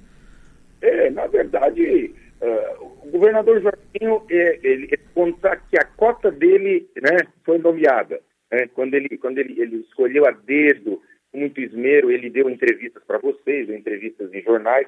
[0.80, 6.88] É, na verdade, uh, o governador Jorginho, é, ele, ele conta que a cota dele
[7.02, 8.20] né, foi nomeada.
[8.50, 11.00] Né, quando ele, quando ele, ele escolheu a dedo
[11.30, 14.86] com muito esmero, ele deu entrevistas para vocês, deu entrevistas em jornais,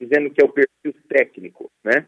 [0.00, 2.06] dizendo que é o perfil técnico, né?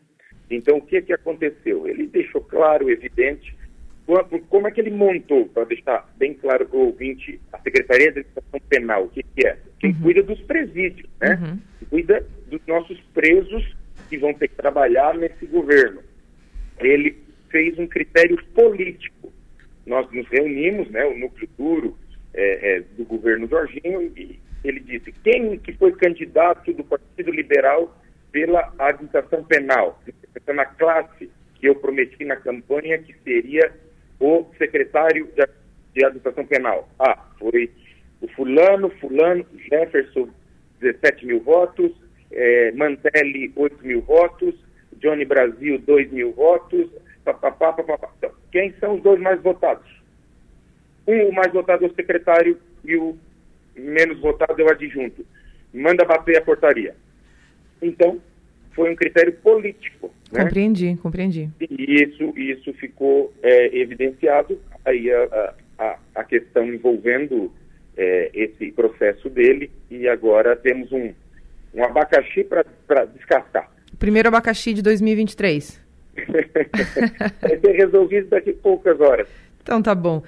[0.50, 1.88] Então, o que que aconteceu?
[1.88, 3.54] Ele deixou claro, evidente,
[4.48, 8.20] como é que ele montou, para deixar bem claro para o ouvinte, a Secretaria de
[8.20, 9.58] Administração Penal, o que, que é?
[9.80, 10.02] Quem uhum.
[10.02, 11.34] cuida dos presídios, né?
[11.42, 11.88] Uhum.
[11.90, 13.76] Cuida dos nossos presos
[14.08, 16.00] que vão ter que trabalhar nesse governo.
[16.78, 17.16] Ele
[17.50, 19.32] fez um critério político.
[19.84, 21.98] Nós nos reunimos, né, o núcleo duro,
[22.36, 27.96] é, é, do governo Jorginho e ele disse quem que foi candidato do Partido Liberal
[28.30, 30.00] pela administração penal,
[30.46, 33.72] na classe que eu prometi na campanha que seria
[34.20, 36.88] o secretário de, administração penal.
[36.98, 37.70] Ah, foi
[38.20, 40.28] o fulano, fulano, Jefferson,
[40.80, 41.92] 17 mil votos,
[42.30, 44.54] é, Mantelli, 8 mil votos,
[45.00, 46.90] Johnny Brasil, 2 mil votos,
[47.24, 48.10] papapá, papapá.
[48.18, 49.86] Então, quem são os dois mais votados?
[51.06, 53.16] Um, o mais votado é o secretário e o
[53.76, 55.24] menos votado é o adjunto.
[55.72, 56.94] Manda bater a portaria.
[57.80, 58.20] Então,
[58.74, 60.12] foi um critério político.
[60.32, 60.42] Né?
[60.42, 61.50] Compreendi, compreendi.
[61.60, 64.60] E isso, isso ficou é, evidenciado.
[64.84, 67.52] Aí a, a, a questão envolvendo
[67.96, 71.12] é, esse processo dele e agora temos um,
[71.74, 73.70] um abacaxi para descascar.
[73.98, 75.80] Primeiro abacaxi de 2023.
[77.40, 79.28] Vai ser resolvido daqui a poucas horas.
[79.62, 80.22] Então tá bom.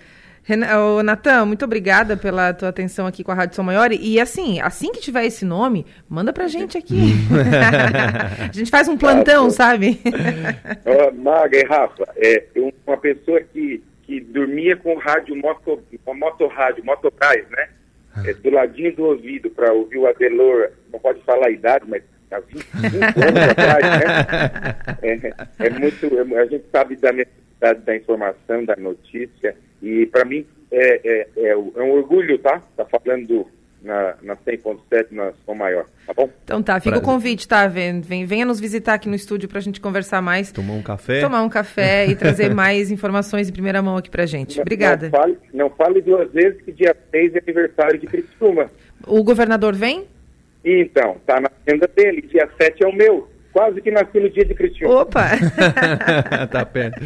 [0.51, 3.93] Ô, Natan, muito obrigada pela tua atenção aqui com a Rádio São Maior.
[3.93, 7.13] E assim, assim que tiver esse nome, manda pra gente aqui.
[8.49, 10.01] a gente faz um plantão, sabe?
[11.15, 12.45] Maga e Rafa, é,
[12.87, 17.69] uma pessoa que, que dormia com rádio moto, com motorrádio, motocais, né?
[18.25, 22.03] É, do ladinho do ouvido para ouvir o Adelor, não pode falar a idade, mas
[22.31, 24.77] há 25 anos atrás, né?
[25.61, 29.57] É, é muito, é, a gente sabe da necessidade da informação, da notícia.
[29.83, 32.63] E para mim é, é, é, é, um orgulho, tá?
[32.77, 33.47] Tá falando
[33.83, 36.29] na, na 100.7 na Som Maior, tá bom?
[36.45, 37.09] Então tá, fica Prazer.
[37.09, 37.67] o convite, tá?
[37.69, 40.53] Vem, vem, venha nos visitar aqui no estúdio pra gente conversar mais.
[40.53, 41.21] Tomar um café.
[41.21, 44.61] Tomar um café e trazer mais informações em primeira mão aqui pra gente.
[44.61, 45.11] Obrigada.
[45.11, 48.71] Não fale, não fale duas vezes que dia 6 é aniversário de Criciúma.
[49.07, 50.07] O governador vem?
[50.65, 53.29] Então, tá na agenda dele, dia 7 é o meu.
[53.59, 55.01] Quase que nasci no dia de Criciúma.
[55.01, 55.31] Opa!
[56.49, 57.01] tá perto.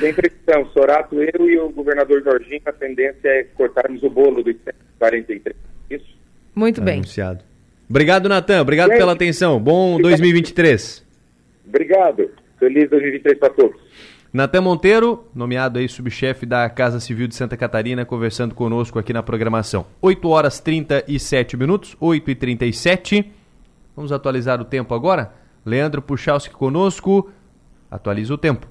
[0.00, 4.56] Tem questão, Sorato, eu e o governador Jorginho, a tendência é cortarmos o bolo dos
[4.98, 5.54] 143.
[5.88, 6.18] Isso?
[6.52, 6.94] Muito bem.
[6.94, 7.44] Anunciado.
[7.88, 8.62] Obrigado, Natan.
[8.62, 9.60] Obrigado Gente, pela atenção.
[9.60, 11.06] Bom 2023.
[11.68, 12.32] Obrigado.
[12.58, 13.80] Feliz 2023 para todos.
[14.32, 19.22] Natan Monteiro, nomeado aí subchefe da Casa Civil de Santa Catarina, conversando conosco aqui na
[19.22, 19.86] programação.
[20.02, 23.32] 8 horas 37 minutos, 8 e 37
[23.96, 25.32] Vamos atualizar o tempo agora?
[25.66, 27.28] Leandro Puchalski conosco.
[27.90, 28.68] Atualiza o tempo.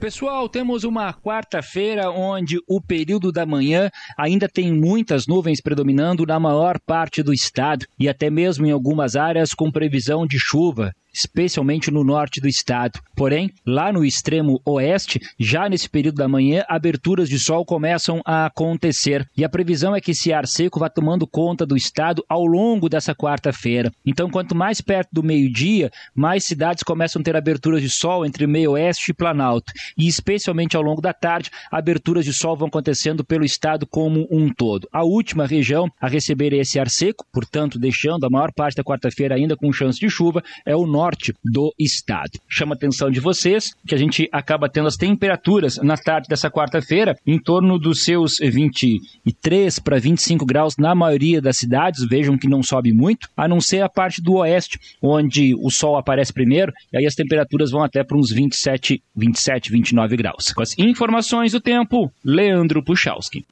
[0.00, 3.88] Pessoal, temos uma quarta-feira onde o período da manhã
[4.18, 9.14] ainda tem muitas nuvens predominando na maior parte do estado e até mesmo em algumas
[9.14, 13.00] áreas com previsão de chuva especialmente no norte do estado.
[13.14, 18.46] Porém, lá no extremo oeste, já nesse período da manhã, aberturas de sol começam a
[18.46, 19.28] acontecer.
[19.36, 22.88] E a previsão é que esse ar seco vá tomando conta do estado ao longo
[22.88, 23.92] dessa quarta-feira.
[24.04, 28.46] Então, quanto mais perto do meio-dia, mais cidades começam a ter aberturas de sol entre
[28.46, 29.72] meio oeste e Planalto.
[29.96, 34.52] E especialmente ao longo da tarde, aberturas de sol vão acontecendo pelo estado como um
[34.52, 34.88] todo.
[34.92, 39.34] A última região a receber esse ar seco, portanto, deixando a maior parte da quarta-feira
[39.34, 42.40] ainda com chance de chuva, é o norte norte do estado.
[42.48, 46.50] Chama a atenção de vocês que a gente acaba tendo as temperaturas na tarde dessa
[46.50, 52.06] quarta-feira em torno dos seus 23 para 25 graus na maioria das cidades.
[52.08, 55.96] Vejam que não sobe muito, a não ser a parte do oeste, onde o sol
[55.96, 60.52] aparece primeiro, e aí as temperaturas vão até para uns 27, 27, 29 graus.
[60.52, 63.44] Com as informações do tempo, Leandro Puchalski.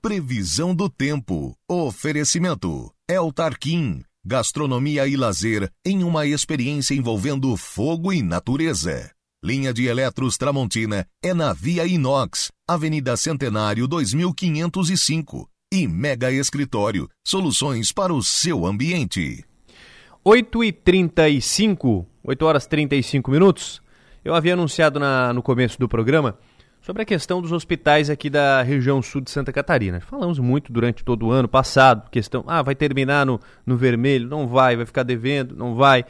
[0.00, 1.56] Previsão do tempo.
[1.68, 2.92] Oferecimento.
[3.08, 9.10] El Tarquim gastronomia e lazer em uma experiência envolvendo fogo e natureza.
[9.44, 17.90] Linha de Eletros Tramontina é na Via Inox, Avenida Centenário 2505 e Mega Escritório, soluções
[17.90, 19.44] para o seu ambiente.
[20.24, 23.82] 8 e 35, 8 horas 35 minutos.
[24.24, 26.38] Eu havia anunciado na, no começo do programa
[26.82, 30.00] sobre a questão dos hospitais aqui da região sul de Santa Catarina.
[30.00, 34.48] Falamos muito durante todo o ano passado, questão, ah, vai terminar no, no vermelho, não
[34.48, 36.04] vai, vai ficar devendo, não vai.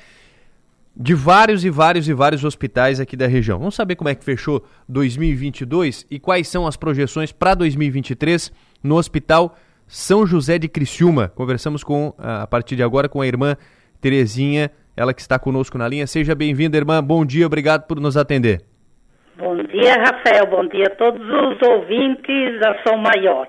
[0.97, 3.59] De vários e vários e vários hospitais aqui da região.
[3.59, 8.51] Vamos saber como é que fechou 2022 e quais são as projeções para 2023
[8.83, 11.29] no Hospital São José de Criciúma.
[11.29, 13.57] Conversamos com, a partir de agora, com a irmã
[14.01, 16.07] Terezinha, ela que está conosco na linha.
[16.07, 17.03] Seja bem-vinda, irmã.
[17.03, 18.72] Bom dia, obrigado por nos atender.
[19.43, 20.47] Bom dia, Rafael.
[20.47, 23.49] Bom dia a todos os ouvintes da Som Maior.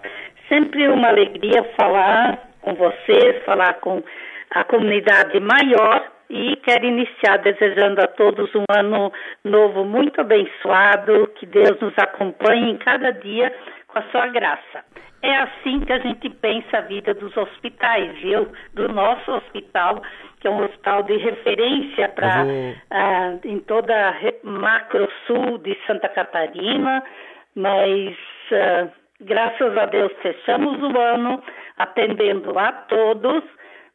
[0.49, 4.01] Sempre uma alegria falar com vocês, falar com
[4.49, 9.13] a comunidade maior e quero iniciar desejando a todos um ano
[9.43, 13.53] novo muito abençoado, que Deus nos acompanhe em cada dia
[13.87, 14.83] com a sua graça.
[15.21, 18.51] É assim que a gente pensa a vida dos hospitais, viu?
[18.73, 20.01] Do nosso hospital,
[20.43, 22.53] que é um hospital de referência para vou...
[22.53, 24.13] uh, em toda a
[24.43, 27.01] macro sul de Santa Catarina,
[27.55, 28.13] mas
[28.51, 28.91] uh,
[29.21, 31.41] graças a Deus fechamos o ano
[31.77, 33.41] atendendo a todos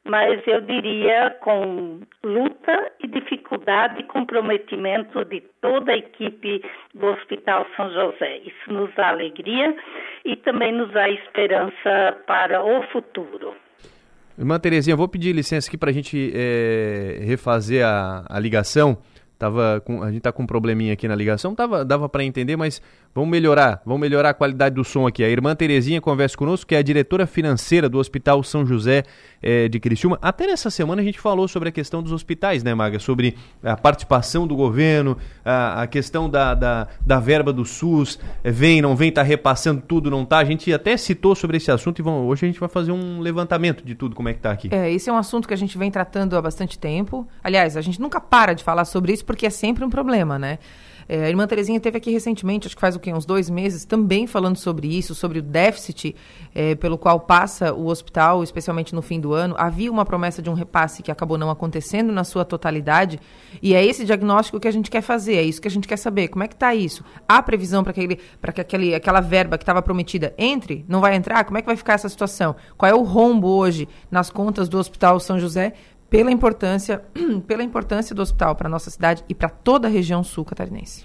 [0.05, 6.65] mas eu diria com luta e dificuldade e comprometimento de toda a equipe
[6.95, 8.39] do Hospital São José.
[8.39, 9.77] Isso nos dá alegria
[10.25, 13.55] e também nos dá esperança para o futuro.
[14.39, 18.97] Irmã Terezinha, vou pedir licença aqui para a gente é, refazer a, a ligação.
[19.37, 22.57] Tava com, a gente tá com um probleminha aqui na ligação, tava, dava para entender,
[22.57, 22.83] mas
[23.15, 25.23] vamos melhorar, vamos melhorar a qualidade do som aqui.
[25.23, 29.05] A irmã Terezinha conversa conosco, que é a diretora financeira do Hospital São José
[29.43, 30.19] é, de Criciúma.
[30.21, 32.99] Até nessa semana a gente falou sobre a questão dos hospitais, né, Maga?
[32.99, 38.51] Sobre a participação do governo, a, a questão da, da, da, verba do SUS, é,
[38.51, 40.39] vem, não vem, tá repassando tudo, não tá?
[40.39, 43.21] A gente até citou sobre esse assunto e vamos, hoje a gente vai fazer um
[43.21, 44.69] levantamento de tudo, como é que tá aqui.
[44.73, 47.27] É, esse é um assunto que a gente vem tratando há bastante tempo.
[47.43, 50.59] Aliás, a gente nunca para de falar sobre isso porque é sempre um problema, né?
[51.09, 53.13] É, a irmã Terezinha teve aqui recentemente, acho que faz o quê?
[53.13, 56.15] Uns dois meses, também falando sobre isso, sobre o déficit
[56.55, 59.55] é, pelo qual passa o hospital, especialmente no fim do ano.
[59.57, 63.19] Havia uma promessa de um repasse que acabou não acontecendo na sua totalidade.
[63.63, 65.97] E é esse diagnóstico que a gente quer fazer, é isso que a gente quer
[65.97, 66.29] saber.
[66.29, 67.03] Como é que está isso?
[67.27, 70.85] Há previsão para que, que aquele, aquela verba que estava prometida entre?
[70.87, 71.45] Não vai entrar?
[71.45, 72.55] Como é que vai ficar essa situação?
[72.77, 75.73] Qual é o rombo hoje nas contas do Hospital São José
[76.11, 77.03] pela importância,
[77.47, 81.05] pela importância do hospital para a nossa cidade e para toda a região sul catarinense.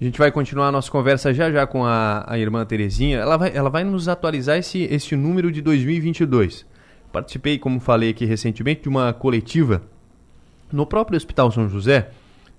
[0.00, 3.18] A gente vai continuar a nossa conversa já já com a, a irmã Terezinha.
[3.18, 6.66] Ela vai, ela vai nos atualizar esse, esse número de 2022.
[7.12, 9.82] Participei, como falei aqui recentemente, de uma coletiva
[10.72, 12.10] no próprio Hospital São José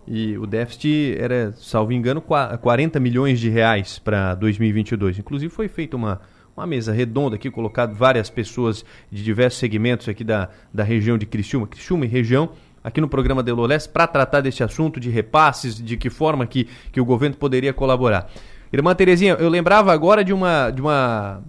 [0.07, 5.19] e o déficit era, salvo engano, 40 milhões de reais para 2022.
[5.19, 6.21] Inclusive foi feita uma,
[6.55, 11.25] uma mesa redonda aqui, colocado várias pessoas de diversos segmentos aqui da, da região de
[11.25, 12.51] Criciúma, Criciúma e região,
[12.83, 16.67] aqui no programa de Lolés, para tratar desse assunto de repasses, de que forma que,
[16.91, 18.29] que o governo poderia colaborar.
[18.71, 21.41] Irmã Terezinha, eu lembrava agora de uma, de uma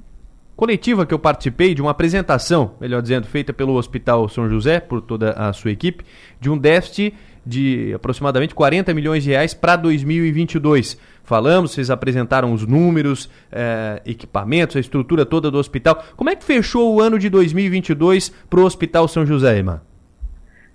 [0.57, 5.01] coletiva que eu participei, de uma apresentação, melhor dizendo, feita pelo Hospital São José, por
[5.01, 6.05] toda a sua equipe,
[6.41, 7.15] de um déficit
[7.45, 10.99] de aproximadamente 40 milhões de reais para 2022.
[11.23, 16.03] Falamos, vocês apresentaram os números, eh, equipamentos, a estrutura toda do hospital.
[16.16, 19.81] Como é que fechou o ano de 2022 para o Hospital São José, irmã?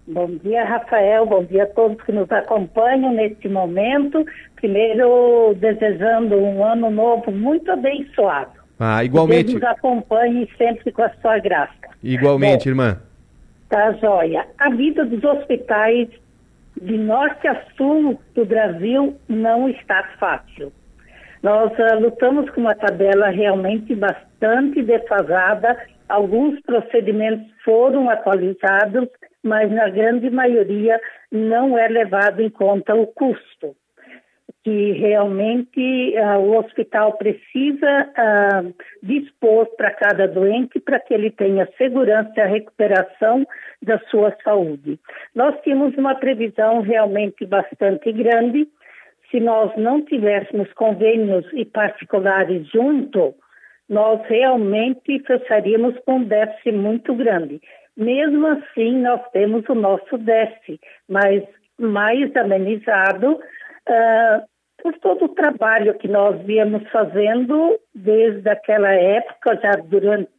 [0.08, 1.24] Bom dia, Rafael.
[1.28, 4.26] Bom dia a todos que nos acompanham neste momento.
[4.56, 8.54] Primeiro, desejando um ano novo muito abençoado.
[8.80, 9.54] Ah, igualmente.
[9.54, 11.74] Que Deus nos acompanhe sempre com a sua graça.
[12.02, 12.98] Igualmente, Bom, irmã.
[13.70, 14.48] Tá, joia.
[14.58, 16.10] A vida dos hospitais
[16.82, 20.72] de norte a sul do Brasil não está fácil.
[21.42, 25.78] Nós uh, lutamos com uma tabela realmente bastante defasada.
[26.08, 29.08] Alguns procedimentos foram atualizados,
[29.44, 31.00] mas na grande maioria
[31.32, 33.76] não é levado em conta o custo
[34.64, 41.68] que realmente uh, o hospital precisa uh, dispor para cada doente para que ele tenha
[41.78, 43.48] segurança e recuperação
[43.82, 45.00] da sua saúde.
[45.34, 48.68] Nós tínhamos uma previsão realmente bastante grande.
[49.32, 53.36] Se nós não tivéssemos convênios e particulares junto,
[53.88, 57.62] nós realmente fecharíamos com um déficit muito grande.
[57.96, 61.44] Mesmo assim, nós temos o nosso déficit, mas
[61.78, 64.48] mais amenizado uh,
[64.82, 70.30] por todo o trabalho que nós viemos fazendo desde aquela época, já durante,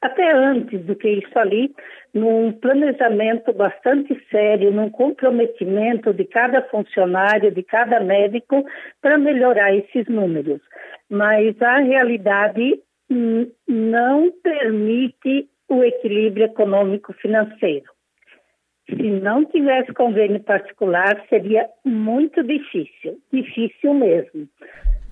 [0.00, 1.72] até antes do que isso ali,
[2.14, 8.64] num planejamento bastante sério, num comprometimento de cada funcionário, de cada médico,
[9.00, 10.60] para melhorar esses números.
[11.10, 12.80] Mas a realidade
[13.66, 17.90] não permite o equilíbrio econômico financeiro.
[18.86, 24.48] Se não tivesse convênio particular, seria muito difícil, difícil mesmo.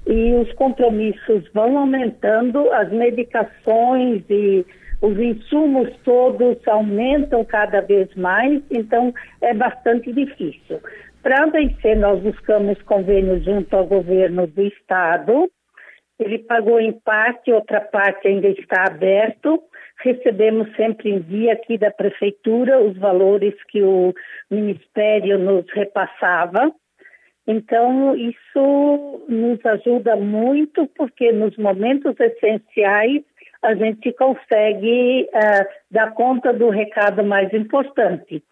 [0.07, 4.65] E os compromissos vão aumentando, as medicações e
[5.03, 9.13] os insumos todos aumentam cada vez mais, então
[9.43, 10.81] é bastante difícil.
[11.23, 15.51] Para vencer, nós buscamos convênio junto ao governo do estado.
[16.19, 19.61] Ele pagou em parte, outra parte ainda está aberto
[20.01, 24.15] recebemos sempre em dia aqui da prefeitura os valores que o
[24.51, 26.73] ministério nos repassava.
[27.47, 33.23] Então, isso nos ajuda muito, porque nos momentos essenciais
[33.63, 38.43] a gente consegue uh, dar conta do recado mais importante.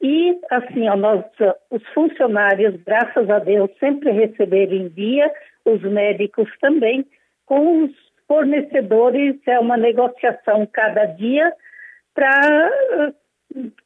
[0.00, 1.24] E, assim, ó, nós,
[1.70, 5.30] os funcionários, graças a Deus, sempre receberam em dia,
[5.64, 7.06] os médicos também,
[7.46, 7.90] com os
[8.26, 11.52] fornecedores é uma negociação cada dia
[12.14, 13.12] para eh,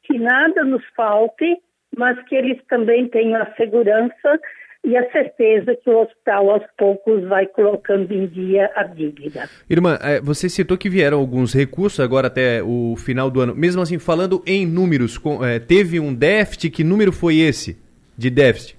[0.03, 1.57] que nada nos falte,
[1.95, 4.39] mas que eles também tenham a segurança
[4.83, 9.49] e a certeza que o hospital aos poucos vai colocando em dia a dívida.
[9.69, 13.53] Irmã, eh, você citou que vieram alguns recursos agora até o final do ano.
[13.53, 17.77] Mesmo assim, falando em números, eh, teve um déficit, que número foi esse
[18.17, 18.77] de déficit?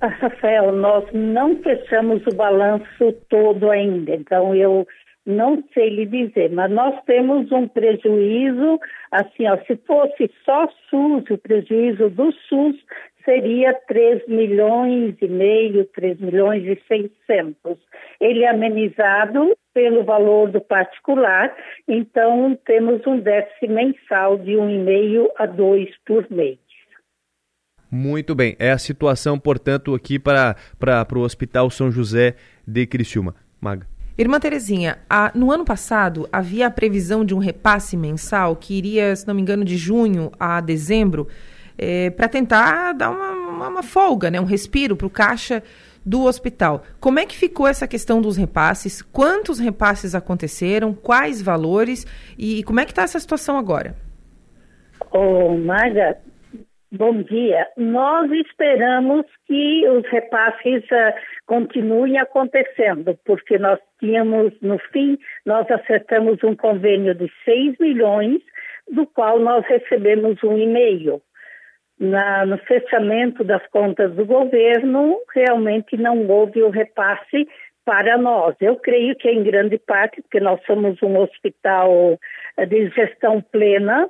[0.00, 4.86] Rafael, nós não fechamos o balanço todo ainda, então eu
[5.26, 8.78] não sei lhe dizer, mas nós temos um prejuízo,
[9.10, 12.76] assim, ó, se fosse só SUS, o prejuízo do SUS
[13.24, 17.78] seria 3 milhões e meio, 3 milhões e 600.
[18.20, 21.54] Ele é amenizado pelo valor do particular,
[21.88, 26.58] então temos um déficit mensal de 1,5 a 2 por mês.
[27.90, 28.56] Muito bem.
[28.58, 32.34] É a situação, portanto, aqui para, para, para o Hospital São José
[32.66, 33.34] de Criciúma.
[33.60, 33.93] Maga.
[34.16, 39.14] Irmã Terezinha, a, no ano passado havia a previsão de um repasse mensal que iria,
[39.16, 41.26] se não me engano, de junho a dezembro,
[41.76, 45.64] é, para tentar dar uma, uma, uma, folga, né, um respiro para o caixa
[46.06, 46.84] do hospital.
[47.00, 49.02] Como é que ficou essa questão dos repasses?
[49.02, 50.94] Quantos repasses aconteceram?
[50.94, 52.06] Quais valores?
[52.38, 53.96] E, e como é que está essa situação agora?
[55.10, 56.18] Ô, Maga,
[56.96, 57.66] Bom dia.
[57.76, 61.12] Nós esperamos que os repasses uh,
[61.44, 68.40] continuem acontecendo, porque nós tínhamos, no fim, nós acertamos um convênio de 6 milhões,
[68.88, 71.20] do qual nós recebemos um e-mail.
[71.98, 77.48] Na, no fechamento das contas do governo, realmente não houve o repasse
[77.84, 78.54] para nós.
[78.60, 82.20] Eu creio que em grande parte, porque nós somos um hospital
[82.56, 84.08] eh, de gestão plena,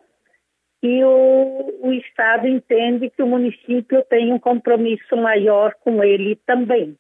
[0.84, 6.94] e o, o Estado entende que o município tem um compromisso maior com ele também.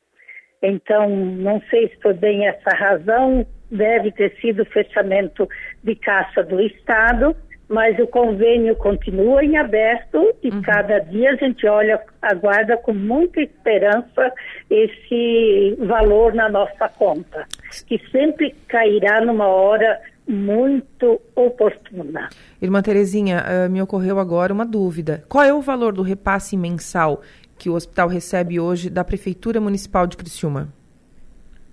[0.62, 5.46] Então, não sei se foi bem essa razão, deve ter sido o fechamento
[5.82, 7.36] de caixa do Estado,
[7.68, 10.62] mas o convênio continua em aberto e uhum.
[10.62, 14.32] cada dia a gente olha, aguarda com muita esperança
[14.70, 17.44] esse valor na nossa conta,
[17.86, 22.28] que sempre cairá numa hora muito oportuna.
[22.60, 25.24] Irmã Terezinha, uh, me ocorreu agora uma dúvida.
[25.28, 27.20] Qual é o valor do repasse mensal
[27.58, 30.68] que o hospital recebe hoje da Prefeitura Municipal de Criciúma?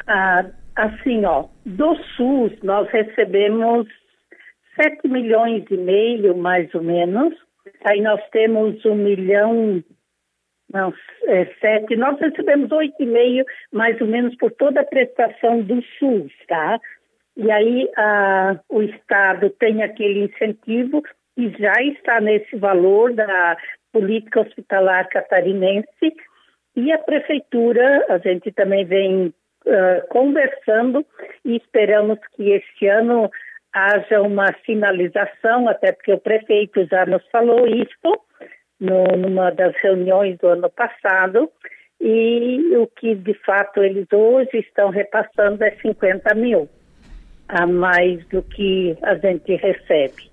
[0.07, 0.45] Ah,
[0.75, 3.87] assim, ó, do SUS nós recebemos
[4.75, 7.33] 7 milhões e meio, mais ou menos.
[7.83, 9.83] Aí nós temos um milhão,
[10.71, 10.93] não,
[11.27, 15.81] é, sete, nós recebemos oito e meio, mais ou menos, por toda a prestação do
[15.97, 16.79] SUS, tá?
[17.35, 17.89] E aí
[18.69, 21.01] o Estado tem aquele incentivo
[21.37, 23.57] e já está nesse valor da
[23.91, 26.13] política hospitalar catarinense.
[26.75, 29.33] E a prefeitura, a gente também vem
[29.65, 31.05] uh, conversando
[31.43, 33.29] e esperamos que este ano
[33.73, 38.25] haja uma finalização, até porque o prefeito já nos falou isso
[38.79, 41.49] no, numa das reuniões do ano passado,
[41.99, 46.69] e o que de fato eles hoje estão repassando é 50 mil
[47.51, 50.31] a mais do que a gente recebe.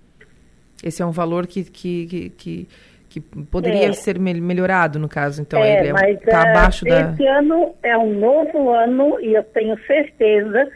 [0.83, 2.69] Esse é um valor que, que, que, que,
[3.09, 3.93] que poderia é.
[3.93, 7.11] ser melhorado, no caso, então é, ele está é, abaixo uh, da...
[7.11, 10.71] Esse ano é um novo ano e eu tenho certeza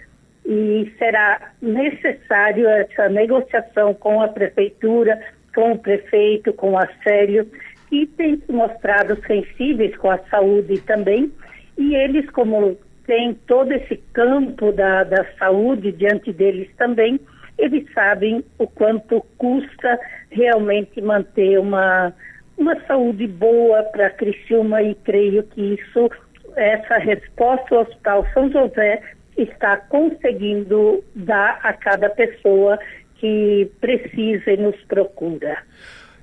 [0.44, 5.20] e será necessário essa negociação com a prefeitura,
[5.54, 7.48] com o prefeito, com a Célio,
[7.88, 11.30] que tem se mostrado sensíveis com a saúde também,
[11.78, 17.20] e eles, como têm todo esse campo da, da saúde diante deles também,
[17.58, 19.98] eles sabem o quanto custa
[20.30, 22.12] realmente manter uma,
[22.56, 26.10] uma saúde boa para Criciúma e creio que isso,
[26.56, 29.02] essa resposta ao Hospital São José
[29.36, 32.78] está conseguindo dar a cada pessoa
[33.16, 35.58] que precisa e nos procura.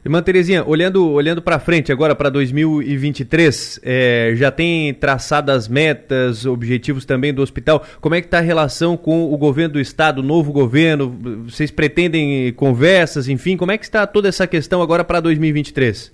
[0.03, 6.45] Irmã Terezinha, olhando, olhando para frente agora, para 2023, é, já tem traçado as metas,
[6.45, 7.83] objetivos também do hospital.
[7.99, 11.09] Como é que está a relação com o governo do estado, o novo governo?
[11.45, 13.57] Vocês pretendem conversas, enfim?
[13.57, 16.13] Como é que está toda essa questão agora para 2023?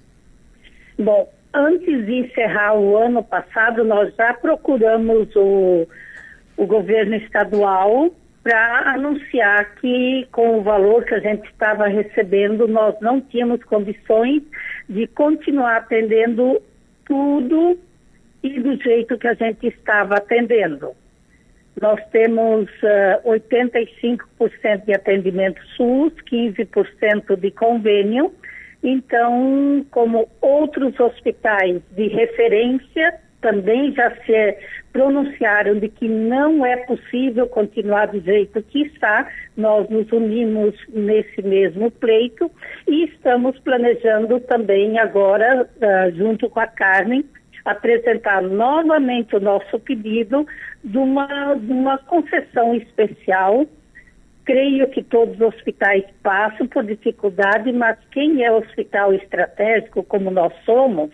[0.98, 5.88] Bom, antes de encerrar o ano passado, nós já procuramos o
[6.58, 8.12] o governo estadual
[8.46, 14.44] para anunciar que, com o valor que a gente estava recebendo, nós não tínhamos condições
[14.88, 16.62] de continuar atendendo
[17.08, 17.76] tudo
[18.44, 20.92] e do jeito que a gente estava atendendo.
[21.82, 28.32] Nós temos uh, eh, 85% de atendimento SUS, 15% de convênio.
[28.84, 34.58] Então, como outros hospitais de referência também já se
[34.92, 41.44] pronunciaram de que não é possível continuar do jeito que está, nós nos unimos nesse
[41.44, 42.50] mesmo pleito
[42.88, 47.24] e estamos planejando também agora, uh, junto com a Carmen,
[47.64, 50.48] apresentar novamente o nosso pedido
[50.84, 53.68] de uma, de uma concessão especial.
[54.44, 60.52] Creio que todos os hospitais passam por dificuldade, mas quem é hospital estratégico, como nós
[60.66, 61.12] somos,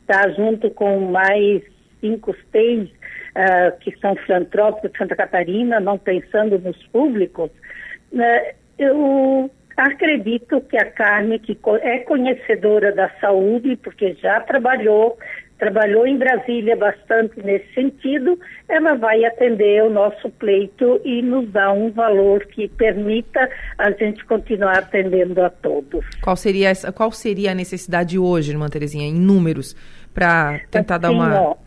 [0.00, 1.73] está junto com mais
[2.04, 7.50] cinco, seis uh, que são filantrópicos de Santa Catarina, não pensando nos públicos,
[8.12, 15.18] uh, eu acredito que a Carme, que é conhecedora da saúde, porque já trabalhou,
[15.58, 21.72] trabalhou em Brasília bastante nesse sentido, ela vai atender o nosso pleito e nos dar
[21.72, 23.48] um valor que permita
[23.78, 26.04] a gente continuar atendendo a todos.
[26.22, 29.74] Qual seria, essa, qual seria a necessidade hoje, irmã Terezinha, em números,
[30.12, 31.40] para tentar assim, dar uma...
[31.40, 31.63] Ó,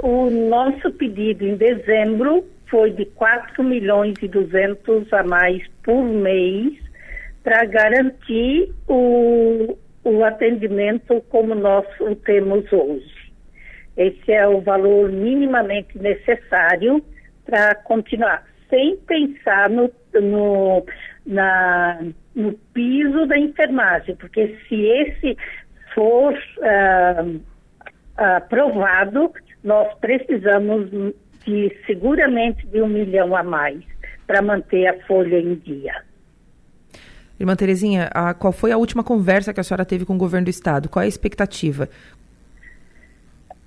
[0.00, 6.74] o nosso pedido em dezembro foi de 4 milhões e 200 a mais por mês
[7.42, 13.32] para garantir o, o atendimento como nós o temos hoje.
[13.96, 17.02] Esse é o valor minimamente necessário
[17.44, 20.84] para continuar, sem pensar no, no,
[21.26, 21.98] na,
[22.34, 25.36] no piso da enfermagem, porque se esse
[25.94, 27.40] for uh,
[28.16, 29.32] aprovado,
[29.68, 30.90] nós precisamos
[31.44, 33.84] de seguramente de um milhão a mais
[34.26, 35.92] para manter a folha em dia.
[37.38, 40.46] Irmã Terezinha, a, qual foi a última conversa que a senhora teve com o governo
[40.46, 40.88] do estado?
[40.88, 41.86] Qual é a expectativa?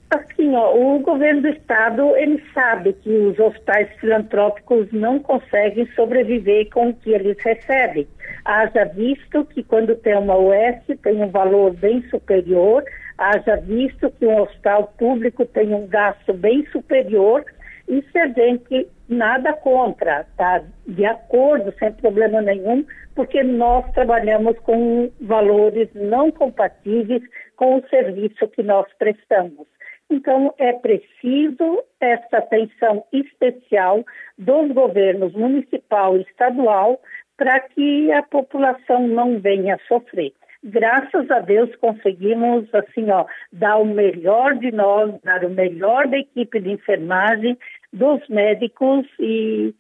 [0.10, 6.69] Assim, ó, o governo do estado, ele sabe que os hospitais filantrópicos não conseguem sobreviver
[6.72, 8.07] com o que eles recebem.
[8.44, 12.84] Haja visto que quando tem uma UES tem um valor bem superior
[13.17, 17.43] haja visto que um hospital público tem um gasto bem superior
[17.88, 20.63] e se a gente nada contra, tá?
[20.88, 22.85] De acordo, sem problema nenhum,
[23.15, 27.21] porque nós trabalhamos com valores não compatíveis
[27.57, 29.67] com o serviço que nós prestamos.
[30.09, 34.03] Então, é preciso essa atenção especial
[34.38, 36.99] dos governos municipal e estadual
[37.38, 40.33] para que a população não venha sofrer.
[40.63, 46.19] Graças a Deus conseguimos assim, ó, dar o melhor de nós, dar o melhor da
[46.19, 47.57] equipe de enfermagem,
[47.91, 49.73] dos médicos e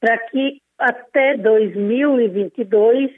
[0.00, 3.10] para que até 2022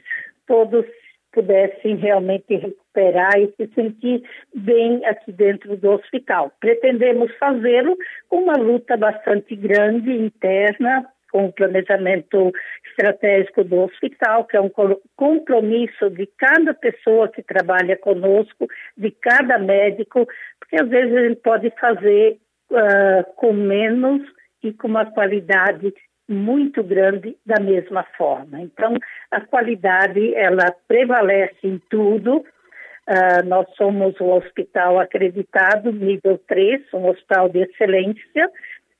[0.45, 0.85] todos
[1.31, 4.21] pudessem realmente recuperar e se sentir
[4.53, 6.51] bem aqui dentro do hospital.
[6.59, 7.97] Pretendemos fazê-lo
[8.27, 12.51] com uma luta bastante grande interna com o planejamento
[12.89, 14.69] estratégico do hospital, que é um
[15.15, 18.67] compromisso de cada pessoa que trabalha conosco,
[18.97, 20.27] de cada médico,
[20.59, 22.37] porque às vezes a gente pode fazer
[22.69, 24.21] uh, com menos
[24.61, 25.93] e com uma qualidade
[26.27, 28.61] muito grande da mesma forma.
[28.61, 28.95] Então,
[29.29, 32.37] a qualidade, ela prevalece em tudo.
[32.37, 38.49] Uh, nós somos um hospital acreditado, nível 3, um hospital de excelência,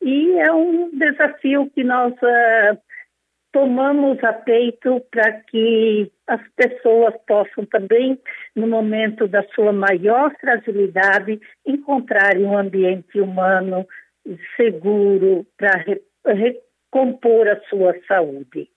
[0.01, 2.77] e é um desafio que nós uh,
[3.51, 8.17] tomamos a peito para que as pessoas possam também,
[8.55, 13.85] no momento da sua maior fragilidade, encontrarem um ambiente humano
[14.55, 15.83] seguro para
[16.25, 18.69] recompor a sua saúde.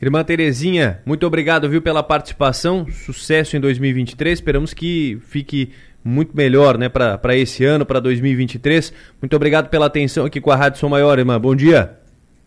[0.00, 2.86] Irmã Terezinha, muito obrigado, viu, pela participação.
[2.90, 4.38] Sucesso em 2023.
[4.38, 5.72] Esperamos que fique
[6.04, 8.92] muito melhor, né, para esse ano, para 2023.
[9.20, 11.40] Muito obrigado pela atenção aqui com a Rádio Som Maior, irmã.
[11.40, 12.04] Bom dia.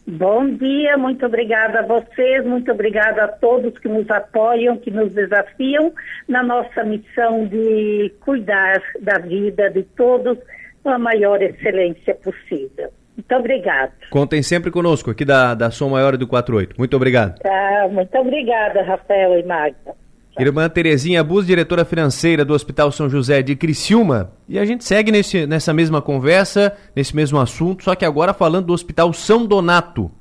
[0.10, 5.12] Bom dia, muito obrigada a vocês, muito obrigada a todos que nos apoiam, que nos
[5.12, 5.92] desafiam
[6.30, 10.38] na nossa missão de cuidar da vida de todos
[10.82, 12.90] com a maior excelência possível.
[13.18, 13.92] Muito obrigada.
[14.10, 16.76] Contem sempre conosco aqui da, da Som Maior e do 48.
[16.78, 17.40] Muito obrigado.
[17.40, 19.94] Tá, muito obrigada, Rafael e Magda.
[20.40, 24.32] Irmã Terezinha Bus, diretora financeira do Hospital São José de Criciúma.
[24.48, 28.68] E a gente segue nesse, nessa mesma conversa, nesse mesmo assunto, só que agora falando
[28.68, 30.12] do Hospital São Donato.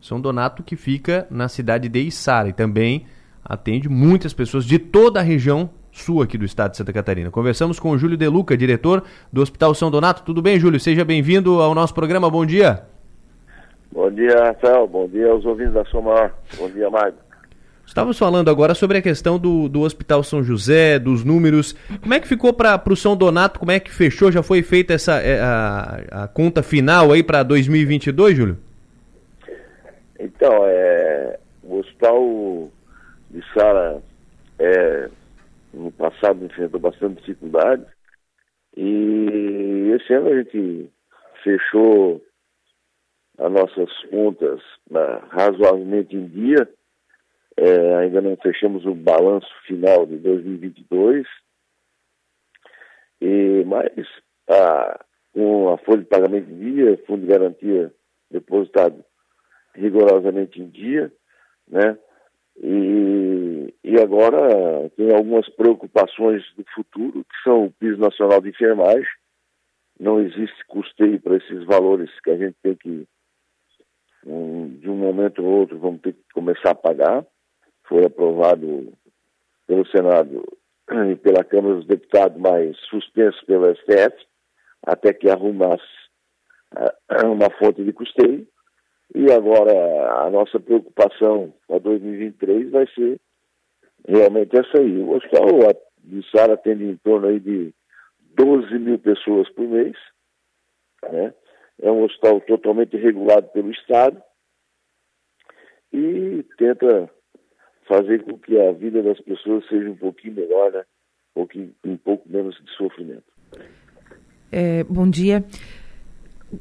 [0.00, 3.06] São Donato que fica na cidade de Içara e também
[3.44, 7.30] atende muitas pessoas de toda a região sul aqui do estado de Santa Catarina.
[7.30, 9.02] Conversamos com o Júlio De Luca, diretor
[9.32, 10.22] do Hospital São Donato.
[10.22, 10.78] Tudo bem, Júlio?
[10.78, 12.30] Seja bem-vindo ao nosso programa.
[12.30, 12.84] Bom dia.
[13.90, 14.86] Bom dia, Rafael.
[14.86, 16.30] Bom dia aos ouvintes da Soma.
[16.58, 17.23] Bom dia, Mário.
[17.86, 21.74] Estávamos falando agora sobre a questão do, do Hospital São José, dos números.
[22.00, 23.60] Como é que ficou para o São Donato?
[23.60, 24.32] Como é que fechou?
[24.32, 28.58] Já foi feita essa é, a, a conta final aí para 2022, Júlio?
[30.18, 32.70] Então, é, o Hospital
[33.30, 34.02] de Sara
[34.58, 35.10] é,
[35.72, 37.84] no passado enfrentou bastante dificuldade
[38.76, 40.90] e esse ano a gente
[41.42, 42.20] fechou
[43.38, 46.68] as nossas contas né, razoavelmente em dia
[47.56, 51.26] é, ainda não fechamos o balanço final de 2022,
[53.20, 54.06] e, mas
[54.48, 57.92] a, com a folha de pagamento em dia, fundo de garantia
[58.30, 59.04] depositado
[59.74, 61.12] rigorosamente em dia,
[61.68, 61.98] né?
[62.56, 69.08] E, e agora tem algumas preocupações do futuro, que são o piso nacional de enfermagem.
[69.98, 73.08] Não existe custeio para esses valores que a gente tem que,
[74.24, 77.26] um, de um momento ou outro, vamos ter que começar a pagar
[77.88, 78.92] foi aprovado
[79.66, 80.44] pelo Senado
[81.10, 84.26] e pela Câmara dos Deputados, mas suspenso pelo STF,
[84.82, 85.82] até que arrumasse
[86.76, 88.46] uh, uma fonte de custeio.
[89.14, 93.20] E agora a nossa preocupação para 2023 vai ser
[94.06, 94.98] realmente essa aí.
[94.98, 95.46] O hospital
[95.98, 97.72] de Sara atende em torno aí de
[98.36, 99.96] 12 mil pessoas por mês.
[101.10, 101.32] Né?
[101.80, 104.20] É um hospital totalmente regulado pelo Estado
[105.92, 107.08] e tenta
[107.86, 110.80] fazer com que a vida das pessoas seja um pouquinho melhor, né?
[110.80, 113.24] Um, pouquinho, um pouco menos de sofrimento.
[114.50, 115.44] É, bom dia.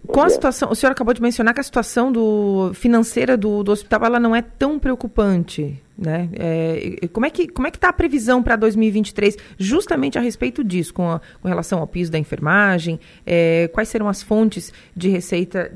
[0.08, 0.72] Qual a situação?
[0.72, 4.36] O senhor acabou de mencionar que a situação do, financeira do, do hospital ela não
[4.36, 6.30] é tão preocupante, né?
[6.34, 10.64] É, como é que como é que está a previsão para 2023, justamente a respeito
[10.64, 13.00] disso, com, a, com relação ao piso da enfermagem?
[13.26, 15.72] É, quais serão as fontes de receita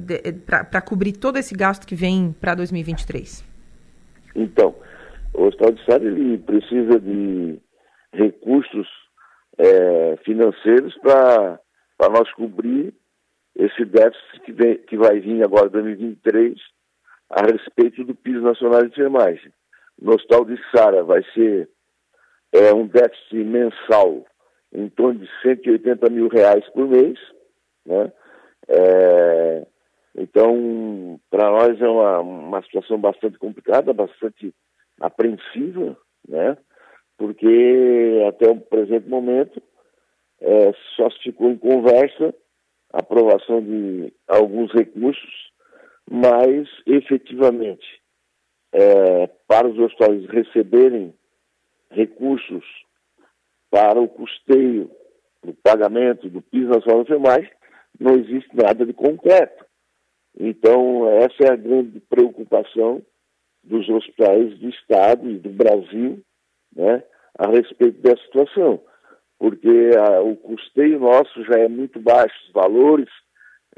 [0.46, 3.46] para cobrir todo esse gasto que vem para 2023?
[4.36, 4.76] Então,
[5.34, 7.60] o Hospital de Sara ele precisa de
[8.14, 8.88] recursos
[9.58, 11.60] é, financeiros para
[12.10, 12.94] nós cobrir
[13.56, 16.60] esse déficit que, vem, que vai vir agora em 2023
[17.30, 19.52] a respeito do piso nacional de enfermagem.
[20.00, 21.70] No Hospital de Sara vai ser
[22.54, 24.26] é, um déficit mensal
[24.72, 27.18] em torno de 180 mil reais por mês,
[27.86, 28.12] né?
[28.68, 29.66] É,
[30.16, 34.54] então, para nós é uma, uma situação bastante complicada, bastante
[35.00, 35.98] apreensiva,
[36.28, 36.58] né?
[37.18, 39.62] Porque até o presente momento
[40.40, 42.34] é, só se ficou em conversa
[42.94, 45.52] a aprovação de alguns recursos,
[46.10, 47.86] mas efetivamente
[48.72, 51.14] é, para os hospitais receberem
[51.92, 52.64] recursos
[53.70, 54.90] para o custeio
[55.44, 57.52] do pagamento do piso nacional de enfermagem,
[58.00, 59.66] não existe nada de concreto.
[60.40, 63.02] Então, essa é a grande preocupação
[63.64, 66.22] dos hospitais do Estado e do Brasil
[66.76, 67.04] né,
[67.38, 68.82] a respeito dessa situação.
[69.40, 73.10] Porque a, o custeio nosso já é muito baixo, os valores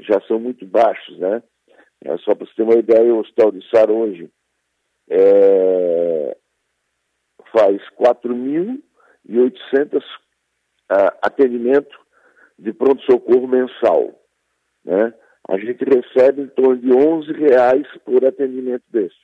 [0.00, 1.18] já são muito baixos.
[1.18, 1.42] Né?
[2.04, 4.30] É, só para você ter uma ideia, o Hospital de Sara hoje
[5.10, 6.36] é,
[7.52, 10.02] faz 4.800 uh,
[11.22, 11.96] atendimentos
[12.58, 14.14] de pronto-socorro mensal.
[14.84, 15.12] Né?
[15.48, 19.16] A gente recebe em torno de 11 reais por atendimento desse,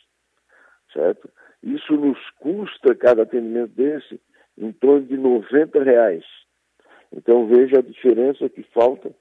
[0.96, 1.28] certo?
[1.62, 4.20] Isso nos custa, cada atendimento desse,
[4.56, 6.24] em torno de 90 reais.
[7.12, 9.14] Então veja a diferença que falta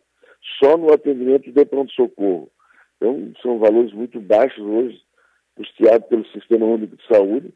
[0.63, 2.49] só no atendimento de pronto-socorro.
[2.95, 5.01] Então são valores muito baixos hoje,
[5.55, 7.53] custeados pelo Sistema Único de Saúde,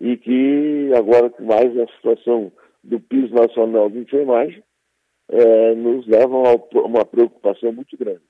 [0.00, 2.50] e que agora com mais a situação
[2.82, 4.62] do piso nacional de enfermagem,
[5.28, 8.22] é, nos levam a uma preocupação muito grande.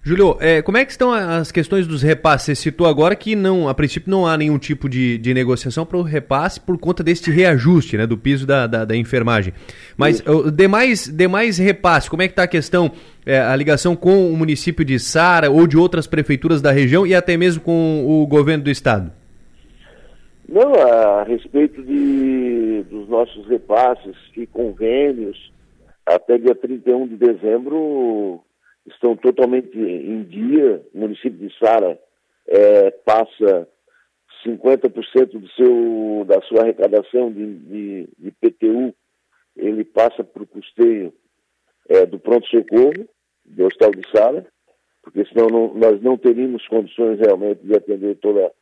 [0.00, 2.46] Júlio, é, como é que estão as questões dos repasses?
[2.46, 5.98] Você citou agora que não, a princípio não há nenhum tipo de, de negociação para
[5.98, 9.52] o repasse por conta deste reajuste né, do piso da, da, da enfermagem.
[9.96, 10.22] Mas
[10.54, 12.90] demais, demais repasse, como é que está a questão,
[13.26, 17.14] é, a ligação com o município de Sara ou de outras prefeituras da região e
[17.14, 19.12] até mesmo com o governo do estado?
[20.48, 25.52] Não, a respeito de, dos nossos repasses e convênios,
[26.06, 28.40] até dia 31 de dezembro
[28.88, 30.82] estão totalmente em dia.
[30.94, 31.98] O município de Sara
[32.46, 33.68] é, passa
[34.44, 38.94] 50% do seu, da sua arrecadação de, de, de PTU,
[39.56, 41.12] ele passa para o custeio
[41.88, 43.08] é, do pronto-socorro,
[43.44, 44.46] do Hospital de Sara,
[45.02, 48.52] porque senão não, nós não teríamos condições realmente de atender toda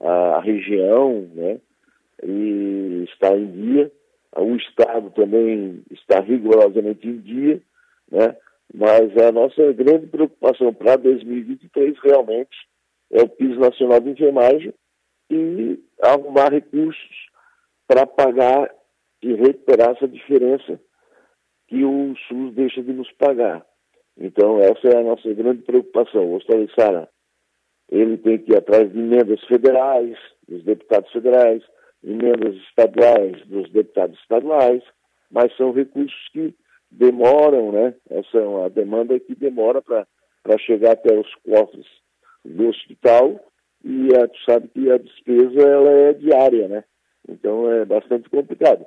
[0.00, 1.60] a, a região, né?
[2.22, 3.92] E está em dia.
[4.36, 7.60] O Estado também está rigorosamente em dia,
[8.10, 8.36] né?
[8.74, 12.56] Mas a nossa grande preocupação para 2023 realmente
[13.10, 14.74] é o piso nacional de enfermagem
[15.30, 17.26] e arrumar recursos
[17.86, 18.70] para pagar
[19.22, 20.80] e recuperar essa diferença
[21.68, 23.64] que o SUS deixa de nos pagar.
[24.18, 26.24] Então, essa é a nossa grande preocupação.
[26.24, 27.08] O Hospital Sara,
[27.90, 30.16] ele tem que ir atrás de emendas federais,
[30.48, 31.62] dos deputados federais,
[32.02, 34.82] emendas estaduais dos deputados estaduais,
[35.30, 36.54] mas são recursos que
[36.96, 37.94] demoram, né?
[38.10, 41.86] Essa é uma demanda que demora para chegar até os cofres
[42.44, 43.40] do hospital
[43.84, 46.84] e a, tu sabe que a despesa ela é diária, né?
[47.28, 48.84] Então é bastante complicado.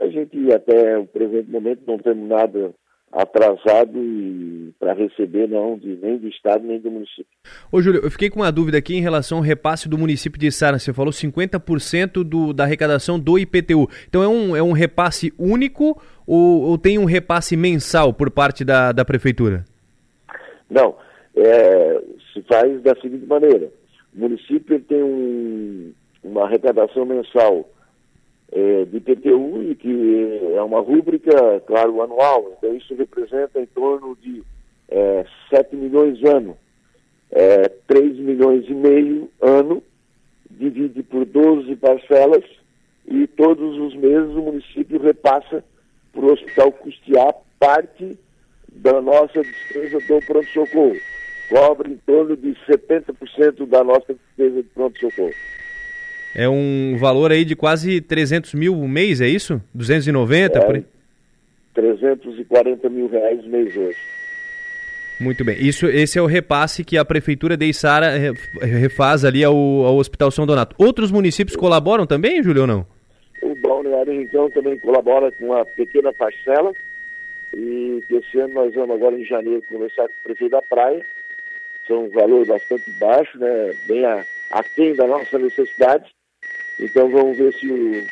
[0.00, 2.74] A gente até o presente momento não temos nada
[3.12, 7.26] atrasado para receber não de, nem do estado nem do município.
[7.70, 10.50] Ô Júlio, eu fiquei com uma dúvida aqui em relação ao repasse do município de
[10.50, 10.78] Sara.
[10.78, 13.88] Você falou 50% do, da arrecadação do IPTU.
[14.08, 18.64] Então é um, é um repasse único ou, ou tem um repasse mensal por parte
[18.64, 19.64] da, da prefeitura?
[20.70, 20.94] Não,
[21.36, 22.00] é,
[22.32, 23.70] se faz da seguinte maneira.
[24.14, 25.92] O município tem um,
[26.22, 27.68] uma arrecadação mensal
[28.52, 32.52] é, de PTU e que é uma rúbrica, claro, anual.
[32.56, 34.42] Então isso representa em torno de
[34.88, 36.56] é, 7 milhões ano,
[37.30, 39.82] é, 3 milhões e meio ano,
[40.50, 42.44] divide por 12 parcelas
[43.06, 45.64] e todos os meses o município repassa
[46.12, 48.18] para o hospital custear parte
[48.72, 50.96] da nossa despesa do pronto-socorro.
[51.48, 55.34] Cobre em torno de 70% da nossa despesa de pronto-socorro.
[56.34, 59.60] É um valor aí de quase 300 mil mês, é isso?
[59.74, 60.58] 290?
[60.58, 60.84] É, por aí?
[61.74, 63.98] 340 mil reais mês hoje.
[65.20, 65.56] Muito bem.
[65.60, 68.12] Isso, esse é o repasse que a Prefeitura de Içara
[68.62, 70.74] refaz ali ao, ao Hospital São Donato.
[70.78, 72.86] Outros municípios colaboram também, Júlio, ou não?
[73.42, 76.72] O Balneário Rincão também colabora com uma pequena parcela.
[77.54, 81.04] E esse ano nós vamos agora em janeiro começar com o prefeito da praia.
[81.86, 83.74] São um valor bastante baixo, né?
[83.86, 84.04] bem
[84.50, 86.10] aquém da nossa necessidade.
[86.80, 88.02] Então vamos ver se o,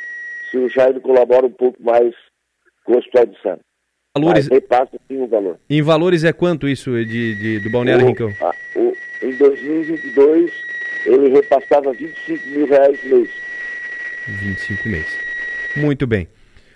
[0.50, 2.14] se o Jair colabora um pouco mais
[2.84, 3.64] com o Hospital de Santos.
[4.16, 4.48] Valores...
[4.48, 5.58] Mas repassa sim o valor.
[5.68, 8.32] Em valores é quanto isso de, de do Balneário o, Rincão?
[8.40, 8.92] A, o,
[9.22, 10.50] em 2022
[11.06, 13.30] ele repassava 25 mil reais mês.
[14.26, 15.18] 25 meses.
[15.76, 16.28] Muito bem.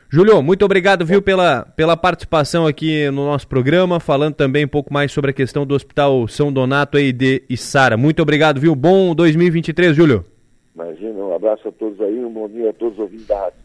[0.08, 4.92] Júlio, muito obrigado, viu, pela, pela participação aqui no nosso programa, falando também um pouco
[4.92, 7.96] mais sobre a questão do Hospital São Donato aí de Içara.
[7.96, 8.74] Muito obrigado, viu?
[8.74, 10.22] Bom 2023, Júlio.
[10.74, 13.58] Imagina, abraço a todos aí, um bom dia a todos ouvindo da rádio.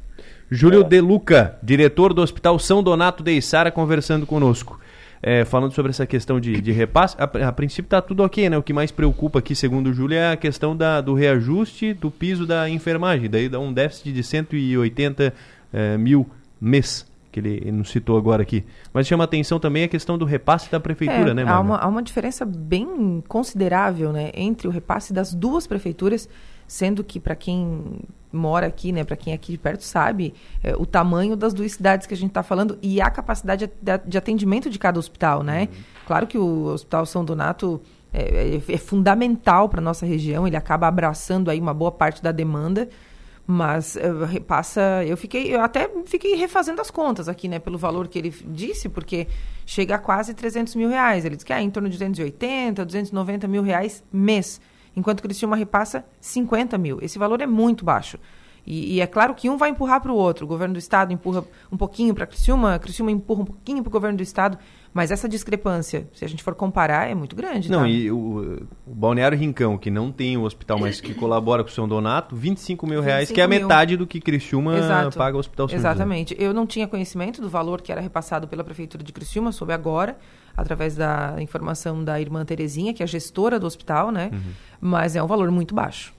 [0.49, 0.83] Júlio é.
[0.83, 4.79] De Luca, diretor do Hospital São Donato de Içara, conversando conosco.
[5.21, 8.57] é, falando sobre essa questão de, de repasse, a, a princípio está tudo ok, né?
[8.57, 12.11] O que mais preocupa aqui, segundo o Júlio, é a questão da, do reajuste do
[12.11, 13.27] piso da enfermagem.
[13.29, 15.33] Daí dá um déficit de 180
[15.73, 16.25] é, mil
[16.61, 18.63] mês que ele, ele nos citou agora aqui.
[18.93, 21.61] Mas chama atenção também a questão do repasse da prefeitura, É, né, há Maga?
[21.61, 26.29] uma, há uma diferença bem considerável né, entre o repasse das duas prefeituras,
[26.67, 30.33] sendo que para quem mora aqui, né, para quem é aqui de perto sabe,
[30.63, 33.71] é, o tamanho das duas cidades que a gente está falando e a capacidade
[34.05, 35.69] de, atendimento de cada hospital, né?
[36.05, 37.81] Claro que o Hospital São Donato
[38.13, 42.31] é, é- é fundamental para nossa região, ele acaba abraçando aí uma boa parte da
[42.31, 42.89] demanda,
[43.45, 45.05] mas eh, repassa.
[45.05, 48.89] Eu fiquei, eu até fiquei refazendo as contas aqui, né, pelo valor que ele disse,
[48.89, 49.25] porque
[49.65, 51.23] chega a quase 300 mil reais.
[51.23, 54.59] Ele disse que é em torno de 280, 290 mil reais mês,
[54.97, 56.97] enquanto que Criciúma repassa 50 mil.
[57.01, 58.17] Esse valor é muito baixo.
[58.65, 60.43] E, e é claro que um vai empurrar para o outro.
[60.43, 61.41] O governo do estado empurra
[61.71, 64.57] um pouquinho para Criciúma, Criciúma empurra um pouquinho para o governo do estado.
[64.93, 67.69] Mas essa discrepância, se a gente for comparar, é muito grande.
[67.69, 67.87] Não, tá?
[67.87, 71.71] e o, o Balneário Rincão, que não tem o hospital, mas que colabora com o
[71.71, 73.69] São Donato, 25 mil reais, que é a 25 mil.
[73.69, 75.17] metade do que Criciúma Exato.
[75.17, 75.87] paga o Hospital São José.
[75.87, 76.35] Exatamente.
[76.39, 80.17] Eu não tinha conhecimento do valor que era repassado pela Prefeitura de Criciúma, soube agora,
[80.57, 84.31] através da informação da irmã Terezinha, que é a gestora do hospital, né?
[84.33, 84.39] Uhum.
[84.81, 86.17] Mas é um valor muito baixo.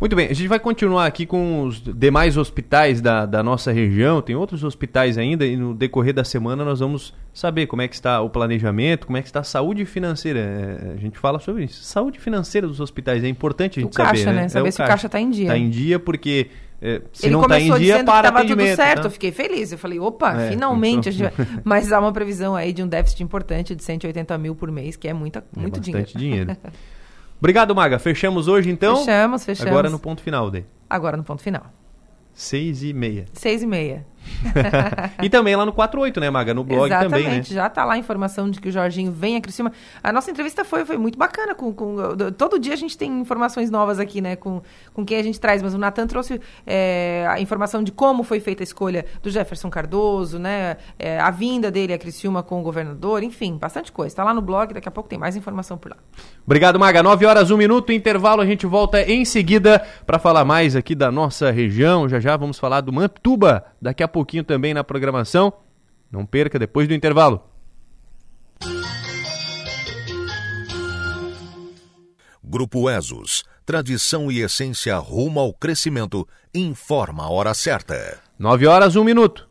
[0.00, 4.22] Muito bem, a gente vai continuar aqui com os demais hospitais da, da nossa região.
[4.22, 7.94] Tem outros hospitais ainda e no decorrer da semana nós vamos saber como é que
[7.94, 10.40] está o planejamento, como é que está a saúde financeira.
[10.40, 11.82] É, a gente fala sobre isso.
[11.84, 14.48] Saúde financeira dos hospitais é importante a gente O caixa, saber, né?
[14.48, 15.44] Saber se o caixa tá em dia.
[15.44, 16.46] Está em dia porque
[16.82, 18.76] é, se Ele não começou em dia, dizendo que para estava tudo atendimento.
[18.76, 19.06] certo, tá?
[19.06, 19.72] eu fiquei feliz.
[19.72, 21.08] Eu falei, opa, É, finalmente.
[21.10, 24.36] então- a gente vai- Mas há uma previsão aí de um déficit importante de 180
[24.38, 26.46] mil por mês, que é muita, muito bastante dinheiro.
[26.46, 26.56] dinheiro.
[27.38, 27.98] Obrigado, Maga.
[27.98, 28.96] Fechamos hoje, então?
[28.98, 29.70] Fechamos, fechamos.
[29.70, 30.64] Agora no ponto final, daí.
[30.88, 31.64] Agora no ponto final.
[32.34, 33.26] Seis e meia.
[33.32, 34.06] Seis e meia.
[35.22, 36.54] e também lá no 48, né, Maga?
[36.54, 37.42] No blog Exatamente, também, né?
[37.42, 39.72] já está lá a informação de que o Jorginho vem a Criciúma.
[40.02, 41.54] A nossa entrevista foi, foi muito bacana.
[41.54, 41.98] Com, com-
[42.36, 44.36] todo dia a gente tem informações novas aqui, né?
[44.36, 45.62] Com, com quem a gente traz.
[45.62, 49.70] Mas o Natan trouxe é, a informação de como foi feita a escolha do Jefferson
[49.70, 50.76] Cardoso, né?
[50.98, 54.12] É, a vinda dele a Criciúma com o governador, enfim, bastante coisa.
[54.12, 55.96] Está lá no blog, daqui a pouco tem mais informação por lá.
[56.44, 57.02] Obrigado, Maga.
[57.02, 58.42] 9 horas, 1 minuto, intervalo.
[58.42, 62.08] A gente volta em seguida para falar mais aqui da nossa região.
[62.08, 65.52] Já já vamos falar do Mantuba daqui a pouquinho também na programação.
[66.10, 67.42] Não perca depois do intervalo.
[72.42, 78.18] Grupo Esos, tradição e essência rumo ao crescimento, informa a hora certa.
[78.38, 79.49] 9 horas, 1 minuto.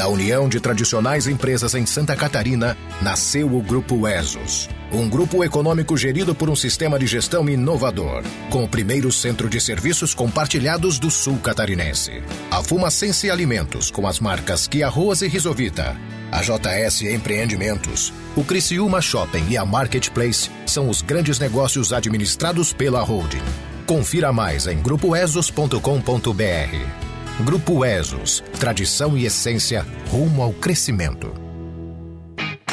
[0.00, 4.66] Da união de tradicionais empresas em Santa Catarina, nasceu o Grupo Esos.
[4.90, 9.60] Um grupo econômico gerido por um sistema de gestão inovador, com o primeiro centro de
[9.60, 12.22] serviços compartilhados do sul catarinense.
[12.50, 15.94] A Fumacense Alimentos, com as marcas Que Arroz e Risovita.
[16.32, 23.02] A JS Empreendimentos, o Criciúma Shopping e a Marketplace são os grandes negócios administrados pela
[23.02, 23.42] holding.
[23.86, 27.09] Confira mais em grupoesos.com.br.
[27.44, 31.32] Grupo Esos, tradição e essência rumo ao crescimento.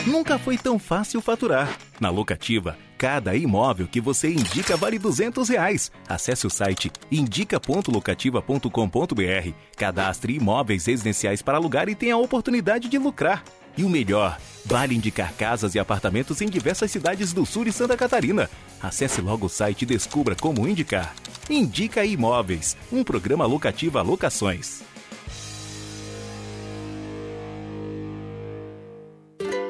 [0.05, 1.77] Nunca foi tão fácil faturar.
[2.01, 5.89] Na locativa, cada imóvel que você indica vale 200 reais.
[6.07, 13.45] Acesse o site indica.locativa.com.br, cadastre imóveis residenciais para alugar e tenha a oportunidade de lucrar.
[13.77, 17.95] E o melhor, vale indicar casas e apartamentos em diversas cidades do sul e Santa
[17.95, 18.49] Catarina.
[18.81, 21.13] Acesse logo o site e descubra como indicar.
[21.49, 24.81] Indica Imóveis, um programa locativa locações.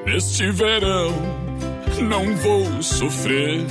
[0.05, 1.11] Neste verão
[2.01, 3.65] não vou sofrer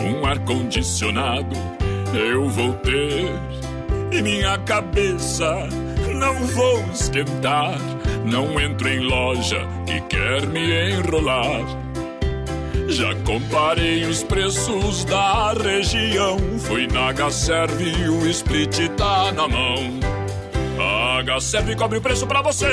[0.00, 1.74] um ar-condicionado
[2.16, 3.32] eu vou ter
[4.12, 5.68] e minha cabeça
[6.14, 7.76] não vou esquentar.
[8.24, 11.60] Não entro em loja que quer me enrolar.
[12.88, 16.38] Já comparei os preços da região.
[16.60, 20.00] Fui na H-Serve e o split tá na mão.
[20.78, 22.66] A H-Serve cobre o preço pra você.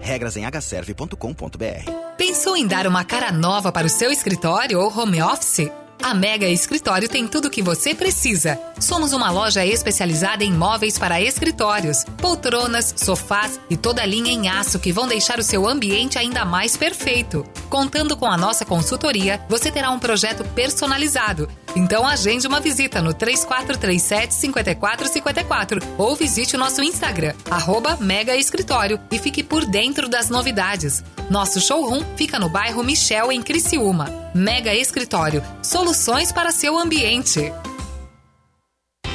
[0.00, 1.90] Regras em hserve.com.br.
[2.16, 5.70] Pensou em dar uma cara nova para o seu escritório ou home office?
[6.02, 8.58] A Mega Escritório tem tudo o que você precisa.
[8.78, 14.78] Somos uma loja especializada em móveis para escritórios, poltronas, sofás e toda linha em aço
[14.78, 17.44] que vão deixar o seu ambiente ainda mais perfeito.
[17.68, 21.48] Contando com a nossa consultoria, você terá um projeto personalizado.
[21.74, 28.98] Então agende uma visita no 3437 5454 ou visite o nosso Instagram, arroba Mega Escritório
[29.10, 31.04] e fique por dentro das novidades.
[31.28, 34.30] Nosso showroom fica no bairro Michel, em Criciúma.
[34.34, 35.85] Mega Escritório, soluções
[36.32, 37.52] para seu ambiente.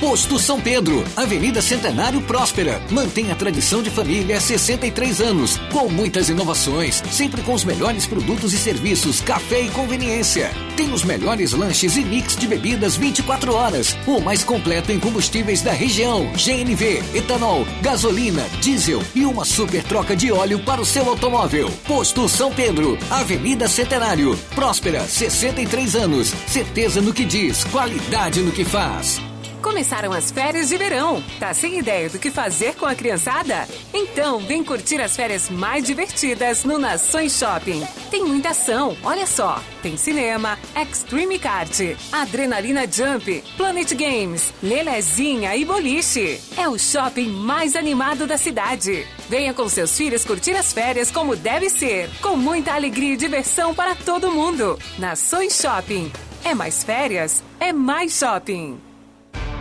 [0.01, 2.81] Posto São Pedro, Avenida Centenário Próspera.
[2.89, 8.07] Mantém a tradição de família há 63 anos, com muitas inovações, sempre com os melhores
[8.07, 10.49] produtos e serviços, café e conveniência.
[10.75, 15.61] Tem os melhores lanches e mix de bebidas 24 horas, o mais completo em combustíveis
[15.61, 21.07] da região, GNV, etanol, gasolina, diesel e uma super troca de óleo para o seu
[21.07, 21.69] automóvel.
[21.87, 26.33] Posto São Pedro, Avenida Centenário, Próspera, 63 anos.
[26.47, 29.21] Certeza no que diz, qualidade no que faz.
[29.61, 31.23] Começaram as férias de verão.
[31.39, 33.67] Tá sem ideia do que fazer com a criançada?
[33.93, 37.85] Então, vem curtir as férias mais divertidas no Nações Shopping.
[38.09, 39.61] Tem muita ação, olha só.
[39.83, 41.79] Tem cinema, Extreme Kart,
[42.11, 46.41] Adrenalina Jump, Planet Games, Lelezinha e Boliche.
[46.57, 49.05] É o shopping mais animado da cidade.
[49.29, 53.75] Venha com seus filhos curtir as férias como deve ser, com muita alegria e diversão
[53.75, 54.77] para todo mundo.
[54.97, 56.11] Nações Shopping.
[56.43, 58.90] É mais férias, é mais shopping.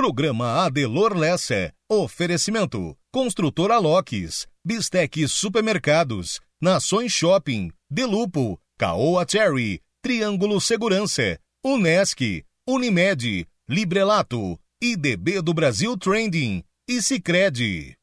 [0.00, 1.74] Programa Adelor Lessa.
[1.86, 2.96] Oferecimento.
[3.12, 4.48] Construtora Locks.
[4.64, 6.40] Bistec Supermercados.
[6.58, 7.70] Nações Shopping.
[7.90, 8.58] Delupo.
[8.78, 9.82] Caoa Cherry.
[10.02, 11.38] Triângulo Segurança.
[11.62, 12.42] Unesc.
[12.66, 13.46] Unimed.
[13.68, 14.58] Librelato.
[14.82, 16.64] IDB do Brasil Trending.
[16.88, 17.94] E Cicred.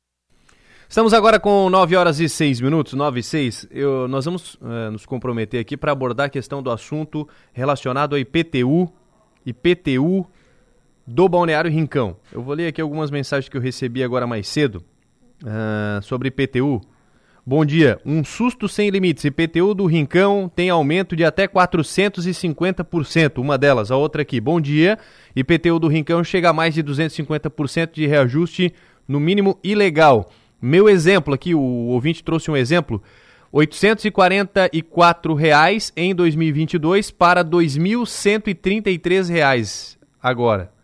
[0.88, 3.70] Estamos agora com 9 horas e 6 minutos, 9 e 6.
[3.72, 8.20] Eu, nós vamos eh, nos comprometer aqui para abordar a questão do assunto relacionado ao
[8.20, 8.88] IPTU,
[9.44, 10.28] IPTU
[11.08, 12.18] do Balneário Rincão.
[12.34, 14.84] Eu vou ler aqui algumas mensagens que eu recebi agora mais cedo
[15.42, 16.82] uh, sobre IPTU.
[17.46, 17.98] Bom dia.
[18.06, 19.24] Um susto sem limites.
[19.24, 23.38] IPTU do Rincão tem aumento de até 450%.
[23.38, 24.42] Uma delas, a outra aqui.
[24.42, 25.00] Bom dia.
[25.34, 28.74] IPTU do Rincão chega a mais de 250% de reajuste,
[29.08, 30.30] no mínimo ilegal.
[30.62, 33.02] Meu exemplo aqui, o ouvinte trouxe um exemplo.
[33.50, 40.76] 844 reais em 2022 para 2.133 reais agora.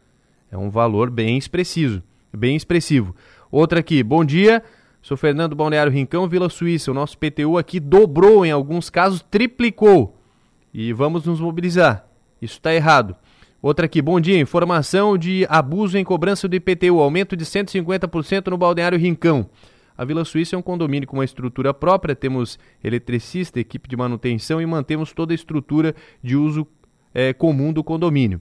[0.54, 3.16] É um valor bem expressivo, bem expressivo.
[3.52, 4.62] Outra aqui, bom dia.
[5.02, 6.92] Sou Fernando Balneário Rincão, Vila Suíça.
[6.92, 10.16] O nosso PTU aqui dobrou, em alguns casos triplicou.
[10.72, 12.06] E vamos nos mobilizar.
[12.40, 13.16] Isso está errado.
[13.64, 14.40] Outra aqui, bom dia.
[14.40, 19.50] Informação de abuso em cobrança do IPTU, aumento de 150% no Balneário Rincão.
[19.98, 24.62] A Vila Suíça é um condomínio com uma estrutura própria, temos eletricista, equipe de manutenção
[24.62, 26.68] e mantemos toda a estrutura de uso
[27.12, 28.40] é, comum do condomínio.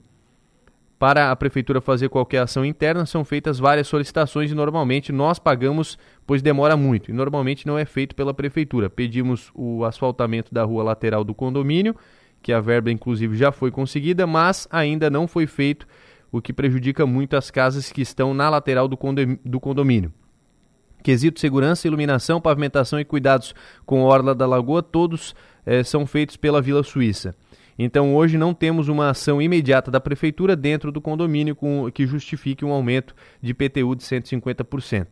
[0.97, 5.97] Para a prefeitura fazer qualquer ação interna, são feitas várias solicitações e normalmente nós pagamos,
[6.25, 7.11] pois demora muito.
[7.11, 8.89] E normalmente não é feito pela prefeitura.
[8.89, 11.95] Pedimos o asfaltamento da rua lateral do condomínio,
[12.41, 15.85] que a verba inclusive já foi conseguida, mas ainda não foi feito,
[16.31, 20.11] o que prejudica muito as casas que estão na lateral do condomínio.
[21.03, 23.53] Quesito segurança, iluminação, pavimentação e cuidados
[23.85, 27.35] com a orla da lagoa, todos eh, são feitos pela Vila Suíça.
[27.77, 32.63] Então hoje não temos uma ação imediata da prefeitura dentro do condomínio com, que justifique
[32.63, 35.07] um aumento de PTU de 150%.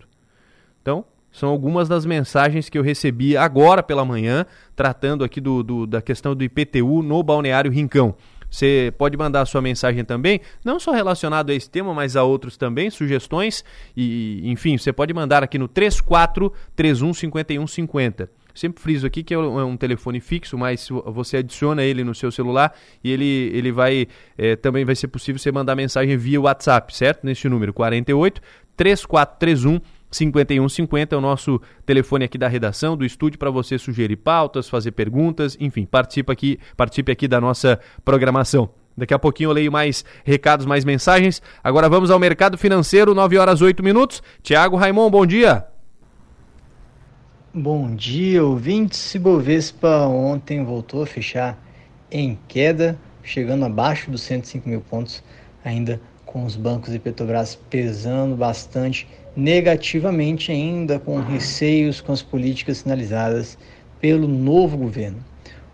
[0.82, 5.88] Então, são algumas das mensagens que eu recebi agora pela manhã, tratando aqui do, do,
[5.88, 8.16] da questão do IPTU no Balneário Rincão.
[8.50, 12.24] Você pode mandar a sua mensagem também, não só relacionado a esse tema, mas a
[12.24, 13.64] outros também, sugestões.
[13.96, 18.30] E, enfim, você pode mandar aqui no 34 31 51 50.
[18.54, 22.74] Sempre friso aqui que é um telefone fixo, mas você adiciona ele no seu celular
[23.04, 24.08] e ele, ele vai
[24.38, 27.26] é, também vai ser possível você mandar mensagem via WhatsApp, certo?
[27.26, 28.42] Neste número 48
[28.76, 29.80] 3431
[30.12, 34.92] 5150 é o nosso telefone aqui da redação, do estúdio, para você sugerir pautas, fazer
[34.92, 38.70] perguntas, enfim, participe aqui, participe aqui da nossa programação.
[38.96, 41.42] Daqui a pouquinho eu leio mais recados, mais mensagens.
[41.64, 44.22] Agora vamos ao mercado financeiro, 9 horas 8 minutos.
[44.44, 45.66] Tiago Raimon, bom dia.
[47.54, 49.14] Bom dia, ouvintes.
[49.14, 51.62] Ibovespa ontem voltou a fechar
[52.10, 55.22] em queda, chegando abaixo dos 105 mil pontos,
[55.62, 59.06] ainda com os bancos e Petrobras pesando bastante
[59.36, 63.58] negativamente ainda com receios com as políticas sinalizadas
[64.00, 65.18] pelo novo governo.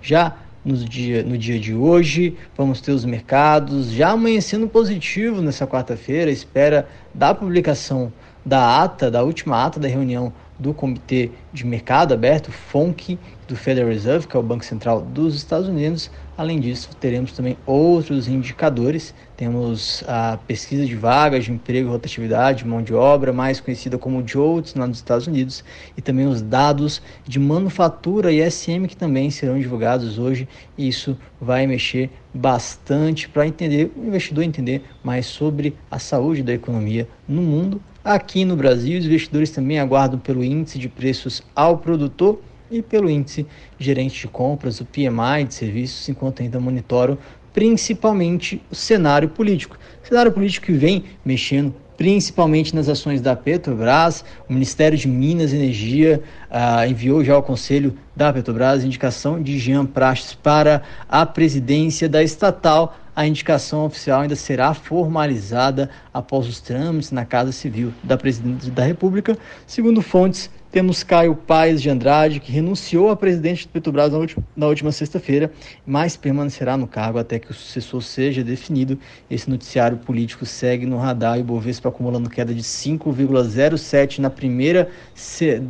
[0.00, 5.66] Já no dia, no dia de hoje, vamos ter os mercados já amanhecendo positivo nessa
[5.66, 8.12] quarta-feira, espera da publicação
[8.44, 13.18] da ata, da última ata da reunião do Comitê de Mercado Aberto, FONC,
[13.48, 16.10] do Federal Reserve, que é o Banco Central dos Estados Unidos.
[16.36, 19.14] Além disso, teremos também outros indicadores.
[19.42, 24.76] Temos a pesquisa de vagas de emprego, rotatividade, mão de obra, mais conhecida como JOLTS
[24.76, 25.64] lá nos Estados Unidos,
[25.96, 30.46] e também os dados de manufatura e SM que também serão divulgados hoje.
[30.78, 36.52] E isso vai mexer bastante para entender, o investidor entender mais sobre a saúde da
[36.52, 41.78] economia no mundo Aqui no Brasil, os investidores também aguardam pelo índice de preços ao
[41.78, 43.46] produtor e pelo índice
[43.78, 47.18] gerente de compras, o PMI de serviços, enquanto ainda monitoram
[47.52, 49.78] principalmente o cenário político.
[50.02, 54.24] O cenário político que vem mexendo principalmente nas ações da Petrobras.
[54.48, 59.58] O Ministério de Minas e Energia ah, enviou já ao Conselho da Petrobras indicação de
[59.58, 66.60] Jean Prates para a presidência da estatal a indicação oficial ainda será formalizada após os
[66.60, 69.36] trâmites na Casa Civil da Presidente da República.
[69.66, 74.66] Segundo fontes, temos Caio Paes de Andrade, que renunciou a presidente do Petrobras na última,
[74.66, 75.52] última sexta-feira,
[75.86, 78.98] mas permanecerá no cargo até que o sucessor seja definido.
[79.30, 84.88] Esse noticiário político segue no radar e o Bovespa acumulando queda de 5,07 na primeira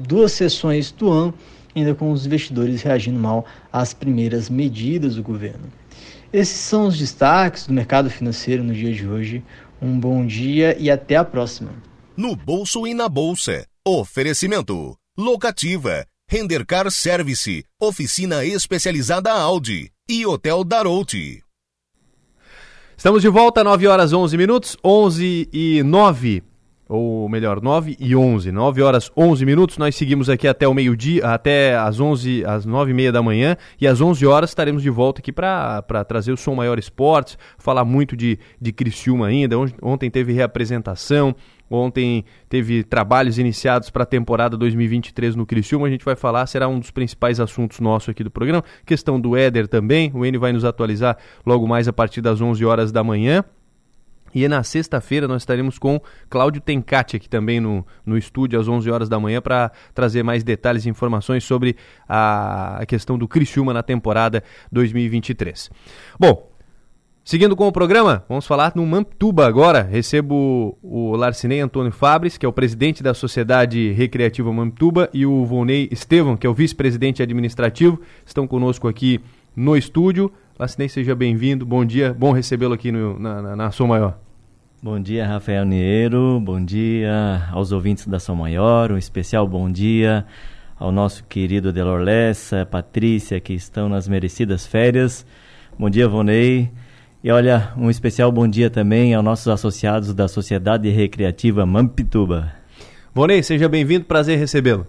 [0.06, 1.34] duas sessões do ano,
[1.74, 5.66] ainda com os investidores reagindo mal às primeiras medidas do governo.
[6.32, 9.42] Esses são os destaques do mercado financeiro no dia de hoje.
[9.80, 11.70] Um bom dia e até a próxima.
[12.16, 13.66] No bolso e na bolsa.
[13.84, 21.42] Oferecimento: Locativa, Rendercar Service, Oficina Especializada Audi e Hotel Darouti.
[22.96, 26.44] Estamos de volta, 9 horas 11 minutos, 11 e 9
[26.94, 29.78] ou melhor, 9 e 11, 9 horas 11 minutos.
[29.78, 33.56] Nós seguimos aqui até o meio-dia, até às 11, às 9 e meia da manhã.
[33.80, 37.86] E às 11 horas estaremos de volta aqui para trazer o Som Maior Esportes, falar
[37.86, 39.56] muito de, de Criciúma ainda.
[39.80, 41.34] Ontem teve reapresentação,
[41.74, 45.86] Ontem teve trabalhos iniciados para a temporada 2023 no Criciúma.
[45.86, 48.62] A gente vai falar, será um dos principais assuntos nossos aqui do programa.
[48.84, 50.10] Questão do Éder também.
[50.12, 51.16] O N vai nos atualizar
[51.46, 53.42] logo mais a partir das 11 horas da manhã.
[54.34, 58.90] E na sexta-feira nós estaremos com Cláudio Tencati aqui também no, no estúdio às 11
[58.90, 61.76] horas da manhã para trazer mais detalhes e informações sobre
[62.08, 65.70] a, a questão do Criciúma na temporada 2023.
[66.18, 66.51] Bom,
[67.24, 69.80] Seguindo com o programa, vamos falar no Mamptuba agora.
[69.80, 75.44] Recebo o Larcinei Antônio Fabres, que é o presidente da Sociedade Recreativa Mamptuba, e o
[75.44, 79.20] Volney Estevam, que é o vice-presidente administrativo, estão conosco aqui
[79.54, 80.32] no estúdio.
[80.58, 81.64] Larcinei, seja bem-vindo.
[81.64, 84.18] Bom dia, bom recebê-lo aqui no, na, na, na Som Maior.
[84.82, 86.40] Bom dia, Rafael Niero.
[86.40, 88.90] Bom dia aos ouvintes da Som Maior.
[88.90, 90.26] Um especial bom dia
[90.76, 95.24] ao nosso querido Delor Lessa, Patrícia, que estão nas merecidas férias.
[95.78, 96.68] Bom dia, Vonei.
[97.24, 102.52] E olha, um especial bom dia também aos nossos associados da Sociedade Recreativa Mampituba.
[103.14, 104.84] Vonei, seja bem-vindo, prazer recebê-lo.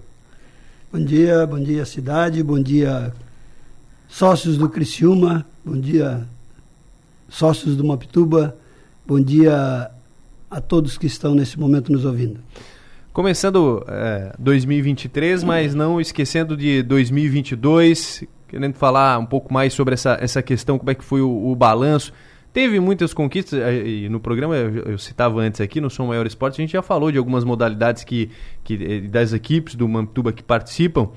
[0.92, 3.14] Bom dia, bom dia cidade, bom dia
[4.08, 6.28] sócios do Criciúma, bom dia
[7.30, 8.58] sócios do Mampituba,
[9.06, 9.92] bom dia
[10.50, 12.40] a todos que estão nesse momento nos ouvindo.
[13.12, 18.24] Começando é, 2023, mas não esquecendo de 2022,
[18.54, 21.56] querendo falar um pouco mais sobre essa, essa questão, como é que foi o, o
[21.56, 22.14] balanço.
[22.54, 26.28] Teve muitas conquistas, eh, e no programa eu, eu, citava antes aqui, no Som Maior
[26.28, 28.30] Esporte, a gente já falou de algumas modalidades que,
[28.64, 31.10] que eh, das equipes do Mantuba que participam,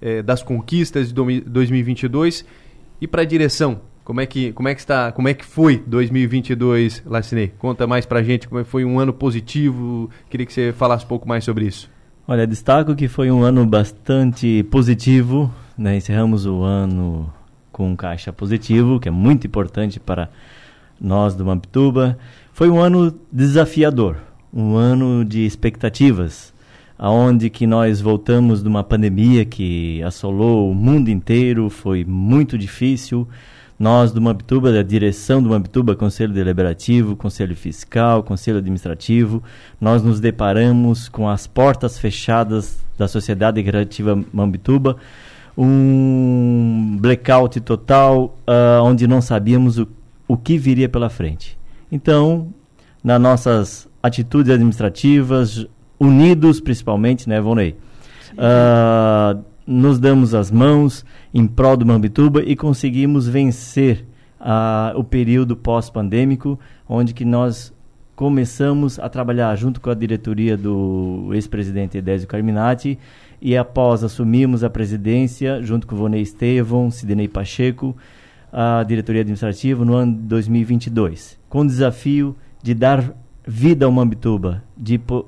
[0.00, 2.44] é, das conquistas de 2022
[3.00, 3.80] e para a direção.
[4.04, 7.48] Como é que como é que está, como é que foi 2022, Lacinei?
[7.58, 10.08] Conta mais para a gente como é foi um ano positivo.
[10.30, 11.90] Queria que você falasse um pouco mais sobre isso.
[12.28, 15.96] Olha, destaco que foi um ano bastante positivo né?
[15.96, 17.30] Encerramos o ano
[17.70, 20.30] com um caixa positivo, que é muito importante para
[21.00, 22.18] nós do Mampituba.
[22.52, 24.16] Foi um ano desafiador,
[24.52, 26.54] um ano de expectativas,
[26.98, 33.28] aonde que nós voltamos de uma pandemia que assolou o mundo inteiro, foi muito difícil.
[33.78, 39.42] Nós do Mampituba, da direção do Mampituba, Conselho Deliberativo, Conselho Fiscal, Conselho Administrativo,
[39.78, 44.96] nós nos deparamos com as portas fechadas da Sociedade Recreativa Mampituba,
[45.56, 49.86] um blackout total, uh, onde não sabíamos o,
[50.26, 51.58] o que viria pela frente.
[51.92, 52.48] Então,
[53.04, 55.66] nas nossas atitudes administrativas,
[56.00, 57.76] unidos principalmente, né, Vonei?
[58.32, 61.04] Uh, nos damos as mãos
[61.34, 64.04] em prol do Mambituba e conseguimos vencer
[64.94, 67.74] o período pós-pandêmico, onde que nós
[68.14, 72.98] começamos a trabalhar junto com a diretoria do ex-presidente Edésio Carminati
[73.42, 77.96] e após assumimos a presidência, junto com Vonei Estevão, Sidney Pacheco,
[78.52, 83.14] a diretoria administrativa no ano de 2022, com o desafio de dar
[83.46, 85.24] vida Mambituba, de po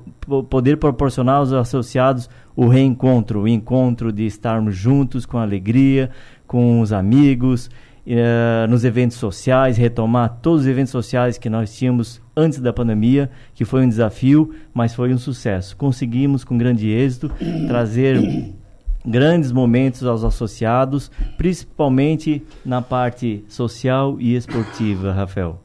[0.49, 6.11] poder proporcionar aos associados o reencontro, o encontro de estarmos juntos com alegria,
[6.45, 7.67] com os amigos,
[8.05, 13.29] uh, nos eventos sociais, retomar todos os eventos sociais que nós tínhamos antes da pandemia,
[13.55, 15.75] que foi um desafio, mas foi um sucesso.
[15.77, 17.31] Conseguimos, com grande êxito,
[17.67, 18.53] trazer
[19.05, 25.63] grandes momentos aos associados, principalmente na parte social e esportiva, Rafael.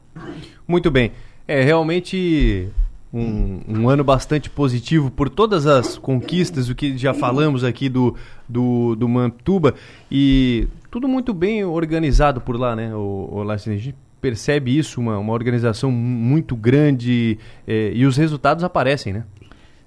[0.67, 1.11] Muito bem.
[1.47, 2.69] É realmente
[3.13, 8.15] um, um, ano bastante positivo por todas as conquistas, o que já falamos aqui do,
[8.47, 9.75] do, do Mantuba.
[10.11, 15.19] E tudo muito bem organizado por lá, né, o, o A gente percebe isso, uma,
[15.19, 19.23] uma organização muito grande eh, e os resultados aparecem, né?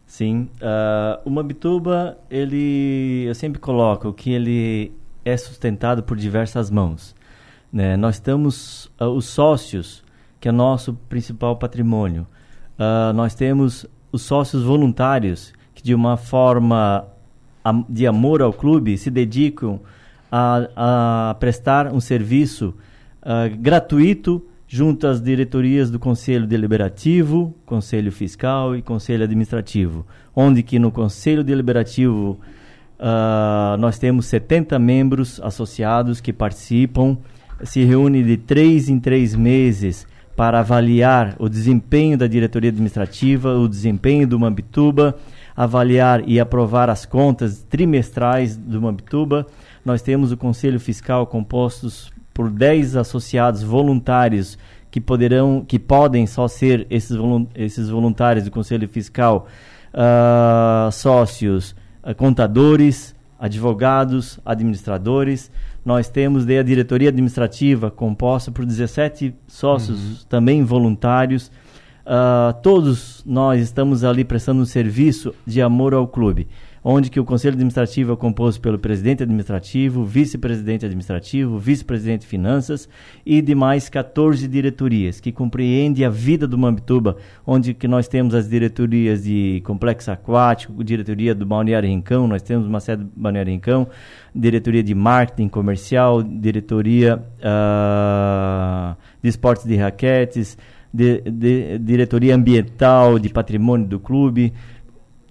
[0.09, 0.49] Sim.
[0.62, 4.91] Uh, o Mambituba, ele, eu sempre coloco que ele
[5.23, 7.15] é sustentado por diversas mãos.
[7.70, 7.95] Né?
[7.97, 10.03] Nós estamos, uh, os sócios,
[10.41, 12.26] que é nosso principal patrimônio.
[12.78, 17.07] Uh, nós temos os sócios voluntários, que de uma forma
[17.89, 19.81] de amor ao clube se dedicam
[20.31, 22.75] a, a prestar um serviço
[23.23, 30.78] uh, gratuito junto às diretorias do Conselho Deliberativo, Conselho Fiscal e Conselho Administrativo, onde que
[30.78, 32.39] no Conselho Deliberativo
[32.99, 37.17] uh, nós temos 70 membros associados que participam,
[37.65, 40.07] se reúne de três em três meses
[40.39, 45.17] para avaliar o desempenho da diretoria administrativa, o desempenho do Mambituba,
[45.57, 49.49] avaliar e aprovar as contas trimestrais do Mambituba,
[49.84, 54.57] nós temos o Conselho Fiscal compostos por 10 associados voluntários
[54.92, 57.17] que poderão, que podem só ser esses,
[57.57, 59.49] esses voluntários do Conselho Fiscal,
[59.92, 65.50] uh, sócios, uh, contadores, advogados, administradores.
[65.89, 70.17] Nós temos daí a diretoria administrativa composta por 17 sócios uhum.
[70.28, 71.50] também voluntários.
[72.05, 76.47] Uh, todos nós estamos ali prestando um serviço de amor ao clube
[76.91, 82.89] onde que o Conselho Administrativo é composto pelo presidente administrativo, vice-presidente administrativo, vice-presidente de finanças
[83.26, 88.49] e demais 14 diretorias, que compreende a vida do Mambituba, onde que nós temos as
[88.49, 93.86] diretorias de complexo aquático, diretoria do Balneário Rincão, nós temos uma sede do Balneário Rincão,
[94.34, 100.57] diretoria de marketing comercial, diretoria uh, de esportes de raquetes,
[100.92, 104.55] de, de, diretoria ambiental de patrimônio do clube,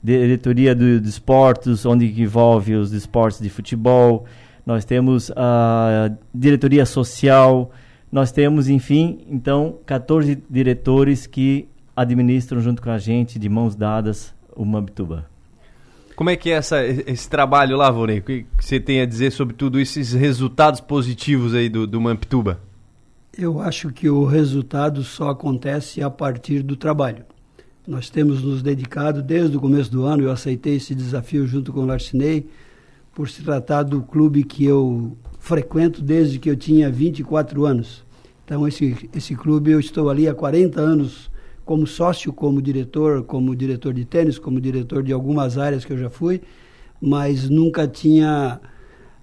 [0.03, 4.26] diretoria do, de esportes, onde envolve os esportes de futebol,
[4.66, 7.72] nós temos a diretoria social,
[8.11, 14.34] nós temos, enfim, então, 14 diretores que administram junto com a gente, de mãos dadas,
[14.56, 15.26] o Mambituba.
[16.16, 18.19] Como é que é essa, esse trabalho lá, Vorei?
[18.19, 22.59] O que você tem a dizer sobre tudo esses resultados positivos aí do, do Mamptuba?
[23.38, 27.24] Eu acho que o resultado só acontece a partir do trabalho.
[27.88, 31.80] Nós temos nos dedicado desde o começo do ano, eu aceitei esse desafio junto com
[31.80, 32.46] o Larcinei,
[33.16, 38.06] por se tratar do clube que eu frequento desde que eu tinha 24 anos.
[38.44, 41.32] Então, esse, esse clube, eu estou ali há 40 anos
[41.64, 45.98] como sócio, como diretor, como diretor de tênis, como diretor de algumas áreas que eu
[45.98, 46.42] já fui,
[47.00, 48.60] mas nunca tinha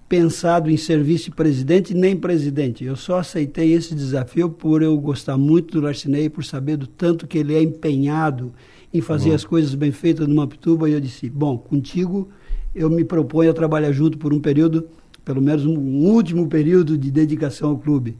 [0.07, 2.83] pensado em ser vice-presidente nem presidente.
[2.83, 7.27] Eu só aceitei esse desafio por eu gostar muito do Larcinei, por saber do tanto
[7.27, 8.53] que ele é empenhado
[8.93, 9.35] em fazer bom.
[9.35, 10.89] as coisas bem feitas numa pituba.
[10.89, 12.29] E eu disse: bom, contigo
[12.73, 14.87] eu me proponho a trabalhar junto por um período,
[15.23, 18.17] pelo menos um, último período de dedicação ao clube,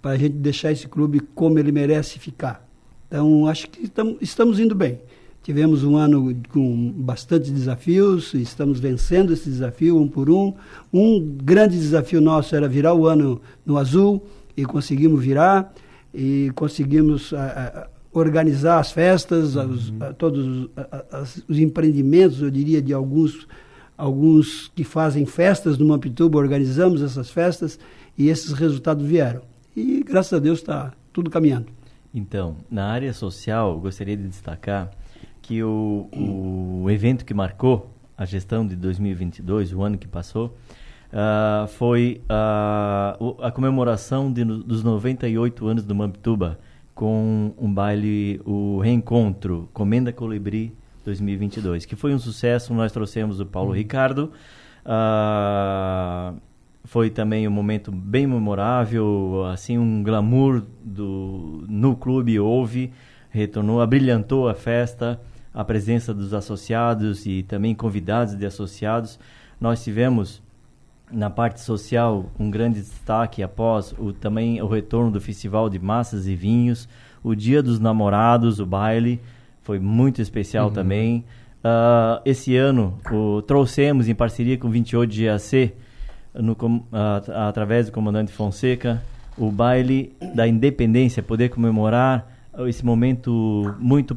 [0.00, 2.66] para a gente deixar esse clube como ele merece ficar.
[3.08, 3.90] Então, acho que
[4.20, 5.00] estamos indo bem.
[5.46, 10.52] Tivemos um ano com bastante desafios, estamos vencendo esse desafio um por um.
[10.92, 14.26] Um grande desafio nosso era virar o ano no azul
[14.56, 15.72] e conseguimos virar
[16.12, 19.70] e conseguimos a, a, organizar as festas, uhum.
[19.70, 23.46] os, a, todos os, os empreendimentos, eu diria, de alguns
[23.96, 27.78] alguns que fazem festas no Mampituba, organizamos essas festas
[28.18, 29.42] e esses resultados vieram.
[29.76, 31.68] E graças a Deus está tudo caminhando.
[32.12, 34.90] Então, na área social, gostaria de destacar
[35.46, 40.56] que o, o evento que marcou a gestão de 2022, o ano que passou,
[41.12, 46.58] uh, foi uh, a comemoração de, dos 98 anos do Mamptuba,
[46.96, 52.74] com um baile, o Reencontro, Comenda Colibri 2022, que foi um sucesso.
[52.74, 53.76] Nós trouxemos o Paulo uhum.
[53.76, 54.32] Ricardo.
[54.84, 56.40] Uh,
[56.82, 62.92] foi também um momento bem memorável, assim, um glamour do, no clube houve,
[63.30, 65.20] retornou, abrilhantou a festa,
[65.56, 69.18] a presença dos associados e também convidados de associados.
[69.58, 70.42] Nós tivemos
[71.10, 76.26] na parte social um grande destaque após o também o retorno do festival de massas
[76.26, 76.86] e vinhos,
[77.24, 79.18] o Dia dos Namorados, o baile
[79.62, 80.74] foi muito especial uhum.
[80.74, 81.24] também.
[81.64, 85.72] Uh, esse ano o, trouxemos em parceria com o 28 de GAC,
[86.34, 89.02] no, uh, através do comandante Fonseca,
[89.38, 92.30] o baile da independência, poder comemorar
[92.66, 94.14] esse momento muito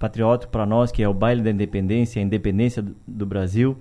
[0.00, 3.76] patriótico para nós, que é o baile da independência, a independência do, do Brasil.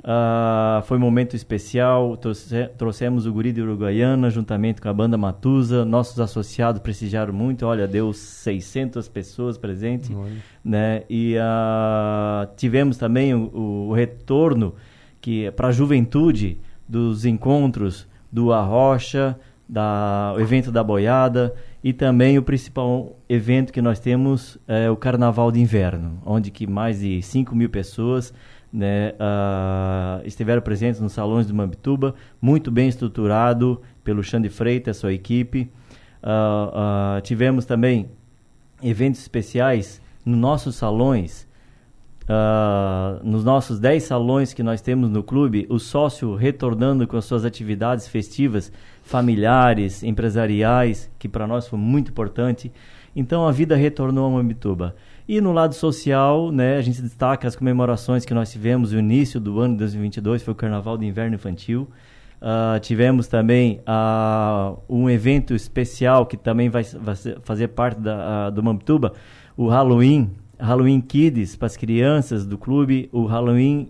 [0.00, 5.16] Uh, foi um momento especial, trouxe, trouxemos o Guri de Uruguaiana juntamente com a banda
[5.16, 10.10] Matusa, nossos associados prestigiaram muito, olha, deu 600 pessoas presentes,
[10.64, 11.04] né?
[11.08, 14.74] E uh, tivemos também o, o retorno
[15.20, 16.58] que para a juventude
[16.88, 19.38] dos encontros do Arrocha,
[19.70, 24.96] da, o evento da boiada e também o principal evento que nós temos é o
[24.96, 28.34] Carnaval de Inverno, onde que mais de 5 mil pessoas
[28.72, 35.12] né, uh, estiveram presentes nos salões do Mambituba, muito bem estruturado pelo Xande Freitas, sua
[35.12, 35.70] equipe.
[36.22, 38.10] Uh, uh, tivemos também
[38.82, 41.46] eventos especiais nos nossos salões,
[43.24, 47.44] nos nossos 10 salões que nós temos no clube, o sócio retornando com as suas
[47.44, 48.70] atividades festivas,
[49.02, 52.72] familiares, empresariais, que para nós foi muito importante.
[53.14, 54.94] Então a vida retornou a Mambituba.
[55.28, 59.38] E no lado social, né, a gente destaca as comemorações que nós tivemos no início
[59.38, 61.88] do ano de 2022, foi o Carnaval de Inverno Infantil.
[62.40, 68.50] Uh, tivemos também uh, um evento especial que também vai, vai fazer parte da, uh,
[68.50, 69.12] do Mamptuba,
[69.56, 73.88] o Halloween, Halloween Kids para as crianças do clube, o Halloween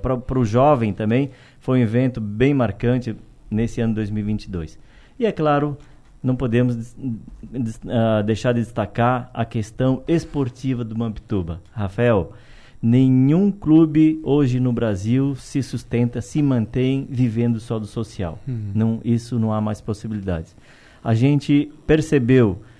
[0.00, 3.16] para o jovem também, foi um evento bem marcante
[3.50, 4.78] nesse ano 2022.
[5.18, 5.76] E é claro,
[6.22, 11.60] não podemos uh, deixar de destacar a questão esportiva do Mampituba.
[11.72, 12.32] Rafael,
[12.80, 18.38] nenhum clube hoje no Brasil se sustenta, se mantém vivendo só do social.
[18.46, 18.72] Uhum.
[18.74, 20.54] Não, isso não há mais possibilidades.
[21.02, 22.71] A gente percebeu uh,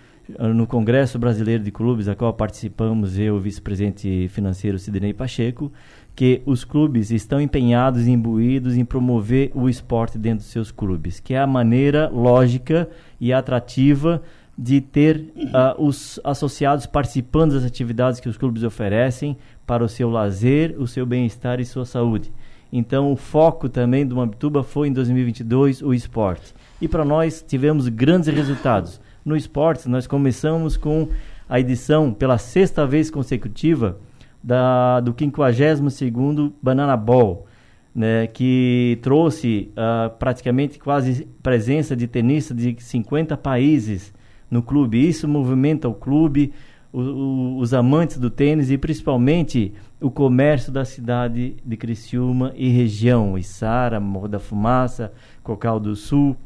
[0.55, 5.73] no Congresso Brasileiro de Clubes, a qual participamos, eu, o vice-presidente financeiro Sidney Pacheco,
[6.15, 11.35] que os clubes estão empenhados, imbuídos em promover o esporte dentro dos seus clubes, que
[11.35, 12.89] é a maneira lógica
[13.21, 14.23] e atrativa
[14.57, 19.37] de ter uh, os associados participando das atividades que os clubes oferecem
[19.67, 22.31] para o seu lazer, o seu bem-estar e sua saúde.
[22.71, 26.55] Então, o foco também do Mambituba foi em 2022 o esporte.
[26.81, 29.01] E para nós tivemos grandes resultados.
[29.25, 31.09] No esporte, nós começamos com
[31.49, 33.99] a edição pela sexta vez consecutiva
[34.43, 37.47] da, do 52º Banana Ball,
[37.95, 44.13] né, que trouxe uh, praticamente quase presença de tenistas de 50 países
[44.51, 45.07] no clube.
[45.07, 46.53] Isso movimenta o clube,
[46.93, 52.69] o, o, os amantes do tênis e principalmente o comércio da cidade de Criciúma e
[52.71, 55.13] região, Içara, Morro da Fumaça,
[55.45, 56.37] Cocal do Sul,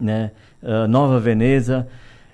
[0.00, 0.32] né,
[0.62, 1.86] uh, Nova Veneza,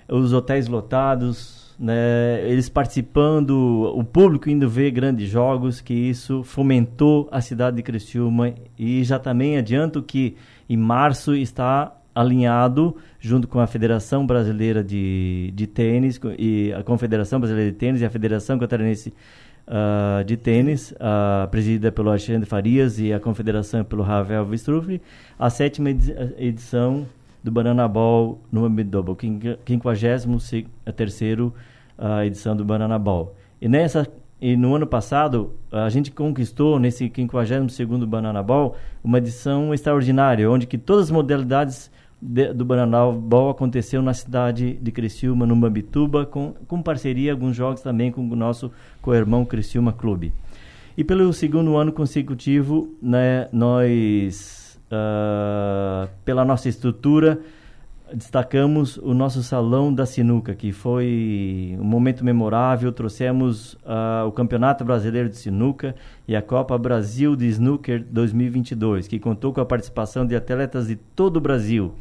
[0.07, 7.29] os hotéis lotados, né, eles participando, o público indo ver grandes jogos, que isso fomentou
[7.31, 8.53] a cidade de Criciúma.
[8.77, 10.35] E já também adianto que
[10.69, 17.39] em março está alinhado junto com a Federação Brasileira de, de Tênis e a Confederação
[17.39, 19.13] Brasileira de Tênis e a Federação Catarinense
[19.67, 25.01] uh, de Tênis, uh, presidida pelo Alexandre Farias e a Confederação pelo Ravel Vistrufli,
[25.37, 25.89] a sétima
[26.37, 27.07] edição
[27.43, 29.15] do Banana Ball no Amidoba,
[29.65, 31.51] 53
[31.97, 33.35] a edição do Banana Ball.
[33.61, 34.07] E nessa
[34.41, 40.65] e no ano passado a gente conquistou nesse 52º Banana Ball uma edição extraordinária, onde
[40.65, 46.25] que todas as modalidades de, do Banana Ball aconteceu na cidade de Criciúma, no Mambituba,
[46.25, 50.33] com, com parceria alguns jogos também com o nosso co-irmão Criciúma Clube.
[50.97, 54.58] E pelo segundo ano consecutivo, né, nós,
[54.91, 57.39] uh, pela nossa estrutura,
[58.13, 62.91] destacamos o nosso salão da sinuca, que foi um momento memorável.
[62.91, 65.95] Trouxemos uh, o Campeonato Brasileiro de Sinuca
[66.27, 70.95] e a Copa Brasil de Snooker 2022, que contou com a participação de atletas de
[70.95, 71.93] todo o Brasil.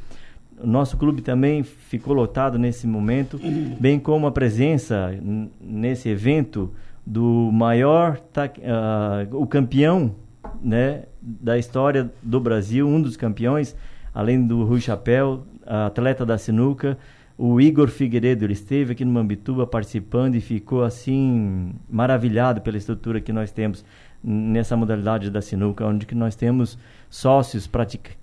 [0.61, 3.39] O nosso clube também ficou lotado nesse momento,
[3.79, 5.15] bem como a presença
[5.61, 6.73] nesse evento
[7.07, 10.15] do maior, uh, o campeão
[10.63, 13.77] né, da história do Brasil, um dos campeões,
[14.15, 16.97] além do Rui Chapéu, atleta da sinuca,
[17.37, 23.21] O Igor Figueiredo, ele esteve aqui no Mambituba participando e ficou assim maravilhado pela estrutura
[23.21, 23.85] que nós temos
[24.23, 26.77] nessa modalidade da sinuca, onde que nós temos
[27.09, 28.17] sócios pratic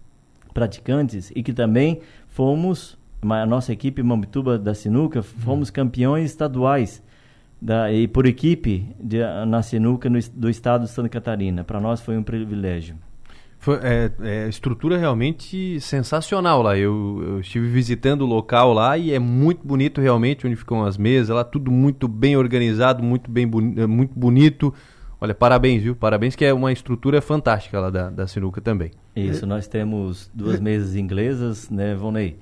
[0.53, 7.01] praticantes e que também fomos, a nossa equipe Mambituba da sinuca, fomos campeões estaduais
[7.61, 11.63] da, e por equipe de, na sinuca no, do estado de Santa Catarina.
[11.63, 12.95] Para nós foi um privilégio.
[13.57, 16.77] Foi, é, é, estrutura realmente sensacional lá.
[16.77, 20.97] Eu, eu, estive visitando o local lá e é muito bonito realmente onde ficam as
[20.97, 24.73] mesas lá, tudo muito bem organizado, muito bem boni é, muito bonito.
[25.19, 25.95] Olha, parabéns, viu?
[25.95, 28.91] Parabéns que é uma estrutura fantástica lá da, da sinuca também.
[29.15, 32.37] Isso, nós temos duas mesas inglesas, né, Vonei?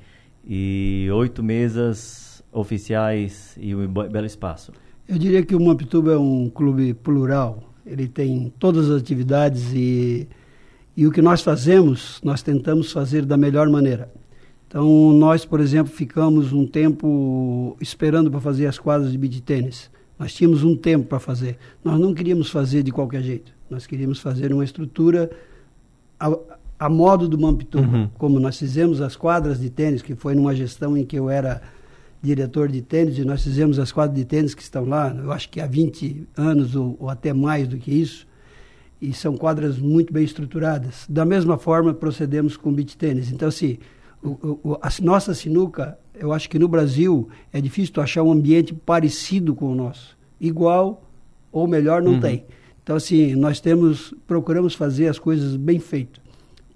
[0.46, 4.74] E oito mesas oficiais e um belo espaço.
[5.08, 7.74] Eu diria que o Mampituba é um clube plural.
[7.86, 10.28] Ele tem todas as atividades e,
[10.96, 14.10] e o que nós fazemos, nós tentamos fazer da melhor maneira.
[14.68, 19.92] Então, nós, por exemplo, ficamos um tempo esperando para fazer as quadras de beach tênis.
[20.18, 21.58] Nós tínhamos um tempo para fazer.
[21.84, 23.54] Nós não queríamos fazer de qualquer jeito.
[23.70, 25.30] Nós queríamos fazer uma estrutura
[26.20, 26.34] a,
[26.80, 28.10] a modo do Mampituba, uhum.
[28.18, 31.62] como nós fizemos as quadras de tênis, que foi numa gestão em que eu era
[32.24, 35.50] diretor de tênis, e nós fizemos as quadras de tênis que estão lá, eu acho
[35.50, 38.26] que há 20 anos ou, ou até mais do que isso,
[39.02, 41.06] e são quadras muito bem estruturadas.
[41.10, 43.30] Da mesma forma, procedemos com o beach tênis.
[43.30, 43.78] Então, assim,
[44.24, 48.74] o, o, a nossa sinuca, eu acho que no Brasil é difícil achar um ambiente
[48.74, 50.18] parecido com o nosso.
[50.40, 51.04] Igual
[51.52, 52.22] ou melhor não uhum.
[52.22, 52.46] tem.
[52.82, 56.24] Então, assim, nós temos, procuramos fazer as coisas bem feitas.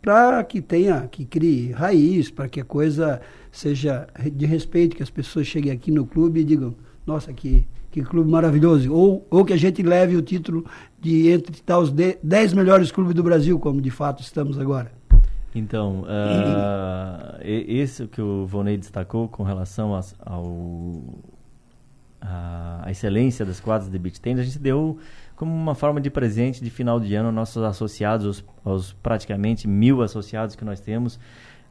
[0.01, 3.21] Para que tenha, que crie raiz, para que a coisa
[3.57, 8.01] seja de respeito, que as pessoas cheguem aqui no clube e digam, nossa, que, que
[8.03, 8.93] clube maravilhoso.
[8.93, 10.65] Ou, ou que a gente leve o título
[10.99, 14.91] de entre tá, os 10 melhores clubes do Brasil, como de fato estamos agora.
[15.55, 21.01] Então, uh, isso que o Vonei destacou com relação a, ao
[22.21, 24.99] a, a, excelência das quadras de beach tennis, a gente deu
[25.35, 29.67] como uma forma de presente de final de ano aos nossos associados, aos, aos praticamente
[29.67, 31.19] mil associados que nós temos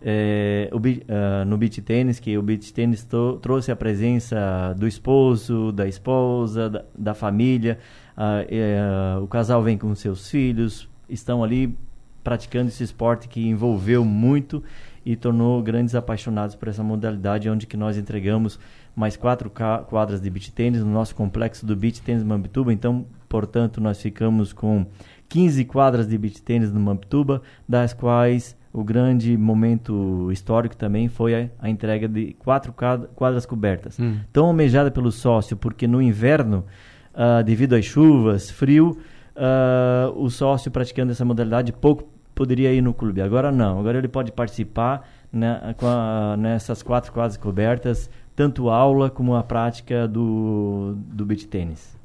[0.08, 3.04] é, o, uh, no beach tênis, que o beach tênis
[3.42, 7.76] trouxe a presença do esposo, da esposa, da, da família.
[8.16, 11.76] Uh, o casal vem com seus filhos, estão ali
[12.22, 14.62] praticando esse esporte que envolveu muito
[15.04, 18.60] e tornou grandes apaixonados por essa modalidade, onde que nós entregamos
[18.94, 22.72] mais quatro quadras de beach tênis no nosso complexo do beach tênis Mambituba.
[22.72, 24.86] Então, portanto, nós ficamos com
[25.28, 31.34] 15 quadras de beach tênis no Mambituba, das quais o grande momento histórico também foi
[31.34, 32.74] a, a entrega de quatro
[33.14, 33.98] quadras cobertas.
[33.98, 34.18] Hum.
[34.30, 36.64] Tão almejada pelo sócio, porque no inverno,
[37.14, 38.98] uh, devido às chuvas, frio,
[39.34, 43.22] uh, o sócio praticando essa modalidade pouco poderia ir no clube.
[43.22, 49.34] Agora não, agora ele pode participar né, a, nessas quatro quadras cobertas, tanto aula como
[49.34, 51.96] a prática do, do beach tênis.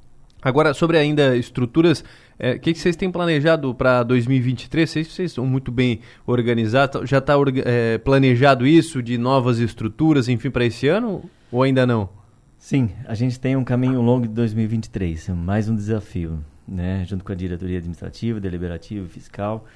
[0.42, 2.04] Agora, sobre ainda estruturas,
[2.42, 4.90] o é, que, que vocês têm planejado para 2023?
[4.90, 10.50] Vocês, vocês estão muito bem organizados, já está é, planejado isso de novas estruturas, enfim,
[10.50, 12.10] para esse ano ou ainda não?
[12.58, 17.06] Sim, a gente tem um caminho longo de 2023, mais um desafio, né?
[17.08, 19.68] junto com a diretoria administrativa, deliberativa fiscal,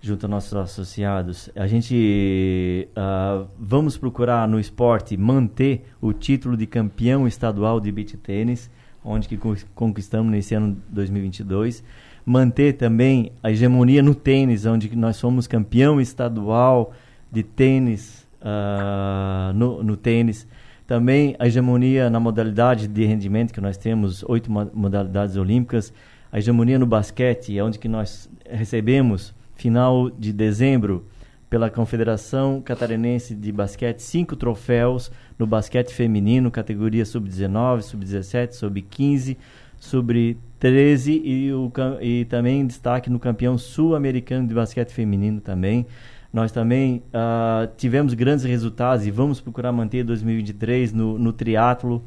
[0.00, 1.48] junto aos nossos associados.
[1.54, 8.16] A gente uh, vamos procurar no esporte manter o título de campeão estadual de beach
[8.16, 8.68] tênis,
[9.04, 9.38] onde que
[9.74, 11.82] conquistamos nesse ano 2022.
[12.24, 16.92] Manter também a hegemonia no tênis, onde nós somos campeão estadual
[17.32, 20.46] de tênis uh, no, no tênis.
[20.86, 25.92] Também a hegemonia na modalidade de rendimento, que nós temos oito modalidades olímpicas.
[26.32, 31.06] A hegemonia no basquete, onde que nós recebemos, final de dezembro,
[31.50, 39.36] pela Confederação Catarinense de Basquete, cinco troféus no basquete feminino, categoria sub-19, sub-17, sub-15,
[39.76, 45.86] sub-13 e, o, e também destaque no campeão sul-americano de basquete feminino também.
[46.32, 52.04] Nós também uh, tivemos grandes resultados e vamos procurar manter 2023 no, no triatlo,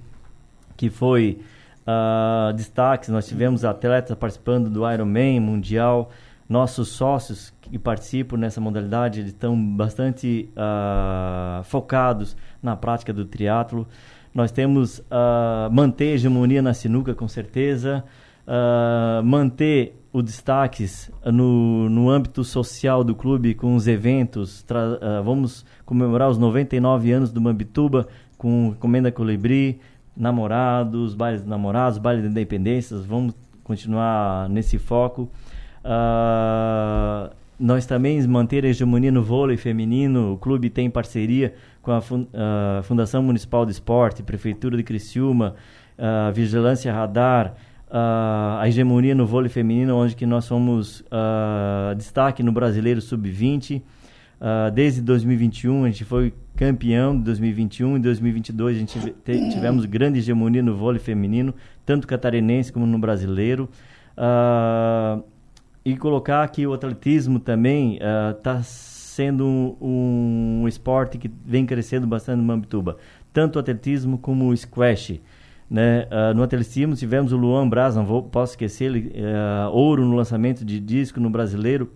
[0.78, 1.40] que foi
[1.86, 3.12] uh.
[3.12, 6.10] Nós tivemos atletas participando do Ironman mundial,
[6.48, 13.88] nossos sócios que participam nessa modalidade estão bastante uh, focados na prática do triatlo.
[14.34, 18.04] Nós temos uh, manter a hegemonia na sinuca, com certeza,
[18.48, 24.62] uh, manter os destaques no, no âmbito social do clube com os eventos.
[24.62, 28.08] Uh, vamos comemorar os 99 anos do Mambituba
[28.38, 29.80] com Comenda Colibri,
[30.16, 33.06] namorados, bailes de namorados, baile de independências.
[33.06, 35.30] Vamos continuar nesse foco.
[35.84, 40.34] Uh, nós também manter a hegemonia no vôlei feminino.
[40.34, 45.56] O clube tem parceria com a, a Fundação Municipal do Esporte, Prefeitura de Criciúma,
[45.98, 47.54] a Vigilância Radar,
[47.90, 51.06] a hegemonia no vôlei feminino, onde que nós somos
[51.96, 53.82] destaque no Brasileiro Sub-20.
[54.74, 59.16] desde 2021 a gente foi campeão de 2021 e 2022 a gente
[59.52, 61.54] tivemos grande hegemonia no vôlei feminino,
[61.86, 63.70] tanto catarinense como no brasileiro.
[64.18, 65.24] Uh,
[65.86, 68.00] e colocar que o atletismo também
[68.38, 69.46] está uh, sendo
[69.82, 72.98] um, um, esporte que vem crescendo bastante no Mambituba.
[73.34, 75.20] Tanto o atletismo como o squash.
[75.70, 76.06] Né?
[76.06, 80.16] Uh, no atletismo tivemos o Luan Braz, não vou, posso esquecer, ele, uh, ouro no
[80.16, 81.92] lançamento de disco no brasileiro,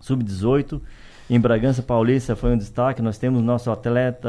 [0.00, 0.80] sub-18.
[1.28, 3.02] Em Bragança Paulista foi um destaque.
[3.02, 4.28] Nós temos nosso atleta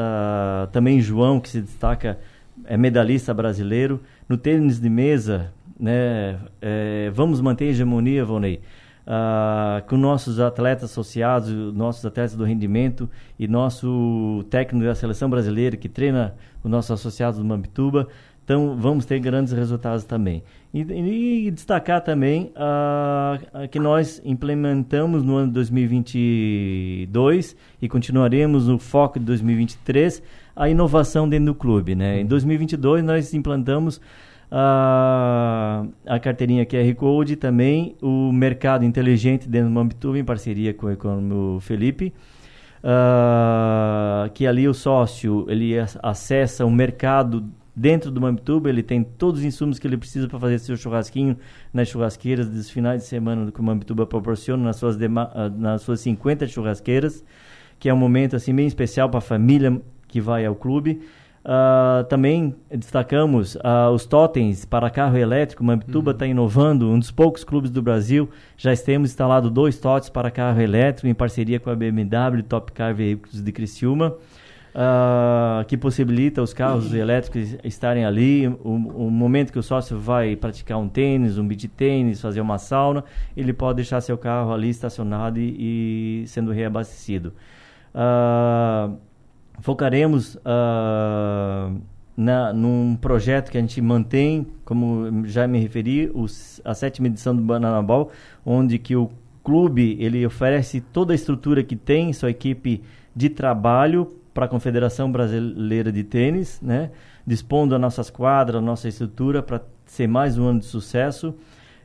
[0.72, 2.18] também João, que se destaca,
[2.64, 4.00] é medalhista brasileiro.
[4.28, 8.60] No tênis de mesa, né, é, vamos manter a hegemonia, Vonei.
[9.06, 13.08] Uh, com nossos atletas associados, nossos atletas do rendimento
[13.38, 18.06] e nosso técnico da seleção brasileira que treina os nossos associados do Mambituba.
[18.44, 20.42] Então, vamos ter grandes resultados também.
[20.72, 28.78] E, e destacar também uh, que nós implementamos no ano de 2022 e continuaremos no
[28.78, 30.22] foco de 2023
[30.56, 31.94] a inovação dentro do clube.
[31.94, 32.20] Né?
[32.20, 34.00] Em 2022, nós implantamos
[34.50, 40.88] a, a carteirinha QR Code também, o mercado inteligente dentro do Mambituba, em parceria com,
[41.56, 42.12] o Felipe,
[42.82, 47.44] uh, que ali o sócio ele acessa o mercado
[47.78, 51.36] dentro do Mambituba, ele tem todos os insumos que ele precisa para fazer seu churrasquinho
[51.72, 56.00] nas churrasqueiras dos finais de semana que o Mambituba proporciona nas suas, ah, nas suas
[56.00, 57.24] 50 churrasqueiras,
[57.78, 61.00] que é um momento assim bem especial para a família que vai ao clube.
[61.48, 65.64] Uh, também destacamos uh, os totens para carro elétrico.
[65.64, 66.32] Mampituba está uhum.
[66.32, 68.28] inovando, um dos poucos clubes do Brasil.
[68.54, 72.94] Já temos instalado dois totens para carro elétrico em parceria com a BMW Top Car
[72.94, 74.14] Veículos de Criciúma,
[74.74, 76.98] uh, que possibilita os carros uhum.
[76.98, 78.46] elétricos estarem ali.
[78.46, 82.58] O, o, momento que o sócio vai praticar um tênis, um beat tênis, fazer uma
[82.58, 83.02] sauna,
[83.34, 87.32] ele pode deixar seu carro ali estacionado e, e sendo reabastecido.
[87.94, 89.07] Uh,
[89.60, 91.80] focaremos uh,
[92.16, 97.34] na, num projeto que a gente mantém, como já me referi, os, a sétima edição
[97.34, 98.10] do Banana Ball,
[98.44, 99.10] onde que o
[99.42, 102.82] clube ele oferece toda a estrutura que tem, sua equipe
[103.14, 106.90] de trabalho para a Confederação Brasileira de Tênis, né?
[107.26, 111.34] dispondo das nossas quadras, nossa estrutura para ser mais um ano de sucesso.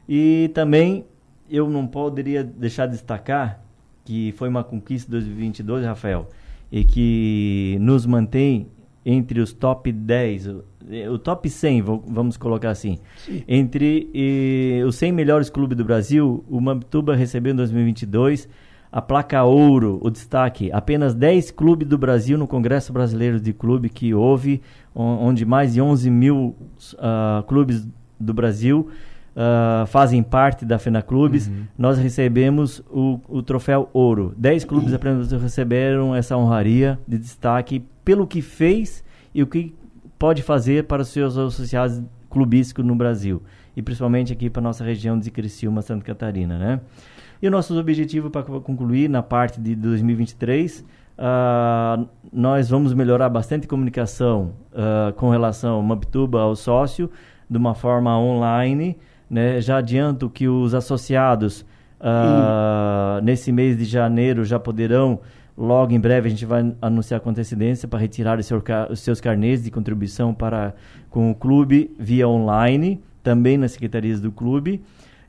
[0.08, 1.06] E também
[1.50, 3.64] eu não poderia deixar de destacar
[4.06, 6.30] que foi uma conquista de 2022, Rafael,
[6.74, 8.68] e que nos mantém
[9.06, 10.48] entre os top 10,
[11.12, 12.98] o top 100, vamos colocar assim.
[13.18, 13.44] Sim.
[13.48, 18.50] Entre e, os 100 melhores clubes do Brasil, o Mambituba recebeu em 2022
[18.92, 20.72] a placa ouro, o destaque.
[20.72, 24.60] Apenas 10 clubes do Brasil no Congresso Brasileiro de Clube que houve,
[24.96, 26.56] onde mais de 11 mil
[26.94, 27.88] uh, clubes
[28.20, 28.90] do Brasil
[29.36, 31.64] uh, fazem parte da FENA Clubes, uhum.
[31.78, 34.34] nós recebemos o, o troféu ouro.
[34.38, 34.96] Dez clubes uhum.
[34.96, 39.04] apenas receberam essa honraria de destaque pelo que fez
[39.34, 39.74] e o que
[40.18, 43.42] pode fazer para os seus associados clubísticos no Brasil.
[43.76, 46.80] E principalmente aqui para a nossa região de Criciúma, Santa Catarina, né?
[47.42, 50.86] E o nosso objetivo para concluir na parte de 2023, uh,
[51.18, 57.10] ah, nós vamos melhorar bastante a comunicação uh, com relação ao Maptuba ao sócio,
[57.50, 58.98] de uma forma online,
[59.30, 59.62] né?
[59.62, 61.66] Já adianto que os associados
[62.00, 65.20] uh, nesse mês de janeiro já poderão,
[65.58, 69.22] logo em breve a gente vai anunciar com antecedência para retirar os, seu, os seus
[69.22, 70.74] carnês de contribuição para
[71.10, 74.82] com o clube via online, também nas secretarias do clube.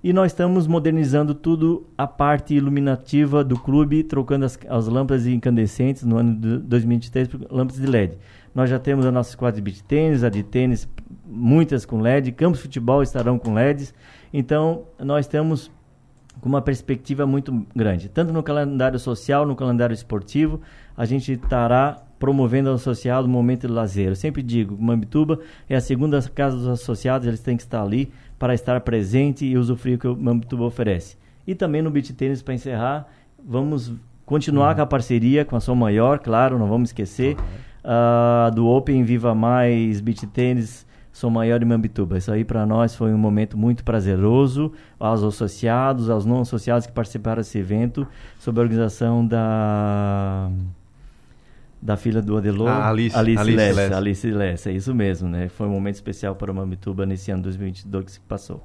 [0.02, 6.04] E nós estamos modernizando tudo a parte iluminativa do clube, trocando as, as lâmpadas incandescentes
[6.04, 8.18] no ano de 2023 por lâmpadas de LED.
[8.54, 10.86] Nós já temos as nossas quadras de tênis, a de tênis
[11.26, 13.94] muitas com LED, campos de futebol estarão com LEDs.
[14.32, 15.70] Então, nós estamos
[16.40, 18.08] com uma perspectiva muito grande.
[18.08, 20.60] Tanto no calendário social, no calendário esportivo,
[20.96, 24.08] a gente estará promovendo ao associado um momento de lazer.
[24.08, 28.12] Eu sempre digo, Mambituba é a segunda casa dos associados, eles têm que estar ali
[28.38, 31.16] para estar presente e usufruir o que o Mambituba oferece.
[31.46, 33.06] E também no beach tênis, para encerrar,
[33.46, 33.92] vamos
[34.24, 34.76] continuar uhum.
[34.76, 37.44] com a parceria com a Som Maior, claro, não vamos esquecer, uhum.
[37.84, 42.18] uh, do Open Viva Mais Beach Tênis Sou Maior em Mambituba.
[42.18, 46.92] Isso aí para nós foi um momento muito prazeroso, aos associados, aos não associados que
[46.92, 48.04] participaram desse evento,
[48.40, 50.50] sob a organização da
[51.80, 53.96] da filha do Adelô, ah, Alice, Alice, Alice Lessa, Lessa.
[53.96, 55.48] Alice Lessa, é isso mesmo, né?
[55.48, 58.60] Foi um momento especial para o Mambituba nesse ano 2022 que se passou.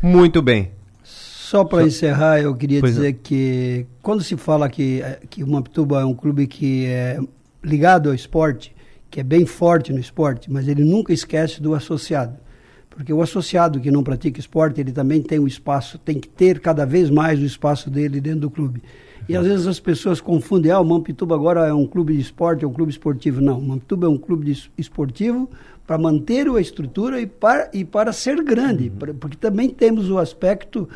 [0.00, 0.70] Muito bem.
[1.02, 5.48] Só para encerrar, eu queria pois dizer que quando se fala que, eh, que o
[5.48, 7.18] Mampituba é um clube que é
[7.64, 8.76] ligado ao esporte,
[9.18, 12.36] que é bem forte no esporte, mas ele nunca esquece do associado.
[12.88, 16.60] Porque o associado que não pratica esporte, ele também tem o espaço, tem que ter
[16.60, 18.80] cada vez mais o espaço dele dentro do clube.
[19.28, 22.64] E às vezes as pessoas confundem, ah, o Mampituba agora é um clube de esporte,
[22.64, 23.40] é um clube esportivo.
[23.40, 25.50] Não, o Mampituba é um clube esportivo
[25.84, 29.16] para manter a estrutura e para, e para ser grande, uhum.
[29.16, 30.88] porque também temos o aspecto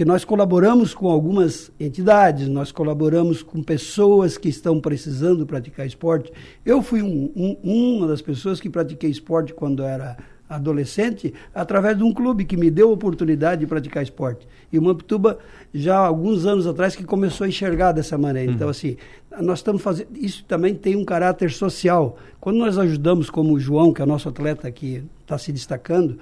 [0.00, 6.32] que nós colaboramos com algumas entidades, nós colaboramos com pessoas que estão precisando praticar esporte.
[6.64, 10.16] Eu fui um, um, uma das pessoas que pratiquei esporte quando era
[10.48, 14.48] adolescente, através de um clube que me deu a oportunidade de praticar esporte.
[14.72, 15.38] E o Mampituba,
[15.74, 18.48] já há alguns anos atrás, que começou a enxergar dessa maneira.
[18.48, 18.56] Uhum.
[18.56, 18.96] Então, assim,
[19.42, 20.08] nós estamos fazendo.
[20.16, 22.16] Isso também tem um caráter social.
[22.40, 26.18] Quando nós ajudamos, como o João, que é o nosso atleta que está se destacando,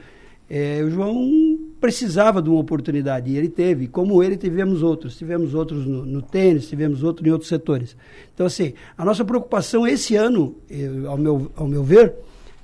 [0.51, 3.87] é, o João precisava de uma oportunidade e ele teve.
[3.87, 5.17] Como ele, tivemos outros.
[5.17, 7.97] Tivemos outros no, no tênis, tivemos outros em outros setores.
[8.35, 12.15] Então, assim, a nossa preocupação esse ano, eu, ao, meu, ao meu ver,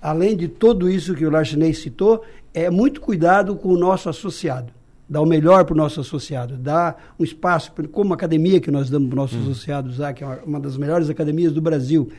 [0.02, 4.72] além de tudo isso que o Larchinei citou, é muito cuidado com o nosso associado.
[5.08, 8.88] Dar o melhor para o nosso associado, dar um espaço, como a academia que nós
[8.88, 9.50] damos para os nossos hum.
[9.50, 12.10] associados, que é uma das melhores academias do Brasil.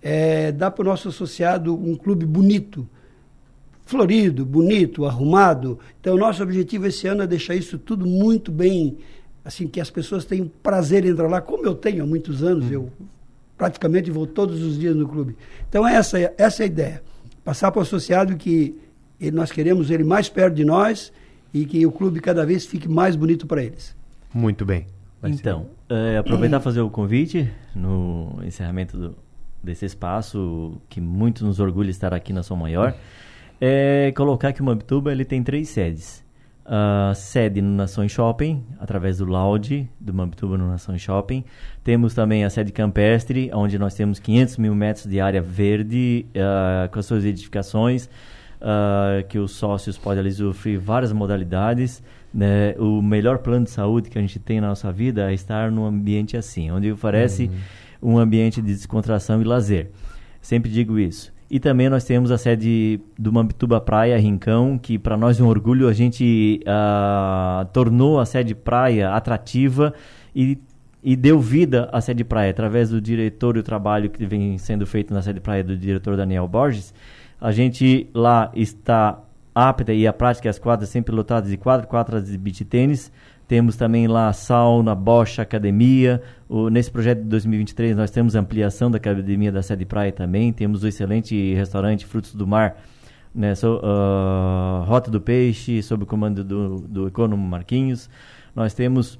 [0.00, 2.88] É, dar para o nosso associado um clube bonito,
[3.88, 5.78] florido, bonito, arrumado.
[5.98, 8.98] Então, o nosso objetivo esse ano é deixar isso tudo muito bem,
[9.42, 12.70] assim, que as pessoas tenham prazer em entrar lá, como eu tenho há muitos anos,
[12.70, 12.92] eu
[13.56, 15.34] praticamente vou todos os dias no clube.
[15.66, 17.02] Então, essa, essa é a ideia
[17.42, 18.78] passar para o associado que
[19.18, 21.10] ele, nós queremos ele mais perto de nós
[21.54, 23.96] e que o clube cada vez fique mais bonito para eles.
[24.34, 24.86] Muito bem.
[25.22, 29.16] Vai então, é, aproveitar fazer o convite no encerramento do,
[29.62, 32.94] desse espaço que muito nos orgulha estar aqui na São Maior,
[33.60, 36.26] é colocar que o Mabituba ele tem três sedes
[36.68, 41.44] uh, sede no Nações Shopping, através do Loud do Mampituba no Nações Shopping.
[41.82, 46.88] Temos também a sede campestre, onde nós temos 500 mil metros de área verde, uh,
[46.90, 48.06] com as suas edificações,
[48.60, 52.02] uh, que os sócios podem ali usufruir várias modalidades.
[52.32, 52.74] Né?
[52.78, 55.86] O melhor plano de saúde que a gente tem na nossa vida é estar num
[55.86, 57.50] ambiente assim, onde oferece
[58.02, 58.14] uhum.
[58.14, 59.90] um ambiente de descontração e lazer.
[60.40, 61.32] Sempre digo isso.
[61.50, 65.46] E também nós temos a sede do Mambituba Praia, Rincão, que para nós é um
[65.46, 65.88] orgulho.
[65.88, 69.94] A gente uh, tornou a sede praia atrativa
[70.36, 70.58] e,
[71.02, 74.86] e deu vida à sede praia através do diretor e o trabalho que vem sendo
[74.86, 76.92] feito na sede praia do diretor Daniel Borges.
[77.40, 79.18] A gente lá está
[79.54, 83.10] apta e a prática as quadras sempre lotadas de quatro quadras de beach tênis.
[83.48, 86.22] Temos também lá a sauna, bocha, academia.
[86.46, 90.52] O, nesse projeto de 2023 nós temos ampliação da academia da sede praia também.
[90.52, 92.76] Temos o excelente restaurante Frutos do Mar,
[93.34, 98.10] né, so, uh, Rota do Peixe, sob o comando do, do econômico Marquinhos.
[98.54, 99.18] Nós temos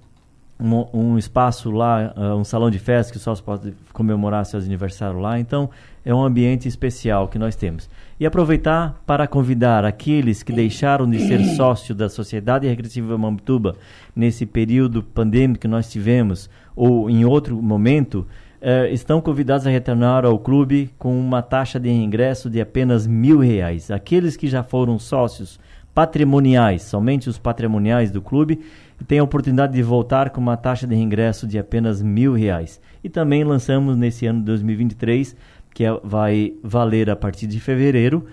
[0.61, 4.67] um, um, espaço lá, uh, um salão de festa que o sócio pode comemorar seus
[4.67, 5.41] aniversários lá.
[5.41, 5.71] Então,
[6.05, 7.89] é um ambiente especial que nós temos.
[8.21, 13.77] E aproveitar para convidar aqueles que deixaram de ser sócio da Sociedade Recreativa Mampituba
[14.15, 18.27] nesse período pandêmico que nós tivemos, ou em outro momento,
[18.61, 23.39] uh, estão convidados a retornar ao clube com uma taxa de ingresso de apenas mil
[23.39, 23.89] reais.
[23.89, 25.61] Aqueles que já foram sócios
[25.95, 28.61] patrimoniais, somente os patrimoniais do clube,
[29.07, 32.81] têm a oportunidade de voltar com uma taxa de ingresso de apenas mil reais.
[33.03, 35.37] E também lançamos nesse ano de 2023,
[35.79, 38.27] que é, vai valer a partir de fevereiro,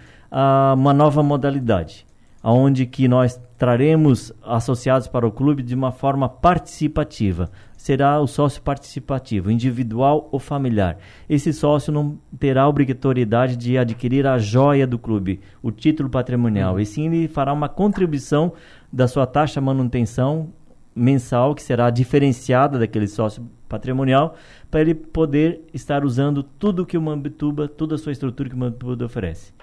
[0.76, 2.04] uma nova modalidade,
[2.44, 7.52] onde que nós traremos associados para o clube de uma forma participativa.
[7.78, 10.98] Será o sócio participativo, individual ou familiar.
[11.30, 16.86] Esse sócio não terá obrigatoriedade de adquirir a joia do clube, o título patrimonial, e
[16.86, 18.54] sim ele fará uma contribuição
[18.92, 20.50] da sua taxa manutenção
[20.96, 24.36] mensal, que será diferenciada daquele sócio patrimonial,
[24.76, 28.58] para ele poder estar usando tudo que o Mambituba, toda a sua estrutura que o
[28.58, 29.54] Mambituba oferece.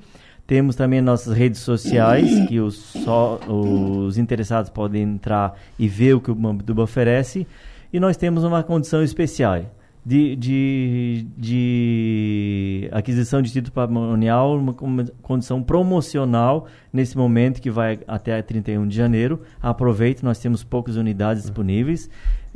[0.47, 6.21] Temos também nossas redes sociais, que os, só, os interessados podem entrar e ver o
[6.21, 7.45] que o Mamptuba oferece.
[7.93, 9.61] E nós temos uma condição especial.
[10.05, 14.75] De, de, de aquisição de título patrimonial, uma
[15.23, 19.41] condição promocional nesse momento que vai até 31 de janeiro.
[19.59, 22.07] Aproveite, nós temos poucas unidades disponíveis.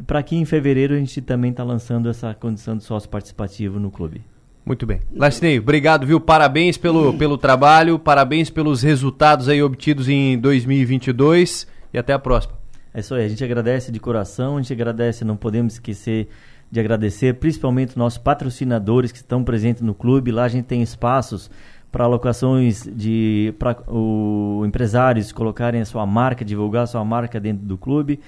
[0.06, 3.90] Para que em fevereiro a gente também está lançando essa condição de sócio participativo no
[3.90, 4.22] clube.
[4.64, 5.02] Muito bem.
[5.12, 6.20] Lacinei, obrigado, viu?
[6.20, 12.54] Parabéns pelo, pelo trabalho, parabéns pelos resultados aí obtidos em 2022 e até a próxima.
[12.94, 16.28] É isso aí, a gente agradece de coração, a gente agradece, não podemos esquecer
[16.72, 20.32] de agradecer principalmente os nossos patrocinadores que estão presentes no clube.
[20.32, 21.50] Lá a gente tem espaços
[21.92, 27.66] para alocações de para o empresários colocarem a sua marca, divulgar a sua marca dentro
[27.66, 28.20] do clube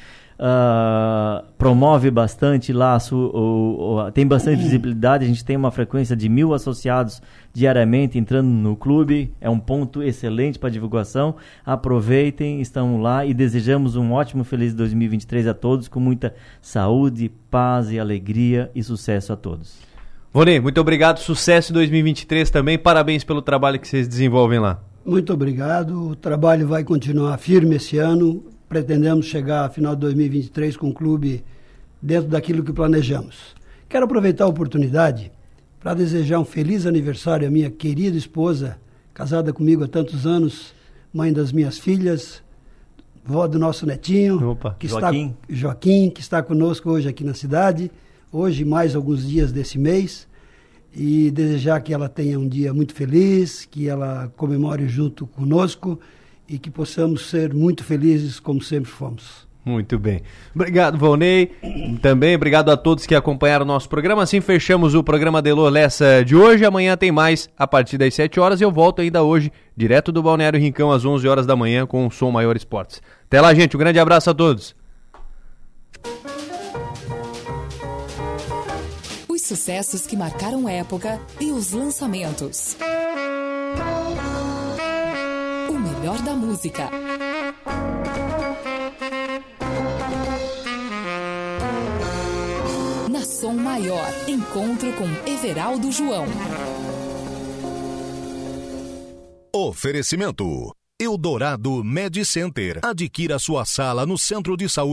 [0.41, 5.23] uh, promove bastante lá, su, o, o, tem bastante visibilidade.
[5.23, 7.21] A gente tem uma frequência de mil associados
[7.53, 9.31] diariamente entrando no clube.
[9.39, 11.35] É um ponto excelente para divulgação.
[11.63, 17.91] Aproveitem, estão lá e desejamos um ótimo, feliz 2023 a todos, com muita saúde, paz
[17.91, 19.79] e alegria e sucesso a todos.
[20.33, 21.19] Vonei, muito obrigado.
[21.19, 22.79] Sucesso em 2023 também.
[22.79, 24.81] Parabéns pelo trabalho que vocês desenvolvem lá.
[25.05, 26.09] Muito obrigado.
[26.09, 30.93] O trabalho vai continuar firme esse ano pretendemos chegar a final de 2023 com o
[30.93, 31.43] clube
[32.01, 33.53] dentro daquilo que planejamos.
[33.89, 35.29] Quero aproveitar a oportunidade
[35.81, 38.77] para desejar um feliz aniversário à minha querida esposa,
[39.13, 40.73] casada comigo há tantos anos,
[41.13, 42.41] mãe das minhas filhas,
[43.25, 45.35] vó do nosso netinho, Opa, que Joaquim.
[45.49, 47.91] está Joaquim, que está conosco hoje aqui na cidade,
[48.31, 50.29] hoje mais alguns dias desse mês,
[50.95, 55.99] e desejar que ela tenha um dia muito feliz, que ela comemore junto conosco
[56.51, 59.49] e que possamos ser muito felizes como sempre fomos.
[59.63, 60.23] Muito bem.
[60.55, 61.51] Obrigado, Volney.
[62.01, 64.23] Também obrigado a todos que acompanharam o nosso programa.
[64.23, 66.65] Assim fechamos o programa Delor Lessa de hoje.
[66.65, 68.59] Amanhã tem mais a partir das 7 horas.
[68.59, 72.11] Eu volto ainda hoje, direto do Balneário Rincão, às 11 horas da manhã, com o
[72.11, 73.01] Som Maior Esportes.
[73.25, 73.77] Até lá, gente.
[73.77, 74.75] Um grande abraço a todos.
[79.29, 82.77] Os sucessos que marcaram época e os lançamentos
[86.01, 86.89] melhor da música.
[93.07, 96.25] Na Som Maior, encontro com Everaldo João.
[99.53, 102.79] Oferecimento: Eldorado Med Center.
[102.83, 104.89] Adquira sua sala no centro de saúde.